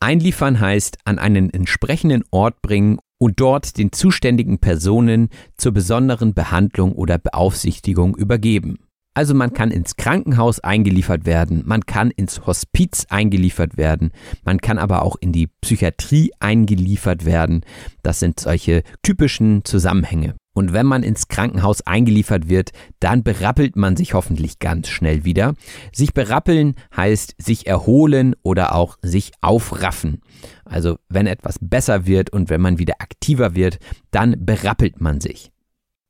Einliefern 0.00 0.60
heißt 0.60 0.98
an 1.04 1.18
einen 1.18 1.50
entsprechenden 1.50 2.22
Ort 2.30 2.62
bringen 2.62 2.98
und 3.18 3.40
dort 3.40 3.76
den 3.78 3.92
zuständigen 3.92 4.58
Personen 4.58 5.28
zur 5.56 5.72
besonderen 5.72 6.34
Behandlung 6.34 6.92
oder 6.92 7.18
Beaufsichtigung 7.18 8.16
übergeben. 8.16 8.78
Also 9.14 9.34
man 9.34 9.52
kann 9.52 9.72
ins 9.72 9.96
Krankenhaus 9.96 10.60
eingeliefert 10.60 11.26
werden, 11.26 11.64
man 11.66 11.86
kann 11.86 12.12
ins 12.12 12.46
Hospiz 12.46 13.06
eingeliefert 13.08 13.76
werden, 13.76 14.12
man 14.44 14.60
kann 14.60 14.78
aber 14.78 15.02
auch 15.02 15.16
in 15.20 15.32
die 15.32 15.48
Psychiatrie 15.60 16.30
eingeliefert 16.38 17.24
werden. 17.24 17.62
Das 18.04 18.20
sind 18.20 18.38
solche 18.38 18.84
typischen 19.02 19.64
Zusammenhänge. 19.64 20.36
Und 20.58 20.72
wenn 20.72 20.86
man 20.86 21.04
ins 21.04 21.28
Krankenhaus 21.28 21.82
eingeliefert 21.82 22.48
wird, 22.48 22.72
dann 22.98 23.22
berappelt 23.22 23.76
man 23.76 23.96
sich 23.96 24.12
hoffentlich 24.12 24.58
ganz 24.58 24.88
schnell 24.88 25.24
wieder. 25.24 25.54
Sich 25.92 26.14
berappeln 26.14 26.74
heißt 26.96 27.36
sich 27.38 27.68
erholen 27.68 28.34
oder 28.42 28.74
auch 28.74 28.98
sich 29.00 29.30
aufraffen. 29.40 30.20
Also 30.64 30.98
wenn 31.08 31.28
etwas 31.28 31.60
besser 31.60 32.06
wird 32.06 32.30
und 32.30 32.50
wenn 32.50 32.60
man 32.60 32.80
wieder 32.80 32.94
aktiver 32.98 33.54
wird, 33.54 33.78
dann 34.10 34.44
berappelt 34.44 35.00
man 35.00 35.20
sich 35.20 35.52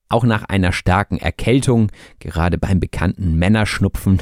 auch 0.08 0.24
nach 0.24 0.44
einer 0.44 0.72
starken 0.72 1.18
Erkältung, 1.18 1.90
gerade 2.18 2.58
beim 2.58 2.80
bekannten 2.80 3.34
Männerschnupfen, 3.34 4.20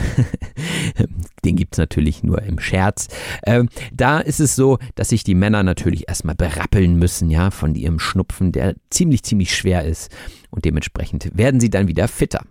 den 1.45 1.57
gibt's 1.57 1.79
natürlich 1.79 2.23
nur 2.23 2.43
im 2.43 2.59
Scherz, 2.59 3.09
äh, 3.43 3.65
da 3.93 4.19
ist 4.19 4.41
es 4.41 4.57
so, 4.57 4.79
dass 4.95 5.11
sich 5.11 5.25
die 5.25 5.35
Männer 5.35 5.63
natürlich 5.63 6.09
erstmal 6.09 6.35
berappeln 6.35 6.97
müssen, 6.97 7.31
ja, 7.31 7.51
von 7.51 7.75
ihrem 7.75 7.99
Schnupfen, 7.99 8.53
der 8.53 8.75
ziemlich, 8.91 9.23
ziemlich 9.23 9.55
schwer 9.55 9.85
ist. 9.85 10.11
Und 10.51 10.65
dementsprechend 10.65 11.37
werden 11.37 11.61
sie 11.61 11.71
dann 11.71 11.89
wieder 11.89 12.09
fitter. 12.09 12.43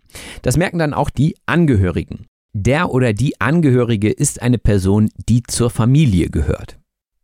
Das 0.41 0.57
merken 0.57 0.79
dann 0.79 0.93
auch 0.93 1.09
die 1.09 1.35
Angehörigen. 1.45 2.25
Der 2.53 2.91
oder 2.91 3.11
die 3.13 3.41
Angehörige 3.41 4.09
ist 4.09 4.41
eine 4.41 4.57
Person, 4.57 5.09
die 5.27 5.43
zur 5.43 5.69
Familie 5.69 6.29
gehört. 6.29 6.79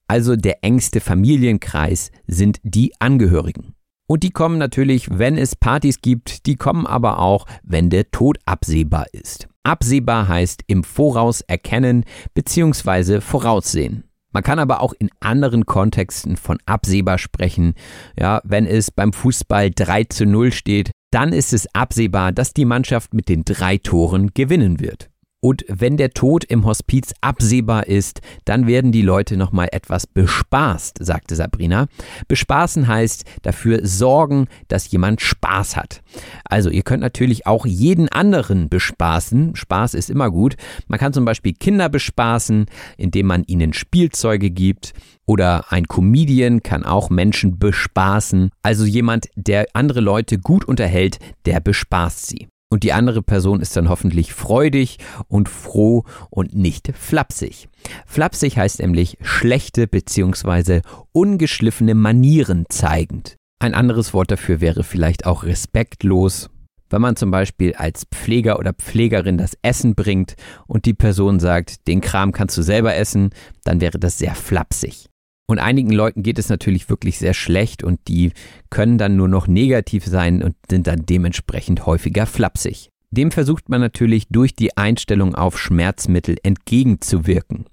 Also 0.07 0.36
der 0.36 0.62
engste 0.62 0.99
Familienkreis 0.99 2.12
sind 2.28 2.59
die 2.64 2.91
Angehörigen. 2.99 3.76
Und 4.12 4.24
die 4.24 4.32
kommen 4.32 4.57
natürlich, 4.57 5.07
wenn 5.09 5.38
es 5.38 5.55
Partys 5.55 6.01
gibt, 6.01 6.45
die 6.45 6.57
kommen 6.57 6.86
aber 6.86 7.20
auch, 7.20 7.45
wenn 7.64 7.89
der 7.89 8.12
Tod 8.12 8.39
absehbar 8.45 9.05
ist. 9.14 9.47
Absehbar 9.64 10.28
heißt 10.28 10.64
im 10.68 10.84
Voraus 10.84 11.39
erkennen 11.39 12.03
bzw. 12.34 13.22
voraussehen. 13.22 14.03
Man 14.34 14.43
kann 14.43 14.59
aber 14.59 14.82
auch 14.82 14.91
in 14.99 15.12
anderen 15.22 15.66
Kontexten 15.66 16.36
von 16.36 16.57
absehbar 16.66 17.20
sprechen. 17.20 17.74
Ja, 18.20 18.41
wenn 18.43 18.66
es 18.66 18.91
beim 18.91 19.14
Fußball 19.14 19.72
3 19.74 20.03
zu 20.03 20.26
0 20.26 20.51
steht, 20.51 20.91
dann 21.12 21.32
ist 21.32 21.53
es 21.53 21.74
absehbar, 21.74 22.34
dass 22.34 22.53
die 22.53 22.66
Mannschaft 22.66 23.14
mit 23.14 23.30
den 23.30 23.45
drei 23.45 23.78
Toren 23.78 24.32
gewinnen 24.34 24.82
wird. 24.82 25.11
Und 25.44 25.66
wenn 25.68 25.98
der 25.98 26.12
Tod 26.12 26.44
im 26.44 26.66
Hospiz 26.66 27.14
absehbar 27.20 27.88
ist, 27.88 28.22
dann 28.46 28.68
werden 28.68 28.92
die 28.92 29.02
Leute 29.02 29.38
nochmal 29.38 29.70
etwas 29.72 30.06
bespaßt, 30.06 31.00
sagte 31.02 31.36
Sabrina. 31.36 31.88
Bespaßen 32.28 32.88
heißt 32.88 33.26
dafür 33.42 33.80
sorgen, 33.84 34.48
dass 34.68 34.92
jemand 34.92 35.20
Spaß 35.20 35.76
hat. 35.78 36.04
Also 36.46 36.70
ihr 36.70 36.84
könnt 36.84 37.02
natürlich 37.02 37.48
auch 37.48 37.66
jeden 37.66 38.08
anderen 38.08 38.70
bespaßen. 38.70 39.56
Spaß 39.56 39.96
ist 39.96 40.12
immer 40.12 40.30
gut. 40.30 40.58
Man 40.88 41.00
kann 41.00 41.12
zum 41.12 41.26
Beispiel 41.26 41.54
Kinder 41.54 41.89
bespaßen, 41.89 42.68
indem 42.98 43.26
man 43.26 43.44
ihnen 43.48 43.74
Spielzeuge 43.74 44.52
gibt. 44.52 44.94
Oder 45.26 45.72
ein 45.72 45.88
Comedian 45.88 46.62
kann 46.62 46.86
auch 46.86 47.10
Menschen 47.10 47.58
bespaßen. 47.58 48.52
Also 48.62 48.86
jemand, 48.86 49.30
der 49.36 49.66
andere 49.74 50.02
Leute 50.02 50.38
gut 50.38 50.66
unterhält, 50.66 51.18
der 51.46 51.60
bespaßt 51.62 52.28
sie. 52.28 52.48
Und 52.72 52.84
die 52.84 52.93
andere 52.93 53.22
Person 53.22 53.59
ist 53.59 53.76
dann 53.76 53.89
hoffentlich 53.89 54.34
freudig 54.34 54.97
und 55.28 55.49
froh 55.49 56.05
und 56.30 56.55
nicht 56.55 56.93
flapsig. 56.97 57.67
Flapsig 58.05 58.57
heißt 58.57 58.80
nämlich 58.80 59.17
schlechte 59.22 59.88
bzw. 59.88 60.80
ungeschliffene 61.11 61.95
Manieren 61.95 62.65
zeigend. 62.69 63.36
Ein 63.59 63.74
anderes 63.74 64.13
Wort 64.13 64.32
dafür 64.32 64.61
wäre 64.61 64.84
vielleicht 64.84 65.26
auch 65.26 65.43
respektlos. 65.43 66.49
Wenn 66.89 67.01
man 67.01 67.17
zum 67.17 67.30
Beispiel 67.30 67.74
als 67.74 68.05
Pfleger 68.05 68.57
oder 68.57 68.74
Pflegerin 68.74 69.38
das 69.38 69.57
Essen 69.61 69.93
bringt 69.93 70.36
und 70.65 70.86
die 70.86 70.93
Person 70.93 71.41
sagt, 71.41 71.88
den 71.88 71.99
Kram 71.99 72.32
kannst 72.32 72.57
du 72.57 72.61
selber 72.61 72.95
essen, 72.95 73.32
dann 73.65 73.82
wäre 73.82 73.99
das 73.99 74.17
sehr 74.17 74.34
flapsig. 74.34 75.11
Und 75.52 75.60
einigen 75.60 75.91
Leuten 75.91 76.24
geht 76.24 76.39
es 76.39 76.47
natürlich 76.47 76.88
wirklich 76.89 77.20
sehr 77.20 77.34
schlecht 77.34 77.84
und 77.84 77.99
die 78.08 78.32
können 78.70 78.97
dann 78.97 79.18
nur 79.18 79.28
noch 79.28 79.47
negativ 79.47 80.06
sein 80.06 80.41
und 80.41 80.56
sind 80.70 80.88
dann 80.88 81.06
dementsprechend 81.06 81.86
häufiger 81.86 82.26
flapsig. 82.26 82.89
Dem 83.10 83.32
versucht 83.32 83.68
man 83.68 83.82
natürlich 83.82 84.30
durch 84.30 84.56
die 84.56 84.78
Einstellung 84.78 85.36
auf 85.36 85.60
Schmerzmittel 85.60 86.38
entgegenzuwirken. 86.43 87.66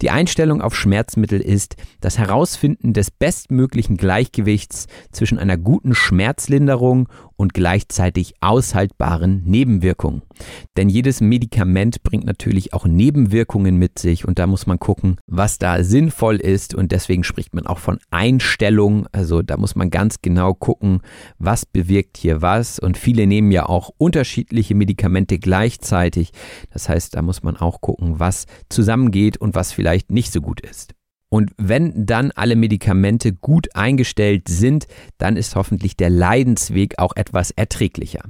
Die 0.00 0.10
Einstellung 0.10 0.62
auf 0.62 0.76
Schmerzmittel 0.76 1.40
ist 1.40 1.74
das 2.00 2.18
Herausfinden 2.18 2.92
des 2.92 3.10
bestmöglichen 3.10 3.96
Gleichgewichts 3.96 4.86
zwischen 5.10 5.40
einer 5.40 5.56
guten 5.56 5.96
Schmerzlinderung 5.96 7.08
und 7.36 7.54
gleichzeitig 7.54 8.34
aushaltbaren 8.40 9.42
Nebenwirkungen. 9.44 10.22
Denn 10.76 10.88
jedes 10.88 11.20
Medikament 11.20 12.02
bringt 12.02 12.24
natürlich 12.24 12.72
auch 12.72 12.86
Nebenwirkungen 12.86 13.76
mit 13.76 13.98
sich 13.98 14.26
und 14.26 14.38
da 14.38 14.46
muss 14.46 14.66
man 14.66 14.78
gucken, 14.78 15.16
was 15.26 15.58
da 15.58 15.82
sinnvoll 15.84 16.36
ist 16.36 16.74
und 16.74 16.92
deswegen 16.92 17.24
spricht 17.24 17.54
man 17.54 17.66
auch 17.66 17.78
von 17.78 17.98
Einstellung. 18.10 19.06
Also 19.12 19.42
da 19.42 19.56
muss 19.56 19.76
man 19.76 19.90
ganz 19.90 20.16
genau 20.22 20.54
gucken, 20.54 21.00
was 21.38 21.66
bewirkt 21.66 22.16
hier 22.16 22.42
was 22.42 22.78
und 22.78 22.98
viele 22.98 23.26
nehmen 23.26 23.50
ja 23.50 23.66
auch 23.66 23.90
unterschiedliche 23.98 24.74
Medikamente 24.74 25.38
gleichzeitig. 25.38 26.32
Das 26.72 26.88
heißt, 26.88 27.14
da 27.14 27.22
muss 27.22 27.42
man 27.42 27.56
auch 27.56 27.80
gucken, 27.80 28.18
was 28.18 28.46
zusammengeht 28.68 29.36
und 29.36 29.54
was 29.54 29.72
vielleicht 29.72 30.10
nicht 30.10 30.32
so 30.32 30.40
gut 30.40 30.60
ist. 30.60 30.94
Und 31.34 31.50
wenn 31.58 32.06
dann 32.06 32.30
alle 32.30 32.54
Medikamente 32.54 33.32
gut 33.32 33.74
eingestellt 33.74 34.46
sind, 34.46 34.86
dann 35.18 35.36
ist 35.36 35.56
hoffentlich 35.56 35.96
der 35.96 36.08
Leidensweg 36.08 37.00
auch 37.00 37.16
etwas 37.16 37.50
erträglicher. 37.50 38.20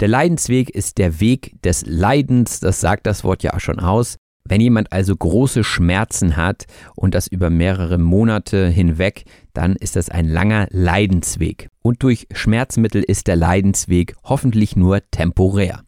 Der 0.00 0.08
Leidensweg 0.08 0.68
ist 0.68 0.98
der 0.98 1.20
Weg 1.20 1.54
des 1.62 1.86
Leidens, 1.86 2.60
das 2.60 2.82
sagt 2.82 3.06
das 3.06 3.24
Wort 3.24 3.42
ja 3.42 3.54
auch 3.54 3.60
schon 3.60 3.80
aus. 3.80 4.18
Wenn 4.46 4.60
jemand 4.60 4.92
also 4.92 5.16
große 5.16 5.64
Schmerzen 5.64 6.36
hat 6.36 6.66
und 6.94 7.14
das 7.14 7.28
über 7.28 7.48
mehrere 7.48 7.96
Monate 7.96 8.68
hinweg, 8.68 9.24
dann 9.54 9.74
ist 9.74 9.96
das 9.96 10.10
ein 10.10 10.28
langer 10.28 10.66
Leidensweg. 10.68 11.70
Und 11.80 12.02
durch 12.02 12.26
Schmerzmittel 12.30 13.02
ist 13.02 13.26
der 13.26 13.36
Leidensweg 13.36 14.16
hoffentlich 14.22 14.76
nur 14.76 15.00
temporär. 15.10 15.80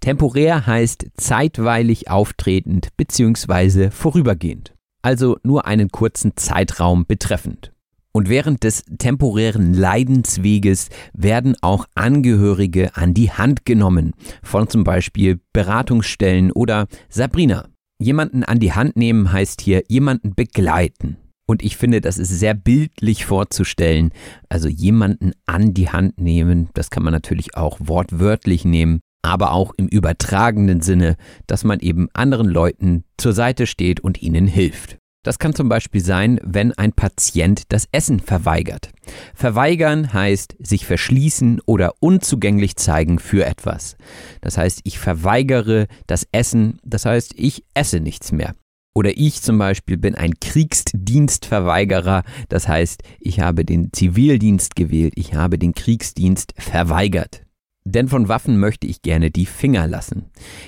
Temporär 0.00 0.66
heißt 0.66 1.06
zeitweilig 1.16 2.10
auftretend 2.10 2.88
bzw. 2.96 3.90
vorübergehend. 3.90 4.75
Also 5.06 5.36
nur 5.44 5.66
einen 5.66 5.90
kurzen 5.90 6.32
Zeitraum 6.34 7.06
betreffend. 7.06 7.70
Und 8.10 8.28
während 8.28 8.64
des 8.64 8.82
temporären 8.98 9.72
Leidensweges 9.72 10.88
werden 11.12 11.54
auch 11.62 11.86
Angehörige 11.94 12.96
an 12.96 13.14
die 13.14 13.30
Hand 13.30 13.64
genommen, 13.64 14.14
von 14.42 14.68
zum 14.68 14.82
Beispiel 14.82 15.38
Beratungsstellen 15.52 16.50
oder 16.50 16.88
Sabrina. 17.08 17.68
Jemanden 18.00 18.42
an 18.42 18.58
die 18.58 18.72
Hand 18.72 18.96
nehmen 18.96 19.30
heißt 19.30 19.60
hier 19.60 19.84
jemanden 19.86 20.34
begleiten. 20.34 21.18
Und 21.46 21.62
ich 21.62 21.76
finde, 21.76 22.00
das 22.00 22.18
ist 22.18 22.30
sehr 22.30 22.54
bildlich 22.54 23.26
vorzustellen. 23.26 24.10
Also 24.48 24.66
jemanden 24.66 25.34
an 25.46 25.72
die 25.72 25.88
Hand 25.88 26.20
nehmen, 26.20 26.68
das 26.74 26.90
kann 26.90 27.04
man 27.04 27.12
natürlich 27.12 27.56
auch 27.56 27.78
wortwörtlich 27.80 28.64
nehmen, 28.64 28.98
aber 29.26 29.52
auch 29.52 29.74
im 29.76 29.88
übertragenen 29.88 30.80
Sinne, 30.80 31.16
dass 31.46 31.64
man 31.64 31.80
eben 31.80 32.08
anderen 32.14 32.48
Leuten 32.48 33.04
zur 33.18 33.32
Seite 33.32 33.66
steht 33.66 34.00
und 34.00 34.22
ihnen 34.22 34.46
hilft. 34.46 34.96
Das 35.26 35.40
kann 35.40 35.54
zum 35.54 35.68
Beispiel 35.68 36.00
sein, 36.00 36.38
wenn 36.44 36.70
ein 36.70 36.92
Patient 36.92 37.64
das 37.72 37.88
Essen 37.90 38.20
verweigert. 38.20 38.92
Verweigern 39.34 40.12
heißt 40.12 40.54
sich 40.60 40.86
verschließen 40.86 41.60
oder 41.66 41.94
unzugänglich 41.98 42.76
zeigen 42.76 43.18
für 43.18 43.44
etwas. 43.44 43.96
Das 44.40 44.56
heißt, 44.56 44.82
ich 44.84 45.00
verweigere 45.00 45.88
das 46.06 46.28
Essen, 46.30 46.78
das 46.84 47.06
heißt, 47.06 47.34
ich 47.36 47.64
esse 47.74 47.98
nichts 47.98 48.30
mehr. 48.30 48.54
Oder 48.94 49.18
ich 49.18 49.42
zum 49.42 49.58
Beispiel 49.58 49.96
bin 49.96 50.14
ein 50.14 50.38
Kriegsdienstverweigerer, 50.40 52.22
das 52.48 52.68
heißt, 52.68 53.02
ich 53.18 53.40
habe 53.40 53.64
den 53.64 53.92
Zivildienst 53.92 54.76
gewählt, 54.76 55.14
ich 55.16 55.34
habe 55.34 55.58
den 55.58 55.74
Kriegsdienst 55.74 56.54
verweigert. 56.56 57.45
Denn 57.88 58.08
von 58.08 58.28
Waffen 58.28 58.58
möchte 58.58 58.88
ich 58.88 59.00
gerne 59.00 59.30
die 59.30 59.46
Finger 59.46 59.86
lassen. 59.86 60.24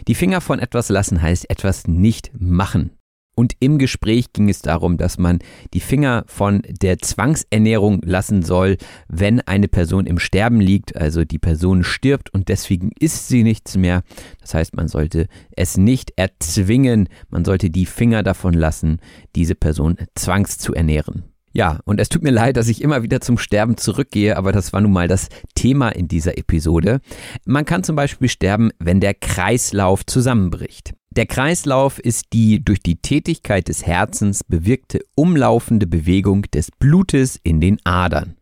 Die 0.07 0.15
Finger 0.15 0.41
von 0.41 0.61
etwas 0.61 0.89
lassen 0.89 1.21
heißt 1.21 1.51
etwas 1.51 1.89
nicht 1.89 2.31
machen. 2.39 2.93
Und 3.35 3.55
im 3.59 3.79
Gespräch 3.79 4.33
ging 4.33 4.49
es 4.49 4.63
darum, 4.63 4.99
dass 4.99 5.19
man 5.19 5.41
die 5.75 5.81
Finger 5.81 6.25
von 6.29 6.63
der 6.69 6.99
Zwangsernährung 6.99 8.01
lassen 8.05 8.43
soll, 8.43 8.77
wenn 9.09 9.41
eine 9.41 9.67
Person 9.67 10.07
im 10.07 10.21
Sterben 10.21 10.61
liegt, 10.61 10.97
also 10.97 11.25
die 11.25 11.41
Person 11.41 11.83
stirbt 11.83 12.33
und 12.33 12.49
deswegen 12.49 12.93
isst 13.01 13.27
sie 13.27 13.43
nichts 13.43 13.77
mehr. 13.77 14.03
Das 14.41 14.55
heißt, 14.55 14.77
man 14.77 14.87
sollte 14.87 15.27
es 15.57 15.77
nicht 15.77 16.13
erzwingen, 16.17 17.09
man 17.31 17.45
sollte 17.45 17.71
die 17.71 17.87
Finger 17.87 18.23
davon 18.23 18.55
lassen, 18.55 19.01
diese 19.35 19.57
Person 19.57 19.97
zwangs 20.15 20.59
zu 20.59 20.73
ernähren. 20.75 21.25
Ja, 21.53 21.81
und 21.85 22.01
es 22.01 22.09
tut 22.09 22.23
mir 22.23 22.31
leid, 22.31 22.57
dass 22.57 22.69
ich 22.69 22.83
immer 22.83 23.03
wieder 23.03 23.21
zum 23.21 23.39
Sterben 23.39 23.77
zurückgehe, 23.77 24.37
aber 24.37 24.53
das 24.53 24.73
war 24.73 24.81
nun 24.81 24.93
mal 24.93 25.09
das 25.09 25.29
Thema 25.55 25.89
in 25.89 26.09
dieser 26.09 26.37
Episode. 26.39 27.01
Man 27.45 27.65
kann 27.65 27.85
zum 27.85 27.97
Beispiel 27.97 28.29
sterben, 28.29 28.71
wenn 28.79 29.01
der 29.01 29.15
Kreislauf 29.15 30.05
zusammenbricht. 30.05 30.95
Der 31.11 31.27
Kreislauf 31.27 31.99
ist 31.99 32.27
die 32.33 32.63
durch 32.63 32.81
die 32.81 32.97
Tätigkeit 32.97 33.69
des 33.69 33.87
Herzens 33.87 34.45
bewirkte 34.45 35.01
umlaufende 35.15 35.87
Bewegung 35.87 36.43
des 36.43 36.71
Blutes 36.71 37.41
in 37.43 37.61
den 37.61 37.79
Adern. 37.85 38.37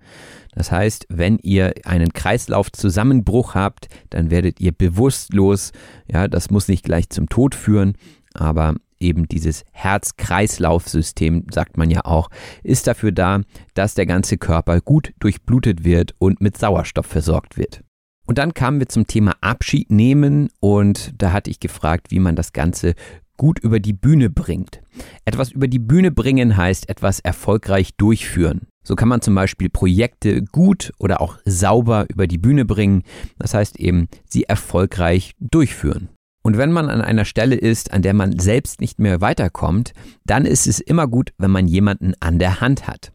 Das 0.53 0.73
heißt, 0.73 1.07
wenn 1.09 1.39
ihr 1.39 1.75
einen 1.85 2.13
Kreislaufzusammenbruch 2.13 3.55
habt, 3.55 3.89
dann 4.11 4.31
werdet 4.31 4.59
ihr 4.61 4.73
bewusstlos. 4.73 5.73
Ja, 6.11 6.29
das 6.29 6.51
muss 6.51 6.69
nicht 6.69 6.85
gleich 6.85 7.11
zum 7.11 7.29
Tod 7.29 7.55
führen, 7.55 7.97
aber 8.35 8.75
eben 9.01 9.29
dieses 9.29 9.65
Herz-Kreislauf-System, 9.73 11.47
sagt 11.51 11.77
man 11.77 11.91
ja 11.91 12.05
auch, 12.05 12.29
ist 12.63 12.87
dafür 12.87 13.13
da, 13.13 13.41
dass 13.75 13.95
der 13.95 14.07
ganze 14.07 14.39
Körper 14.39 14.81
gut 14.81 15.13
durchblutet 15.19 15.85
wird 15.85 16.15
und 16.19 16.41
mit 16.41 16.57
Sauerstoff 16.57 17.07
versorgt 17.07 17.57
wird. 17.57 17.83
Und 18.27 18.39
dann 18.39 18.55
kamen 18.55 18.81
wir 18.81 18.89
zum 18.89 19.07
Thema 19.07 19.35
Abschied 19.41 19.91
nehmen 19.91 20.49
und 20.61 21.13
da 21.17 21.33
hatte 21.33 21.51
ich 21.51 21.61
gefragt, 21.61 22.11
wie 22.11 22.19
man 22.19 22.35
das 22.35 22.53
Ganze 22.53 22.95
gut 23.37 23.59
über 23.59 23.81
die 23.81 23.93
Bühne 23.93 24.31
bringt. 24.31 24.83
Etwas 25.25 25.53
über 25.53 25.69
die 25.69 25.79
Bühne 25.79 26.11
bringen 26.11 26.57
heißt 26.57 26.89
etwas 26.89 27.21
erfolgreich 27.21 27.95
durchführen. 27.97 28.67
So 28.83 28.95
kann 28.95 29.09
man 29.09 29.21
zum 29.21 29.35
Beispiel 29.35 29.69
Projekte 29.69 30.43
gut 30.43 30.93
oder 30.99 31.21
auch 31.21 31.39
sauber 31.45 32.07
über 32.09 32.27
die 32.27 32.39
Bühne 32.39 32.65
bringen. 32.65 33.03
Das 33.39 33.53
heißt 33.53 33.79
eben, 33.79 34.09
sie 34.29 34.45
erfolgreich 34.45 35.35
durchführen. 35.41 36.09
Und 36.47 36.59
wenn 36.59 36.71
man 36.71 36.91
an 36.91 37.01
einer 37.01 37.25
Stelle 37.25 37.57
ist, 37.57 37.93
an 37.93 38.03
der 38.03 38.15
man 38.15 38.39
selbst 38.39 38.81
nicht 38.81 39.01
mehr 39.01 39.21
weiterkommt, 39.21 39.95
dann 40.25 40.47
ist 40.47 40.69
es 40.69 40.79
immer 40.79 41.09
gut, 41.09 41.33
wenn 41.39 41.51
man 41.51 41.67
jemanden 41.67 42.13
an 42.21 42.39
der 42.39 42.61
Hand 42.61 42.87
hat. 42.87 43.11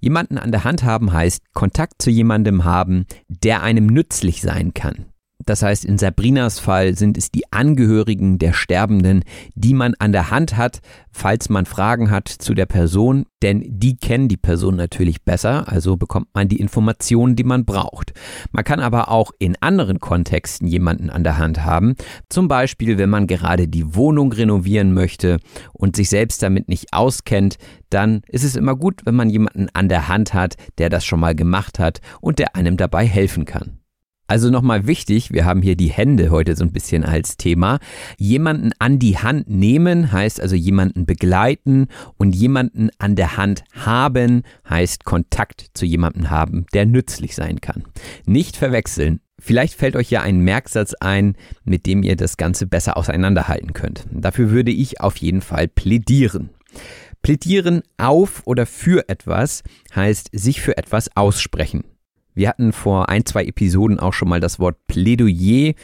Jemanden 0.00 0.36
an 0.36 0.52
der 0.52 0.64
Hand 0.64 0.84
haben 0.84 1.10
heißt 1.10 1.54
Kontakt 1.54 2.02
zu 2.02 2.10
jemandem 2.10 2.64
haben, 2.64 3.06
der 3.26 3.62
einem 3.62 3.86
nützlich 3.86 4.42
sein 4.42 4.74
kann. 4.74 5.06
Das 5.46 5.62
heißt, 5.62 5.84
in 5.84 5.98
Sabrinas 5.98 6.58
Fall 6.58 6.96
sind 6.96 7.18
es 7.18 7.30
die 7.30 7.52
Angehörigen 7.52 8.38
der 8.38 8.52
Sterbenden, 8.52 9.24
die 9.54 9.74
man 9.74 9.94
an 9.98 10.12
der 10.12 10.30
Hand 10.30 10.56
hat, 10.56 10.80
falls 11.12 11.48
man 11.48 11.66
Fragen 11.66 12.10
hat 12.10 12.28
zu 12.28 12.54
der 12.54 12.66
Person, 12.66 13.26
denn 13.42 13.62
die 13.66 13.96
kennen 13.96 14.28
die 14.28 14.36
Person 14.36 14.76
natürlich 14.76 15.22
besser, 15.22 15.68
also 15.68 15.96
bekommt 15.96 16.28
man 16.34 16.48
die 16.48 16.60
Informationen, 16.60 17.36
die 17.36 17.44
man 17.44 17.64
braucht. 17.64 18.12
Man 18.52 18.64
kann 18.64 18.80
aber 18.80 19.10
auch 19.10 19.32
in 19.38 19.56
anderen 19.60 20.00
Kontexten 20.00 20.66
jemanden 20.66 21.10
an 21.10 21.24
der 21.24 21.38
Hand 21.38 21.64
haben, 21.64 21.94
zum 22.28 22.48
Beispiel 22.48 22.98
wenn 22.98 23.10
man 23.10 23.26
gerade 23.26 23.68
die 23.68 23.94
Wohnung 23.94 24.32
renovieren 24.32 24.94
möchte 24.94 25.38
und 25.72 25.96
sich 25.96 26.08
selbst 26.08 26.42
damit 26.42 26.68
nicht 26.68 26.92
auskennt, 26.92 27.56
dann 27.90 28.22
ist 28.28 28.44
es 28.44 28.56
immer 28.56 28.74
gut, 28.74 29.02
wenn 29.04 29.14
man 29.14 29.30
jemanden 29.30 29.68
an 29.74 29.88
der 29.88 30.08
Hand 30.08 30.34
hat, 30.34 30.54
der 30.78 30.88
das 30.88 31.04
schon 31.04 31.20
mal 31.20 31.34
gemacht 31.34 31.78
hat 31.78 32.00
und 32.20 32.38
der 32.38 32.56
einem 32.56 32.76
dabei 32.76 33.06
helfen 33.06 33.44
kann. 33.44 33.78
Also 34.26 34.48
nochmal 34.48 34.86
wichtig, 34.86 35.32
wir 35.32 35.44
haben 35.44 35.60
hier 35.60 35.76
die 35.76 35.90
Hände 35.90 36.30
heute 36.30 36.56
so 36.56 36.64
ein 36.64 36.72
bisschen 36.72 37.04
als 37.04 37.36
Thema. 37.36 37.78
Jemanden 38.16 38.70
an 38.78 38.98
die 38.98 39.18
Hand 39.18 39.50
nehmen 39.50 40.12
heißt 40.12 40.40
also 40.40 40.56
jemanden 40.56 41.04
begleiten 41.04 41.88
und 42.16 42.34
jemanden 42.34 42.88
an 42.98 43.16
der 43.16 43.36
Hand 43.36 43.64
haben 43.72 44.42
heißt 44.68 45.04
Kontakt 45.04 45.66
zu 45.74 45.84
jemandem 45.84 46.30
haben, 46.30 46.64
der 46.72 46.86
nützlich 46.86 47.34
sein 47.34 47.60
kann. 47.60 47.84
Nicht 48.24 48.56
verwechseln. 48.56 49.20
Vielleicht 49.38 49.74
fällt 49.74 49.94
euch 49.94 50.10
ja 50.10 50.22
ein 50.22 50.40
Merksatz 50.40 50.94
ein, 50.94 51.36
mit 51.64 51.84
dem 51.84 52.02
ihr 52.02 52.16
das 52.16 52.38
Ganze 52.38 52.66
besser 52.66 52.96
auseinanderhalten 52.96 53.74
könnt. 53.74 54.06
Dafür 54.10 54.50
würde 54.50 54.70
ich 54.70 55.02
auf 55.02 55.18
jeden 55.18 55.42
Fall 55.42 55.68
plädieren. 55.68 56.48
Plädieren 57.20 57.82
auf 57.98 58.42
oder 58.46 58.64
für 58.64 59.06
etwas 59.10 59.62
heißt 59.94 60.30
sich 60.32 60.62
für 60.62 60.78
etwas 60.78 61.14
aussprechen. 61.14 61.84
Wir 62.34 62.48
hatten 62.48 62.72
vor 62.72 63.08
ein, 63.08 63.24
zwei 63.24 63.44
Episoden 63.44 63.98
auch 63.98 64.12
schon 64.12 64.28
mal 64.28 64.40
das 64.40 64.58
Wort 64.58 64.76
Plädoyer 64.86 65.74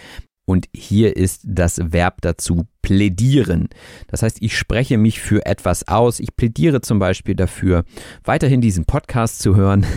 und 0.51 0.69
hier 0.75 1.17
ist 1.17 1.43
das 1.45 1.81
Verb 1.93 2.23
dazu 2.23 2.67
plädieren. 2.83 3.69
Das 4.09 4.25
heißt, 4.25 4.39
ich 4.41 4.59
spreche 4.59 4.99
mich 4.99 5.21
für 5.21 5.47
etwas 5.47 5.87
aus. 5.87 6.19
Ich 6.19 6.35
plädiere 6.35 6.81
zum 6.81 6.99
Beispiel 6.99 7.37
dafür, 7.37 7.85
weiterhin 8.25 8.61
diesen 8.61 8.85
Podcast 8.85 9.41
zu 9.41 9.55
hören. 9.55 9.87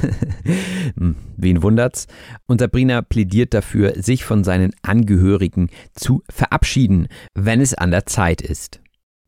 Hm, 0.98 1.16
wen 1.38 1.64
wundert's? 1.64 2.08
Und 2.46 2.60
Sabrina 2.60 3.02
plädiert 3.02 3.54
dafür, 3.54 3.94
sich 3.96 4.26
von 4.26 4.44
seinen 4.44 4.76
Angehörigen 4.82 5.70
zu 5.96 6.22
verabschieden, 6.30 7.08
wenn 7.34 7.62
es 7.62 7.74
an 7.74 7.90
der 7.90 8.06
Zeit 8.06 8.42
ist. 8.42 8.83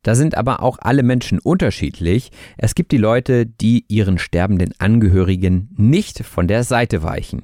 Da 0.05 0.13
sind 0.13 0.37
aber 0.37 0.61
auch 0.61 0.77
alle 0.79 1.01
Menschen 1.01 1.39
unterschiedlich. 1.39 2.29
Es 2.59 2.75
gibt 2.75 2.91
die 2.91 2.97
Leute, 2.97 3.47
die 3.47 3.85
ihren 3.87 4.19
sterbenden 4.19 4.71
Angehörigen 4.77 5.73
nicht 5.77 6.23
von 6.23 6.47
der 6.47 6.63
Seite 6.63 7.01
weichen. 7.01 7.41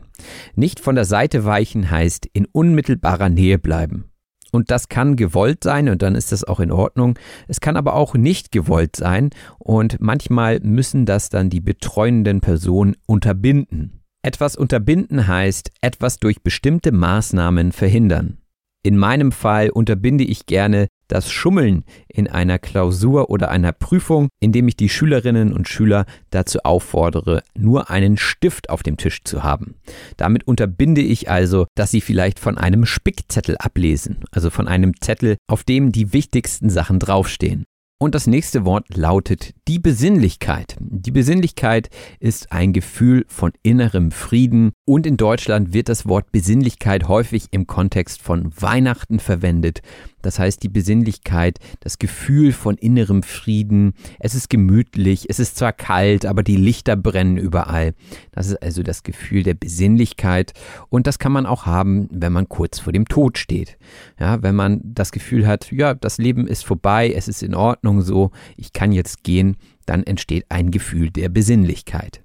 Nicht 0.54 0.80
von 0.80 0.94
der 0.94 1.06
Seite 1.06 1.44
weichen 1.44 1.90
heißt 1.90 2.28
in 2.34 2.46
unmittelbarer 2.46 3.30
Nähe 3.30 3.58
bleiben. 3.58 4.12
Und 4.52 4.70
das 4.70 4.90
kann 4.90 5.16
gewollt 5.16 5.64
sein 5.64 5.90
und 5.90 6.04
dann 6.04 6.14
ist 6.14 6.32
das 6.32 6.44
auch 6.44 6.60
in 6.60 6.72
Ordnung. 6.72 7.18
Es 7.48 7.62
kann 7.62 7.78
aber 7.78 7.96
auch 7.96 8.14
nicht 8.14 8.52
gewollt 8.52 8.96
sein 8.96 9.32
und 9.58 10.00
manchmal 10.00 10.60
müssen 10.60 11.08
das 11.08 11.30
dann 11.30 11.50
die 11.50 11.62
betreuenden 11.62 12.42
Personen 12.42 12.96
unterbinden. 13.08 14.04
Etwas 14.22 14.56
unterbinden 14.56 15.28
heißt 15.28 15.72
etwas 15.82 16.20
durch 16.20 16.44
bestimmte 16.44 16.92
Maßnahmen 16.92 17.72
verhindern. 17.72 18.38
In 18.84 18.98
meinem 18.98 19.32
Fall 19.32 19.70
unterbinde 19.70 20.24
ich 20.24 20.48
gerne 20.48 20.88
das 21.08 21.30
Schummeln 21.30 21.84
in 22.08 22.28
einer 22.28 22.58
Klausur 22.58 23.30
oder 23.30 23.52
einer 23.52 23.74
Prüfung, 23.74 24.30
indem 24.40 24.68
ich 24.68 24.76
die 24.76 24.90
Schülerinnen 24.90 25.54
und 25.54 25.68
Schüler 25.68 26.06
dazu 26.32 26.60
auffordere, 26.64 27.44
nur 27.54 27.90
einen 27.92 28.18
Stift 28.18 28.70
auf 28.70 28.82
dem 28.82 28.98
Tisch 28.98 29.24
zu 29.24 29.44
haben. 29.44 29.76
Damit 30.18 30.48
unterbinde 30.48 31.02
ich 31.02 31.30
also, 31.30 31.68
dass 31.76 31.92
sie 31.92 32.02
vielleicht 32.02 32.40
von 32.40 32.58
einem 32.58 32.86
Spickzettel 32.86 33.58
ablesen, 33.58 34.24
also 34.32 34.50
von 34.50 34.68
einem 34.68 35.00
Zettel, 35.00 35.38
auf 35.48 35.64
dem 35.64 35.92
die 35.92 36.14
wichtigsten 36.14 36.70
Sachen 36.70 36.98
draufstehen. 36.98 37.66
Und 38.02 38.16
das 38.16 38.26
nächste 38.26 38.66
Wort 38.66 38.98
lautet 38.98 39.54
die 39.68 39.78
Besinnlichkeit. 39.78 40.76
Die 40.80 41.12
Besinnlichkeit 41.12 41.92
ist 42.20 42.52
ein 42.52 42.74
Gefühl 42.74 43.26
von 43.28 43.52
innerem 43.62 44.10
Frieden 44.10 44.72
und 44.86 45.06
in 45.06 45.18
Deutschland 45.18 45.72
wird 45.72 45.88
das 45.88 46.08
Wort 46.08 46.32
Besinnlichkeit 46.32 47.08
häufig 47.08 47.50
im 47.52 47.68
Kontext 47.68 48.24
von 48.24 48.52
Weihnachten 48.60 49.20
verwendet. 49.20 49.84
Das 50.22 50.40
heißt, 50.40 50.64
die 50.64 50.70
Besinnlichkeit, 50.70 51.60
das 51.80 52.00
Gefühl 52.00 52.52
von 52.52 52.76
innerem 52.76 53.24
Frieden. 53.24 53.94
Es 54.20 54.36
ist 54.36 54.50
gemütlich, 54.50 55.30
es 55.30 55.40
ist 55.40 55.58
zwar 55.58 55.74
kalt, 55.74 56.26
aber 56.26 56.44
die 56.44 56.56
Lichter 56.56 56.96
brennen 56.96 57.38
überall. 57.38 57.94
Das 58.32 58.48
ist 58.48 58.62
also 58.62 58.84
das 58.84 59.04
Gefühl 59.04 59.44
der 59.44 59.54
Besinnlichkeit. 59.54 60.54
Und 60.90 61.08
das 61.08 61.20
kann 61.20 61.32
man 61.32 61.46
auch 61.46 61.66
haben, 61.66 62.08
wenn 62.12 62.34
man 62.34 62.50
kurz 62.50 62.80
vor 62.80 62.94
dem 62.94 63.08
Tod 63.08 63.38
steht. 63.38 63.78
Ja, 64.20 64.42
wenn 64.42 64.56
man 64.56 64.82
das 64.84 65.12
Gefühl 65.12 65.48
hat, 65.48 65.72
ja, 65.72 65.94
das 65.94 66.18
Leben 66.18 66.48
ist 66.48 66.66
vorbei, 66.66 67.12
es 67.14 67.28
ist 67.28 67.44
in 67.44 67.56
Ordnung 67.56 68.02
so, 68.02 68.32
ich 68.58 68.74
kann 68.74 68.92
jetzt 68.92 69.24
gehen, 69.24 69.58
dann 69.86 70.04
entsteht 70.04 70.46
ein 70.50 70.72
Gefühl 70.72 71.10
der 71.10 71.30
Besinnlichkeit. 71.30 72.22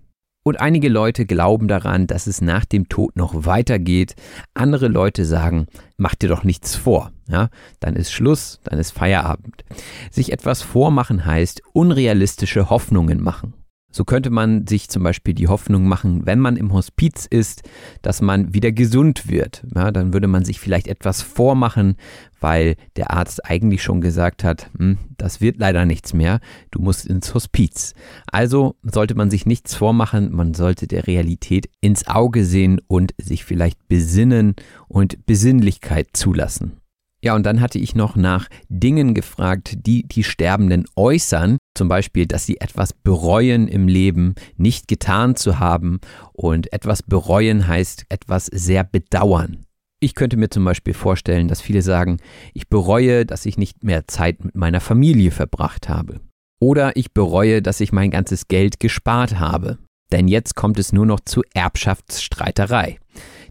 Und 0.47 0.61
einige 0.61 0.89
Leute 0.89 1.27
glauben 1.27 1.67
daran, 1.67 2.07
dass 2.07 2.29
es 2.29 2.41
nach 2.41 2.65
dem 2.65 2.89
Tod 2.89 3.17
noch 3.17 3.47
weitergeht. 3.47 4.15
Andere 4.55 4.87
Leute 4.87 5.25
sagen, 5.25 5.67
mach 5.97 6.15
dir 6.15 6.29
doch 6.29 6.45
nichts 6.45 6.77
vor. 6.77 7.11
Ja, 7.29 7.49
dann 7.81 7.97
ist 7.97 8.13
Schluss, 8.13 8.61
dann 8.63 8.79
ist 8.79 8.93
Feierabend. 8.93 9.65
Sich 10.13 10.31
etwas 10.31 10.63
vormachen 10.63 11.27
heißt 11.27 11.63
unrealistische 11.73 12.71
Hoffnungen 12.71 13.21
machen. 13.21 13.55
So 13.97 14.05
könnte 14.05 14.29
man 14.29 14.67
sich 14.67 14.91
zum 14.91 15.03
Beispiel 15.03 15.33
die 15.33 15.49
Hoffnung 15.49 15.89
machen, 15.89 16.27
wenn 16.27 16.39
man 16.39 16.59
im 16.59 16.75
Hospiz 16.75 17.25
ist, 17.25 17.63
dass 18.03 18.21
man 18.21 18.53
wieder 18.53 18.71
gesund 18.71 19.31
wird. 19.31 19.65
Ja, 19.75 19.91
dann 19.91 20.13
würde 20.13 20.27
man 20.27 20.45
sich 20.45 20.61
vielleicht 20.61 20.87
etwas 20.87 21.23
vormachen, 21.23 21.97
weil 22.39 22.77
der 22.97 23.13
Arzt 23.13 23.47
eigentlich 23.47 23.83
schon 23.83 24.03
gesagt 24.03 24.45
hat, 24.45 24.71
hm, 24.77 24.99
das 25.17 25.41
wird 25.41 25.57
leider 25.57 25.87
nichts 25.87 26.13
mehr, 26.13 26.41
du 26.73 26.83
musst 26.83 27.07
ins 27.07 27.33
Hospiz. 27.33 27.95
Also 28.31 28.77
sollte 28.83 29.15
man 29.15 29.31
sich 29.31 29.47
nichts 29.47 29.75
vormachen, 29.75 30.31
man 30.31 30.53
sollte 30.53 30.87
der 30.87 31.07
Realität 31.07 31.71
ins 31.81 32.07
Auge 32.07 32.45
sehen 32.45 32.83
und 32.89 33.15
sich 33.17 33.47
vielleicht 33.47 33.89
besinnen 33.89 34.57
und 34.89 35.25
Besinnlichkeit 35.25 36.09
zulassen. 36.13 36.83
Ja, 37.23 37.35
und 37.35 37.47
dann 37.47 37.63
hatte 37.63 37.79
ich 37.79 37.95
noch 37.95 38.15
nach 38.15 38.49
Dingen 38.69 39.15
gefragt, 39.15 39.87
die 39.87 40.07
die 40.07 40.23
Sterbenden 40.23 40.85
äußern, 40.97 41.57
zum 41.77 41.89
Beispiel, 41.89 42.27
dass 42.27 42.47
sie 42.47 42.61
etwas 42.61 42.93
bereuen 42.93 43.69
im 43.69 43.89
Leben, 43.89 44.35
nicht 44.57 44.89
getan 44.89 45.37
zu 45.37 45.59
haben. 45.59 46.01
Und 46.33 46.73
etwas 46.73 47.03
bereuen 47.03 47.69
heißt 47.69 48.07
etwas 48.09 48.47
sehr 48.47 48.85
bedauern. 48.85 49.67
Ich 50.01 50.15
könnte 50.15 50.37
mir 50.37 50.51
zum 50.51 50.65
Beispiel 50.65 50.95
vorstellen, 50.95 51.49
dass 51.49 51.61
viele 51.61 51.83
sagen, 51.83 52.19
ich 52.53 52.69
bereue, 52.69 53.25
dass 53.25 53.47
ich 53.47 53.57
nicht 53.57 53.83
mehr 53.83 54.07
Zeit 54.07 54.45
mit 54.45 54.55
meiner 54.55 54.81
Familie 54.81 55.31
verbracht 55.31 55.89
habe. 55.89 56.21
Oder 56.61 56.97
ich 56.97 57.13
bereue, 57.13 57.63
dass 57.63 57.81
ich 57.81 57.93
mein 57.93 58.11
ganzes 58.11 58.49
Geld 58.49 58.81
gespart 58.81 59.39
habe. 59.39 59.79
Denn 60.13 60.29
jetzt 60.29 60.55
kommt 60.55 60.79
es 60.79 60.93
nur 60.93 61.07
noch 61.07 61.21
zu 61.21 61.43
Erbschaftsstreiterei. 61.55 62.99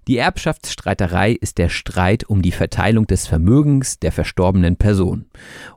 Die 0.07 0.17
Erbschaftsstreiterei 0.17 1.31
ist 1.31 1.57
der 1.57 1.69
Streit 1.69 2.25
um 2.25 2.43
die 2.43 2.51
Verteilung 2.51 3.07
des 3.07 3.25
Vermögens 3.25 3.99
der 3.99 4.11
verstorbenen 4.11 4.77
Person. 4.77 5.25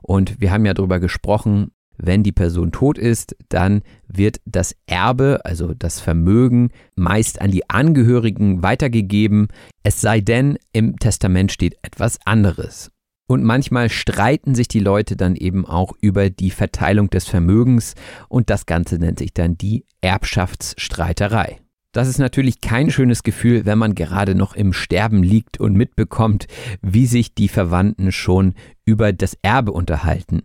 Und 0.01 0.39
wir 0.39 0.51
haben 0.51 0.65
ja 0.65 0.75
darüber 0.75 0.99
gesprochen, 0.99 1.71
wenn 2.01 2.23
die 2.23 2.31
Person 2.31 2.71
tot 2.71 2.97
ist, 2.97 3.35
dann 3.49 3.81
wird 4.07 4.39
das 4.45 4.75
Erbe, 4.87 5.41
also 5.43 5.73
das 5.73 5.99
Vermögen, 5.99 6.71
meist 6.95 7.41
an 7.41 7.51
die 7.51 7.69
Angehörigen 7.69 8.63
weitergegeben, 8.63 9.49
es 9.83 10.01
sei 10.01 10.21
denn, 10.21 10.57
im 10.71 10.97
Testament 10.97 11.51
steht 11.51 11.77
etwas 11.83 12.19
anderes. 12.25 12.91
Und 13.27 13.43
manchmal 13.43 13.89
streiten 13.89 14.55
sich 14.55 14.67
die 14.67 14.79
Leute 14.79 15.15
dann 15.15 15.35
eben 15.35 15.65
auch 15.65 15.93
über 16.01 16.31
die 16.31 16.49
Verteilung 16.49 17.11
des 17.11 17.27
Vermögens 17.27 17.93
und 18.27 18.49
das 18.49 18.65
Ganze 18.65 18.95
nennt 18.97 19.19
sich 19.19 19.33
dann 19.33 19.55
die 19.55 19.85
Erbschaftsstreiterei. 20.01 21.59
Das 21.91 22.07
ist 22.07 22.19
natürlich 22.19 22.61
kein 22.61 22.91
schönes 22.91 23.23
Gefühl, 23.23 23.65
wenn 23.65 23.79
man 23.79 23.95
gerade 23.95 24.35
noch 24.35 24.55
im 24.55 24.73
Sterben 24.73 25.23
liegt 25.23 25.59
und 25.59 25.75
mitbekommt, 25.75 26.45
wie 26.81 27.07
sich 27.07 27.33
die 27.33 27.47
Verwandten 27.47 28.11
schon 28.11 28.53
über 28.85 29.11
das 29.11 29.35
Erbe 29.41 29.71
unterhalten. 29.71 30.43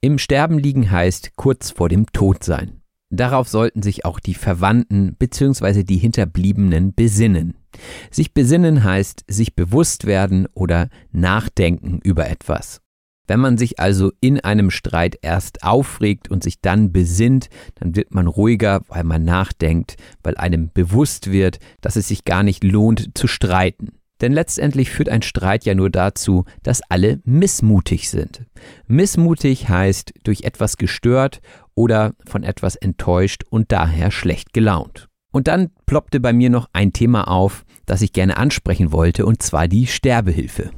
Im 0.00 0.18
Sterben 0.18 0.58
liegen 0.58 0.90
heißt 0.90 1.36
kurz 1.36 1.70
vor 1.70 1.88
dem 1.88 2.06
Tod 2.12 2.42
sein. 2.42 2.80
Darauf 3.12 3.48
sollten 3.48 3.82
sich 3.82 4.04
auch 4.04 4.20
die 4.20 4.34
Verwandten 4.34 5.14
bzw. 5.16 5.84
die 5.84 5.98
Hinterbliebenen 5.98 6.94
besinnen. 6.94 7.54
Sich 8.10 8.34
besinnen 8.34 8.82
heißt 8.82 9.24
sich 9.28 9.54
bewusst 9.54 10.06
werden 10.06 10.46
oder 10.54 10.88
nachdenken 11.12 12.00
über 12.02 12.28
etwas. 12.28 12.80
Wenn 13.30 13.38
man 13.38 13.58
sich 13.58 13.78
also 13.78 14.10
in 14.20 14.40
einem 14.40 14.72
Streit 14.72 15.16
erst 15.22 15.62
aufregt 15.62 16.28
und 16.32 16.42
sich 16.42 16.60
dann 16.60 16.90
besinnt, 16.90 17.48
dann 17.76 17.94
wird 17.94 18.12
man 18.12 18.26
ruhiger, 18.26 18.82
weil 18.88 19.04
man 19.04 19.24
nachdenkt, 19.24 19.94
weil 20.24 20.36
einem 20.36 20.72
bewusst 20.74 21.30
wird, 21.30 21.60
dass 21.80 21.94
es 21.94 22.08
sich 22.08 22.24
gar 22.24 22.42
nicht 22.42 22.64
lohnt 22.64 23.16
zu 23.16 23.28
streiten. 23.28 23.92
Denn 24.20 24.32
letztendlich 24.32 24.90
führt 24.90 25.08
ein 25.08 25.22
Streit 25.22 25.64
ja 25.64 25.76
nur 25.76 25.90
dazu, 25.90 26.44
dass 26.64 26.82
alle 26.88 27.20
missmutig 27.22 28.10
sind. 28.10 28.46
Missmutig 28.88 29.68
heißt 29.68 30.12
durch 30.24 30.42
etwas 30.42 30.76
gestört 30.76 31.40
oder 31.76 32.14
von 32.26 32.42
etwas 32.42 32.74
enttäuscht 32.74 33.44
und 33.48 33.70
daher 33.70 34.10
schlecht 34.10 34.52
gelaunt. 34.52 35.06
Und 35.30 35.46
dann 35.46 35.70
ploppte 35.86 36.18
bei 36.18 36.32
mir 36.32 36.50
noch 36.50 36.68
ein 36.72 36.92
Thema 36.92 37.28
auf, 37.28 37.64
das 37.90 38.02
ich 38.02 38.12
gerne 38.12 38.36
ansprechen 38.36 38.92
wollte, 38.92 39.26
und 39.26 39.42
zwar 39.42 39.66
die 39.66 39.88
Sterbehilfe. 39.88 40.70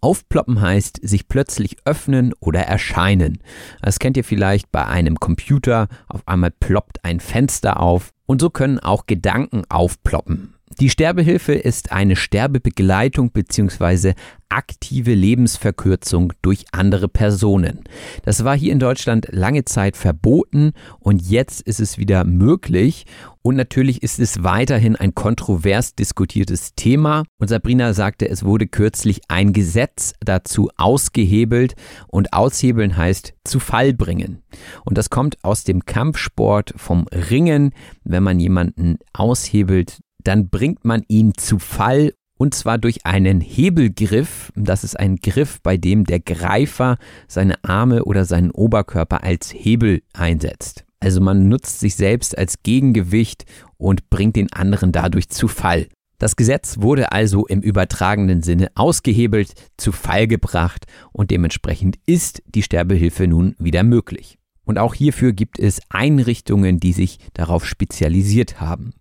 Aufploppen 0.00 0.60
heißt 0.60 0.98
sich 1.00 1.28
plötzlich 1.28 1.76
öffnen 1.84 2.34
oder 2.40 2.62
erscheinen. 2.62 3.38
Das 3.82 4.00
kennt 4.00 4.16
ihr 4.16 4.24
vielleicht 4.24 4.72
bei 4.72 4.84
einem 4.84 5.20
Computer, 5.20 5.86
auf 6.08 6.26
einmal 6.26 6.50
ploppt 6.50 7.04
ein 7.04 7.20
Fenster 7.20 7.78
auf 7.78 8.10
und 8.26 8.40
so 8.40 8.50
können 8.50 8.80
auch 8.80 9.06
Gedanken 9.06 9.62
aufploppen. 9.68 10.55
Die 10.80 10.90
Sterbehilfe 10.90 11.54
ist 11.54 11.92
eine 11.92 12.16
Sterbebegleitung 12.16 13.30
bzw. 13.30 14.14
aktive 14.48 15.14
Lebensverkürzung 15.14 16.32
durch 16.42 16.64
andere 16.72 17.08
Personen. 17.08 17.84
Das 18.24 18.44
war 18.44 18.56
hier 18.56 18.72
in 18.72 18.80
Deutschland 18.80 19.28
lange 19.30 19.64
Zeit 19.64 19.96
verboten 19.96 20.72
und 20.98 21.22
jetzt 21.22 21.62
ist 21.62 21.78
es 21.78 21.98
wieder 21.98 22.24
möglich. 22.24 23.06
Und 23.42 23.54
natürlich 23.54 24.02
ist 24.02 24.18
es 24.18 24.42
weiterhin 24.42 24.96
ein 24.96 25.14
kontrovers 25.14 25.94
diskutiertes 25.94 26.74
Thema. 26.74 27.22
Und 27.38 27.46
Sabrina 27.46 27.94
sagte, 27.94 28.28
es 28.28 28.44
wurde 28.44 28.66
kürzlich 28.66 29.20
ein 29.28 29.52
Gesetz 29.52 30.14
dazu 30.18 30.68
ausgehebelt 30.76 31.76
und 32.08 32.32
aushebeln 32.32 32.96
heißt 32.96 33.34
zu 33.44 33.60
Fall 33.60 33.94
bringen. 33.94 34.42
Und 34.84 34.98
das 34.98 35.10
kommt 35.10 35.42
aus 35.44 35.62
dem 35.62 35.86
Kampfsport 35.86 36.74
vom 36.76 37.06
Ringen. 37.30 37.72
Wenn 38.02 38.24
man 38.24 38.40
jemanden 38.40 38.98
aushebelt, 39.12 40.00
dann 40.26 40.48
bringt 40.48 40.84
man 40.84 41.02
ihn 41.08 41.32
zu 41.36 41.58
Fall 41.58 42.12
und 42.38 42.54
zwar 42.54 42.78
durch 42.78 43.06
einen 43.06 43.40
Hebelgriff. 43.40 44.52
Das 44.56 44.84
ist 44.84 44.98
ein 44.98 45.16
Griff, 45.16 45.60
bei 45.62 45.76
dem 45.76 46.04
der 46.04 46.20
Greifer 46.20 46.98
seine 47.28 47.62
Arme 47.64 48.04
oder 48.04 48.24
seinen 48.24 48.50
Oberkörper 48.50 49.22
als 49.22 49.52
Hebel 49.54 50.02
einsetzt. 50.12 50.84
Also 51.00 51.20
man 51.20 51.48
nutzt 51.48 51.80
sich 51.80 51.94
selbst 51.94 52.36
als 52.36 52.62
Gegengewicht 52.62 53.44
und 53.76 54.10
bringt 54.10 54.36
den 54.36 54.52
anderen 54.52 54.92
dadurch 54.92 55.28
zu 55.28 55.48
Fall. 55.48 55.86
Das 56.18 56.36
Gesetz 56.36 56.80
wurde 56.80 57.12
also 57.12 57.46
im 57.46 57.60
übertragenen 57.60 58.42
Sinne 58.42 58.68
ausgehebelt, 58.74 59.52
zu 59.76 59.92
Fall 59.92 60.26
gebracht 60.26 60.86
und 61.12 61.30
dementsprechend 61.30 61.98
ist 62.06 62.42
die 62.46 62.62
Sterbehilfe 62.62 63.26
nun 63.26 63.54
wieder 63.58 63.82
möglich. 63.82 64.38
Und 64.66 64.78
auch 64.78 64.94
hierfür 64.94 65.32
gibt 65.32 65.58
es 65.58 65.80
Einrichtungen, 65.88 66.78
die 66.78 66.92
sich 66.92 67.18
darauf 67.32 67.64
spezialisiert 67.64 68.60
haben. 68.60 68.92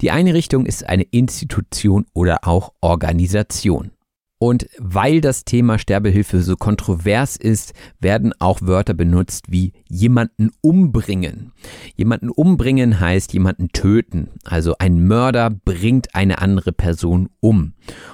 Die 0.00 0.12
Einrichtung 0.12 0.66
ist 0.66 0.88
eine 0.88 1.04
Institution 1.04 2.06
oder 2.12 2.46
auch 2.46 2.72
Organisation. 2.80 3.90
Und 4.38 4.68
weil 4.78 5.22
das 5.22 5.46
Thema 5.46 5.78
Sterbehilfe 5.78 6.42
so 6.42 6.56
kontrovers 6.56 7.36
ist, 7.36 7.72
werden 7.98 8.34
auch 8.40 8.60
Wörter 8.60 8.92
benutzt 8.92 9.46
wie 9.48 9.72
jemanden 9.88 10.50
umbringen. 10.60 11.52
Jemanden 11.96 12.28
umbringen 12.28 13.00
heißt 13.00 13.32
jemanden 13.32 13.70
töten. 13.70 14.28
Also 14.44 14.74
ein 14.78 15.06
Mörder 15.06 15.48
bringt 15.48 16.14
eine 16.14 16.42
andere 16.42 16.72
Person 16.72 17.30
um. 17.40 17.72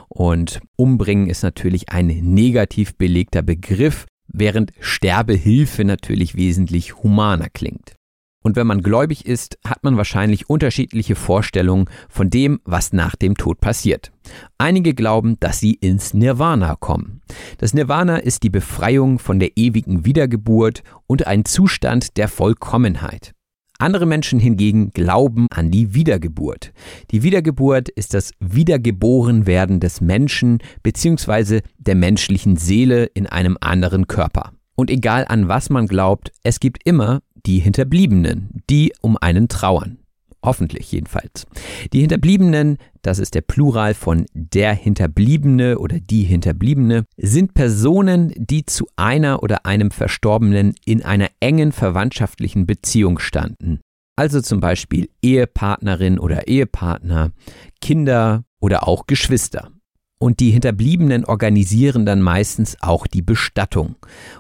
Und 0.09 0.61
umbringen 0.77 1.27
ist 1.29 1.43
natürlich 1.43 1.89
ein 1.89 2.07
negativ 2.07 2.95
belegter 2.97 3.43
Begriff 3.43 4.07
während 4.33 4.72
Sterbehilfe 4.81 5.85
natürlich 5.85 6.35
wesentlich 6.35 7.03
humaner 7.03 7.49
klingt. 7.53 7.95
Und 8.43 8.57
wenn 8.57 8.66
man 8.66 8.83
gläubig 8.83 9.26
ist, 9.26 9.59
hat 9.66 9.85
man 9.85 9.99
wahrscheinlich 9.99 10.49
unterschiedliche 10.49 11.14
Vorstellungen 11.14 11.91
von 12.09 12.31
dem, 12.31 12.61
was 12.64 12.93
nach 12.95 13.14
dem 13.14 13.37
Tod 13.37 13.61
passiert. 13.61 14.12
Einige 14.57 14.95
glauben, 14.95 15.39
dass 15.41 15.61
sie 15.61 15.74
ins 15.74 16.14
Nirvana 16.14 16.74
kommen. 16.76 17.20
Das 17.59 17.74
Nirvana 17.74 18.16
ist 18.16 18.43
die 18.43 18.51
Befreiung 18.51 19.18
von 19.18 19.41
der 19.41 19.57
ewigen 19.57 20.07
Wiedergeburt 20.07 20.83
und 21.07 21.26
ein 21.26 21.45
Zustand 21.45 22.16
der 22.16 22.28
Vollkommenheit. 22.28 23.35
Andere 23.81 24.05
Menschen 24.05 24.39
hingegen 24.39 24.91
glauben 24.91 25.47
an 25.51 25.70
die 25.70 25.95
Wiedergeburt. 25.95 26.72
Die 27.12 27.22
Wiedergeburt 27.22 27.89
ist 27.89 28.12
das 28.12 28.33
Wiedergeborenwerden 28.39 29.81
des 29.81 30.03
Menschen 30.03 30.59
bzw. 30.83 31.62
der 31.78 31.95
menschlichen 31.95 32.57
Seele 32.57 33.07
in 33.07 33.26
einem 33.26 33.57
anderen 33.62 34.07
Körper. 34.07 34.53
Und 34.76 34.91
egal 34.91 35.24
an 35.28 35.49
was 35.49 35.70
man 35.70 35.87
glaubt, 35.87 36.31
es 36.43 36.61
gibt 36.61 36.83
immer 36.85 37.20
die 37.47 37.61
Hinterbliebenen, 37.61 38.62
die 38.68 38.93
um 39.01 39.16
einen 39.16 39.49
trauern. 39.49 40.00
Hoffentlich 40.43 40.91
jedenfalls. 40.91 41.47
Die 41.93 42.01
Hinterbliebenen, 42.01 42.78
das 43.03 43.18
ist 43.18 43.34
der 43.34 43.43
Plural 43.43 43.93
von 43.93 44.24
der 44.32 44.72
Hinterbliebene 44.72 45.78
oder 45.78 46.01
die 46.01 46.22
Hinterbliebene, 46.22 47.05
sind 47.16 47.53
Personen, 47.53 48.32
die 48.36 48.64
zu 48.64 48.86
einer 48.97 49.43
oder 49.43 49.66
einem 49.66 49.91
Verstorbenen 49.91 50.74
in 50.84 51.03
einer 51.03 51.28
engen 51.41 51.72
verwandtschaftlichen 51.72 52.66
Beziehung 52.66 53.18
standen. 53.18 53.80
Also 54.16 54.41
zum 54.41 54.61
Beispiel 54.61 55.09
Ehepartnerin 55.22 56.18
oder 56.18 56.49
Ehepartner, 56.49 57.32
Kinder 57.80 58.45
oder 58.61 58.86
auch 58.88 59.07
Geschwister. 59.07 59.70
Und 60.23 60.41
die 60.41 60.51
Hinterbliebenen 60.51 61.25
organisieren 61.25 62.05
dann 62.05 62.21
meistens 62.21 62.77
auch 62.83 63.07
die 63.07 63.23
Bestattung. 63.23 63.97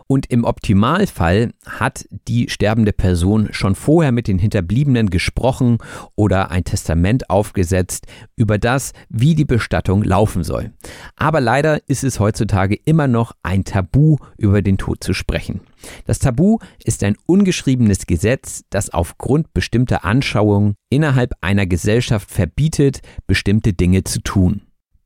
Und 0.06 0.26
im 0.26 0.44
Optimalfall 0.44 1.52
hat 1.66 2.06
die 2.28 2.50
sterbende 2.50 2.92
Person 2.92 3.48
schon 3.52 3.74
vorher 3.74 4.12
mit 4.12 4.28
den 4.28 4.38
Hinterbliebenen 4.38 5.08
gesprochen 5.08 5.78
oder 6.16 6.50
ein 6.50 6.64
Testament 6.64 7.30
aufgesetzt 7.30 8.06
über 8.36 8.58
das, 8.58 8.92
wie 9.08 9.34
die 9.34 9.46
Bestattung 9.46 10.02
laufen 10.02 10.44
soll. 10.44 10.70
Aber 11.16 11.40
leider 11.40 11.80
ist 11.88 12.04
es 12.04 12.20
heutzutage 12.20 12.74
immer 12.84 13.08
noch 13.08 13.32
ein 13.42 13.64
Tabu, 13.64 14.18
über 14.36 14.60
den 14.60 14.76
Tod 14.76 15.02
zu 15.02 15.14
sprechen. 15.14 15.62
Das 16.04 16.18
Tabu 16.18 16.58
ist 16.84 17.02
ein 17.04 17.16
ungeschriebenes 17.24 18.04
Gesetz, 18.04 18.64
das 18.68 18.90
aufgrund 18.90 19.54
bestimmter 19.54 20.04
Anschauungen 20.04 20.74
innerhalb 20.90 21.32
einer 21.40 21.64
Gesellschaft 21.64 22.30
verbietet, 22.30 23.00
bestimmte 23.26 23.72
Dinge 23.72 24.04
zu 24.04 24.20
tun. 24.20 24.60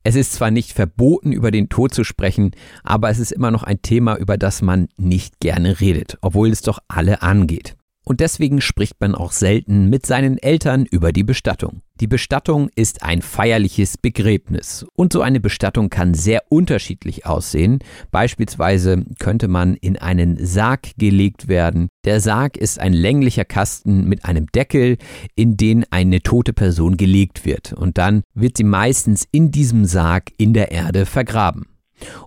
Es 0.07 0.13
ist 0.13 0.33
zwar 0.33 0.51
nicht 0.51 0.71
verboten, 0.71 1.31
über 1.31 1.49
den 1.49 1.67
Tod 1.67 1.91
zu 1.91 2.03
sprechen, 2.03 2.51
aber 2.83 3.09
es 3.09 3.17
ist 3.17 3.31
immer 3.31 3.49
noch 3.49 3.63
ein 3.63 3.81
Thema, 3.81 4.15
über 4.17 4.37
das 4.37 4.61
man 4.61 4.87
nicht 4.97 5.39
gerne 5.39 5.79
redet, 5.81 6.19
obwohl 6.21 6.51
es 6.51 6.61
doch 6.61 6.77
alle 6.87 7.23
angeht. 7.23 7.75
Und 8.05 8.19
deswegen 8.19 8.61
spricht 8.61 9.01
man 9.01 9.15
auch 9.15 9.31
selten 9.31 9.89
mit 9.89 10.05
seinen 10.05 10.37
Eltern 10.37 10.85
über 10.85 11.11
die 11.11 11.23
Bestattung. 11.23 11.81
Die 12.01 12.07
Bestattung 12.07 12.69
ist 12.75 13.03
ein 13.03 13.21
feierliches 13.21 13.97
Begräbnis 13.97 14.85
und 14.95 15.13
so 15.13 15.21
eine 15.21 15.39
Bestattung 15.39 15.89
kann 15.89 16.13
sehr 16.13 16.43
unterschiedlich 16.49 17.25
aussehen. 17.25 17.79
Beispielsweise 18.11 19.05
könnte 19.17 19.47
man 19.47 19.75
in 19.75 19.97
einen 19.97 20.45
Sarg 20.45 20.89
gelegt 20.97 21.47
werden. 21.47 21.87
Der 22.03 22.19
Sarg 22.19 22.57
ist 22.57 22.81
ein 22.81 22.91
länglicher 22.91 23.45
Kasten 23.45 24.09
mit 24.09 24.25
einem 24.25 24.47
Deckel, 24.47 24.97
in 25.35 25.55
den 25.55 25.85
eine 25.89 26.19
tote 26.21 26.51
Person 26.51 26.97
gelegt 26.97 27.45
wird 27.45 27.71
und 27.71 27.97
dann 27.97 28.23
wird 28.33 28.57
sie 28.57 28.65
meistens 28.65 29.25
in 29.31 29.51
diesem 29.51 29.85
Sarg 29.85 30.31
in 30.37 30.53
der 30.53 30.71
Erde 30.71 31.05
vergraben. 31.05 31.65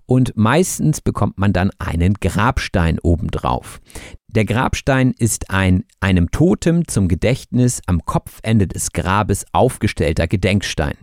Und 0.07 0.35
meistens 0.35 1.03
bekommt 1.03 1.37
man 1.37 1.53
dann 1.53 1.71
einen 1.79 2.15
Grabstein 2.15 2.99
obendrauf. 3.01 3.81
Der 4.31 4.45
Grabstein 4.45 5.15
ist 5.17 5.49
ein 5.49 5.85
einem 6.01 6.31
Totem 6.31 6.87
zum 6.87 7.09
Gedächtnis 7.09 7.81
am 7.87 8.05
Kopfende 8.05 8.69
des 8.69 8.93
Grabes 8.93 9.47
aufgestellter 9.53 10.29
Gedenkstein. 10.29 10.99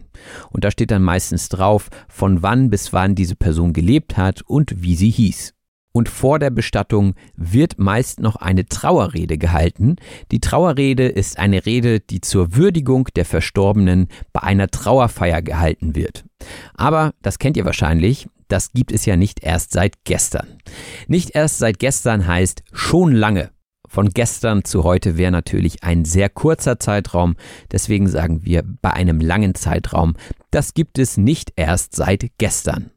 Und 0.52 0.64
da 0.64 0.70
steht 0.70 0.92
dann 0.92 1.02
meistens 1.02 1.50
drauf, 1.50 1.90
von 2.08 2.44
wann 2.44 2.70
bis 2.70 2.94
wann 2.94 3.16
diese 3.16 3.36
Person 3.36 3.74
gelebt 3.74 4.16
hat 4.16 4.44
und 4.44 4.84
wie 4.84 4.96
sie 4.96 5.10
hieß. 5.10 5.56
Und 5.92 6.08
vor 6.08 6.38
der 6.38 6.52
Bestattung 6.52 7.16
wird 7.36 7.80
meist 7.80 8.20
noch 8.20 8.36
eine 8.36 8.68
Trauerrede 8.68 9.40
gehalten. 9.40 9.96
Die 10.32 10.42
Trauerrede 10.42 11.08
ist 11.08 11.40
eine 11.40 11.66
Rede, 11.66 12.02
die 12.02 12.22
zur 12.22 12.56
Würdigung 12.56 13.08
der 13.16 13.26
Verstorbenen 13.26 14.10
bei 14.34 14.44
einer 14.44 14.68
Trauerfeier 14.68 15.42
gehalten 15.42 15.96
wird. 15.96 16.26
Aber, 16.76 17.14
das 17.22 17.40
kennt 17.40 17.58
ihr 17.58 17.66
wahrscheinlich, 17.66 18.28
das 18.48 18.72
gibt 18.74 18.91
es 18.91 19.06
ja 19.06 19.16
nicht 19.16 19.43
erst 19.43 19.72
seit 19.72 20.04
gestern. 20.04 20.60
Nicht 21.08 21.32
erst 21.36 21.60
seit 21.60 21.80
gestern 21.80 22.28
heißt 22.28 22.64
schon 22.72 23.14
lange. 23.14 23.52
Von 23.88 24.10
gestern 24.10 24.64
zu 24.64 24.84
heute 24.84 25.18
wäre 25.18 25.32
natürlich 25.32 25.84
ein 25.84 26.06
sehr 26.06 26.30
kurzer 26.30 26.80
Zeitraum, 26.80 27.36
deswegen 27.72 28.08
sagen 28.08 28.43
wir 28.43 28.64
bei 28.82 28.91
einem 28.91 29.22
langen 29.22 29.56
Zeitraum, 29.56 30.16
das 30.52 30.74
gibt 30.74 31.00
es 31.00 31.18
nicht 31.18 31.54
erst 31.56 31.96
seit 31.96 32.26
gestern. 32.38 32.91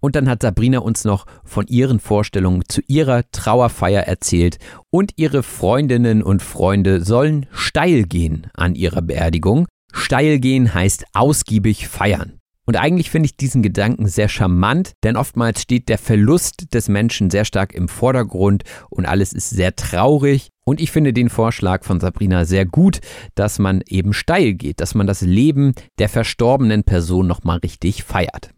Und 0.00 0.16
dann 0.16 0.28
hat 0.28 0.42
Sabrina 0.42 0.80
uns 0.80 1.04
noch 1.04 1.26
von 1.44 1.68
ihren 1.68 2.00
Vorstellungen 2.00 2.64
zu 2.68 2.82
ihrer 2.88 3.22
Trauerfeier 3.30 4.02
erzählt 4.02 4.58
und 4.90 5.12
ihre 5.16 5.44
Freundinnen 5.44 6.24
und 6.24 6.42
Freunde 6.42 7.04
sollen 7.04 7.46
steil 7.52 8.02
gehen 8.02 8.48
an 8.54 8.74
ihrer 8.74 9.00
Beerdigung. 9.00 9.68
Steil 9.92 10.40
gehen 10.40 10.74
heißt 10.74 11.04
ausgiebig 11.12 11.86
feiern. 11.86 12.41
Und 12.64 12.76
eigentlich 12.76 13.10
finde 13.10 13.26
ich 13.26 13.36
diesen 13.36 13.62
Gedanken 13.62 14.06
sehr 14.06 14.28
charmant, 14.28 14.92
denn 15.02 15.16
oftmals 15.16 15.62
steht 15.62 15.88
der 15.88 15.98
Verlust 15.98 16.72
des 16.74 16.88
Menschen 16.88 17.28
sehr 17.28 17.44
stark 17.44 17.74
im 17.74 17.88
Vordergrund 17.88 18.62
und 18.88 19.04
alles 19.04 19.32
ist 19.32 19.50
sehr 19.50 19.74
traurig. 19.74 20.50
Und 20.64 20.80
ich 20.80 20.92
finde 20.92 21.12
den 21.12 21.28
Vorschlag 21.28 21.82
von 21.84 21.98
Sabrina 21.98 22.44
sehr 22.44 22.64
gut, 22.64 23.00
dass 23.34 23.58
man 23.58 23.82
eben 23.88 24.12
steil 24.12 24.54
geht, 24.54 24.80
dass 24.80 24.94
man 24.94 25.08
das 25.08 25.22
Leben 25.22 25.72
der 25.98 26.08
verstorbenen 26.08 26.84
Person 26.84 27.26
nochmal 27.26 27.58
richtig 27.58 28.04
feiert. 28.04 28.50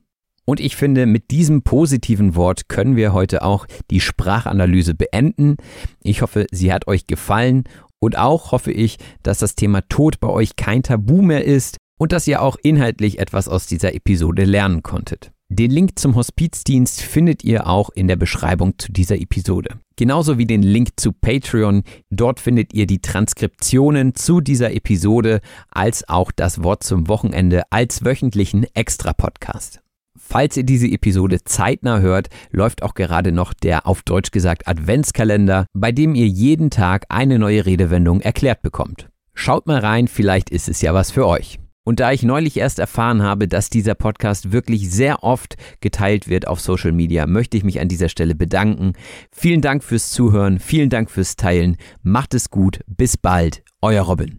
Und 0.45 0.61
ich 0.61 0.77
finde, 0.77 1.07
mit 1.07 1.31
diesem 1.31 1.63
positiven 1.63 2.35
Wort 2.35 2.69
können 2.69 2.97
wir 2.97 3.15
heute 3.15 3.43
auch 3.43 3.67
die 3.91 4.01
Sprachanalyse 4.01 4.95
beenden. 4.95 5.57
Ich 6.03 6.21
hoffe, 6.21 6.47
sie 6.51 6.71
hat 6.71 6.87
euch 6.87 7.07
gefallen 7.07 7.65
und 7.99 8.19
auch 8.19 8.53
hoffe 8.53 8.71
ich, 8.71 8.99
dass 9.23 9.39
das 9.39 9.55
Thema 9.55 9.81
Tod 9.89 10.21
bei 10.21 10.29
euch 10.29 10.57
kein 10.57 10.83
Tabu 10.83 11.23
mehr 11.23 11.47
ist 11.47 11.79
und 11.99 12.13
dass 12.13 12.27
ihr 12.27 12.43
auch 12.43 12.57
inhaltlich 12.63 13.19
etwas 13.19 13.49
aus 13.49 13.67
dieser 13.67 13.95
Episode 13.95 14.45
lernen 14.45 14.83
konntet. 14.83 15.33
Den 15.51 15.71
Link 15.71 15.99
zum 15.99 16.17
Hospizdienst 16.17 17.03
findet 17.03 17.45
ihr 17.45 17.67
auch 17.69 17.91
in 17.91 18.09
der 18.09 18.17
Beschreibung 18.17 18.79
zu 18.79 18.91
dieser 18.91 19.21
Episode. 19.21 19.79
Genauso 19.97 20.39
wie 20.39 20.47
den 20.47 20.63
Link 20.63 20.93
zu 20.97 21.13
Patreon. 21.13 21.83
Dort 22.11 22.41
findet 22.41 22.73
ihr 22.73 22.87
die 22.87 23.01
Transkriptionen 23.01 24.15
zu 24.15 24.41
dieser 24.41 24.73
Episode 24.73 25.41
als 25.71 26.09
auch 26.09 26.33
das 26.33 26.65
Wort 26.65 26.83
zum 26.83 27.09
Wochenende 27.09 27.63
als 27.71 28.05
wöchentlichen 28.05 28.67
Extra-Podcast. 28.75 29.81
Falls 30.19 30.57
ihr 30.57 30.65
diese 30.65 30.89
Episode 30.89 31.45
zeitnah 31.45 32.01
hört, 32.01 32.31
läuft 32.51 32.83
auch 32.83 32.95
gerade 32.95 33.31
noch 33.31 33.53
der 33.53 33.87
auf 33.87 34.03
Deutsch 34.03 34.31
gesagt 34.31 34.67
Adventskalender, 34.67 35.67
bei 35.75 35.93
dem 35.93 36.15
ihr 36.15 36.27
jeden 36.27 36.71
Tag 36.71 37.05
eine 37.11 37.39
neue 37.39 37.67
Redewendung 37.67 38.21
erklärt 38.21 38.63
bekommt. 38.63 39.09
Schaut 39.35 39.67
mal 39.67 39.79
rein, 39.79 40.09
vielleicht 40.09 40.51
ist 40.51 40.69
es 40.69 40.81
ja 40.81 40.95
was 40.95 41.11
für 41.11 41.27
euch. 41.27 41.59
Und 41.87 42.01
da 42.01 42.13
ich 42.13 42.23
neulich 42.23 42.57
erst 42.57 42.79
erfahren 42.79 43.23
habe, 43.23 43.47
dass 43.47 43.69
dieser 43.69 43.95
Podcast 43.95 44.53
wirklich 44.53 44.91
sehr 44.91 45.23
oft 45.23 45.57
geteilt 45.81 46.29
wird 46.29 46.49
auf 46.49 46.59
Social 46.61 46.93
Media, 46.93 47.27
möchte 47.27 47.59
ich 47.59 47.65
mich 47.65 47.79
an 47.79 47.89
dieser 47.89 48.09
Stelle 48.09 48.35
bedanken. 48.35 48.95
Vielen 49.31 49.61
Dank 49.61 49.85
fürs 49.85 50.11
Zuhören, 50.11 50.59
vielen 50.59 50.89
Dank 50.89 51.11
fürs 51.11 51.37
Teilen. 51.37 51.77
Macht 52.03 52.33
es 52.33 52.51
gut, 52.51 52.81
bis 52.87 53.19
bald, 53.19 53.63
euer 53.83 54.03
Robin. 54.03 54.39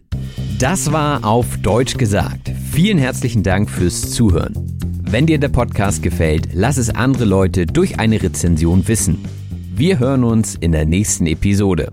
Das 0.58 0.90
war 0.90 1.24
auf 1.24 1.58
Deutsch 1.58 1.96
gesagt. 1.96 2.50
Vielen 2.72 2.98
herzlichen 2.98 3.44
Dank 3.44 3.70
fürs 3.70 4.10
Zuhören. 4.10 4.54
Wenn 5.02 5.26
dir 5.26 5.38
der 5.38 5.48
Podcast 5.48 6.02
gefällt, 6.02 6.48
lass 6.52 6.78
es 6.78 6.90
andere 6.90 7.26
Leute 7.26 7.66
durch 7.66 8.00
eine 8.00 8.20
Rezension 8.20 8.88
wissen. 8.88 9.24
Wir 9.72 10.00
hören 10.00 10.24
uns 10.24 10.56
in 10.56 10.72
der 10.72 10.84
nächsten 10.84 11.26
Episode. 11.26 11.92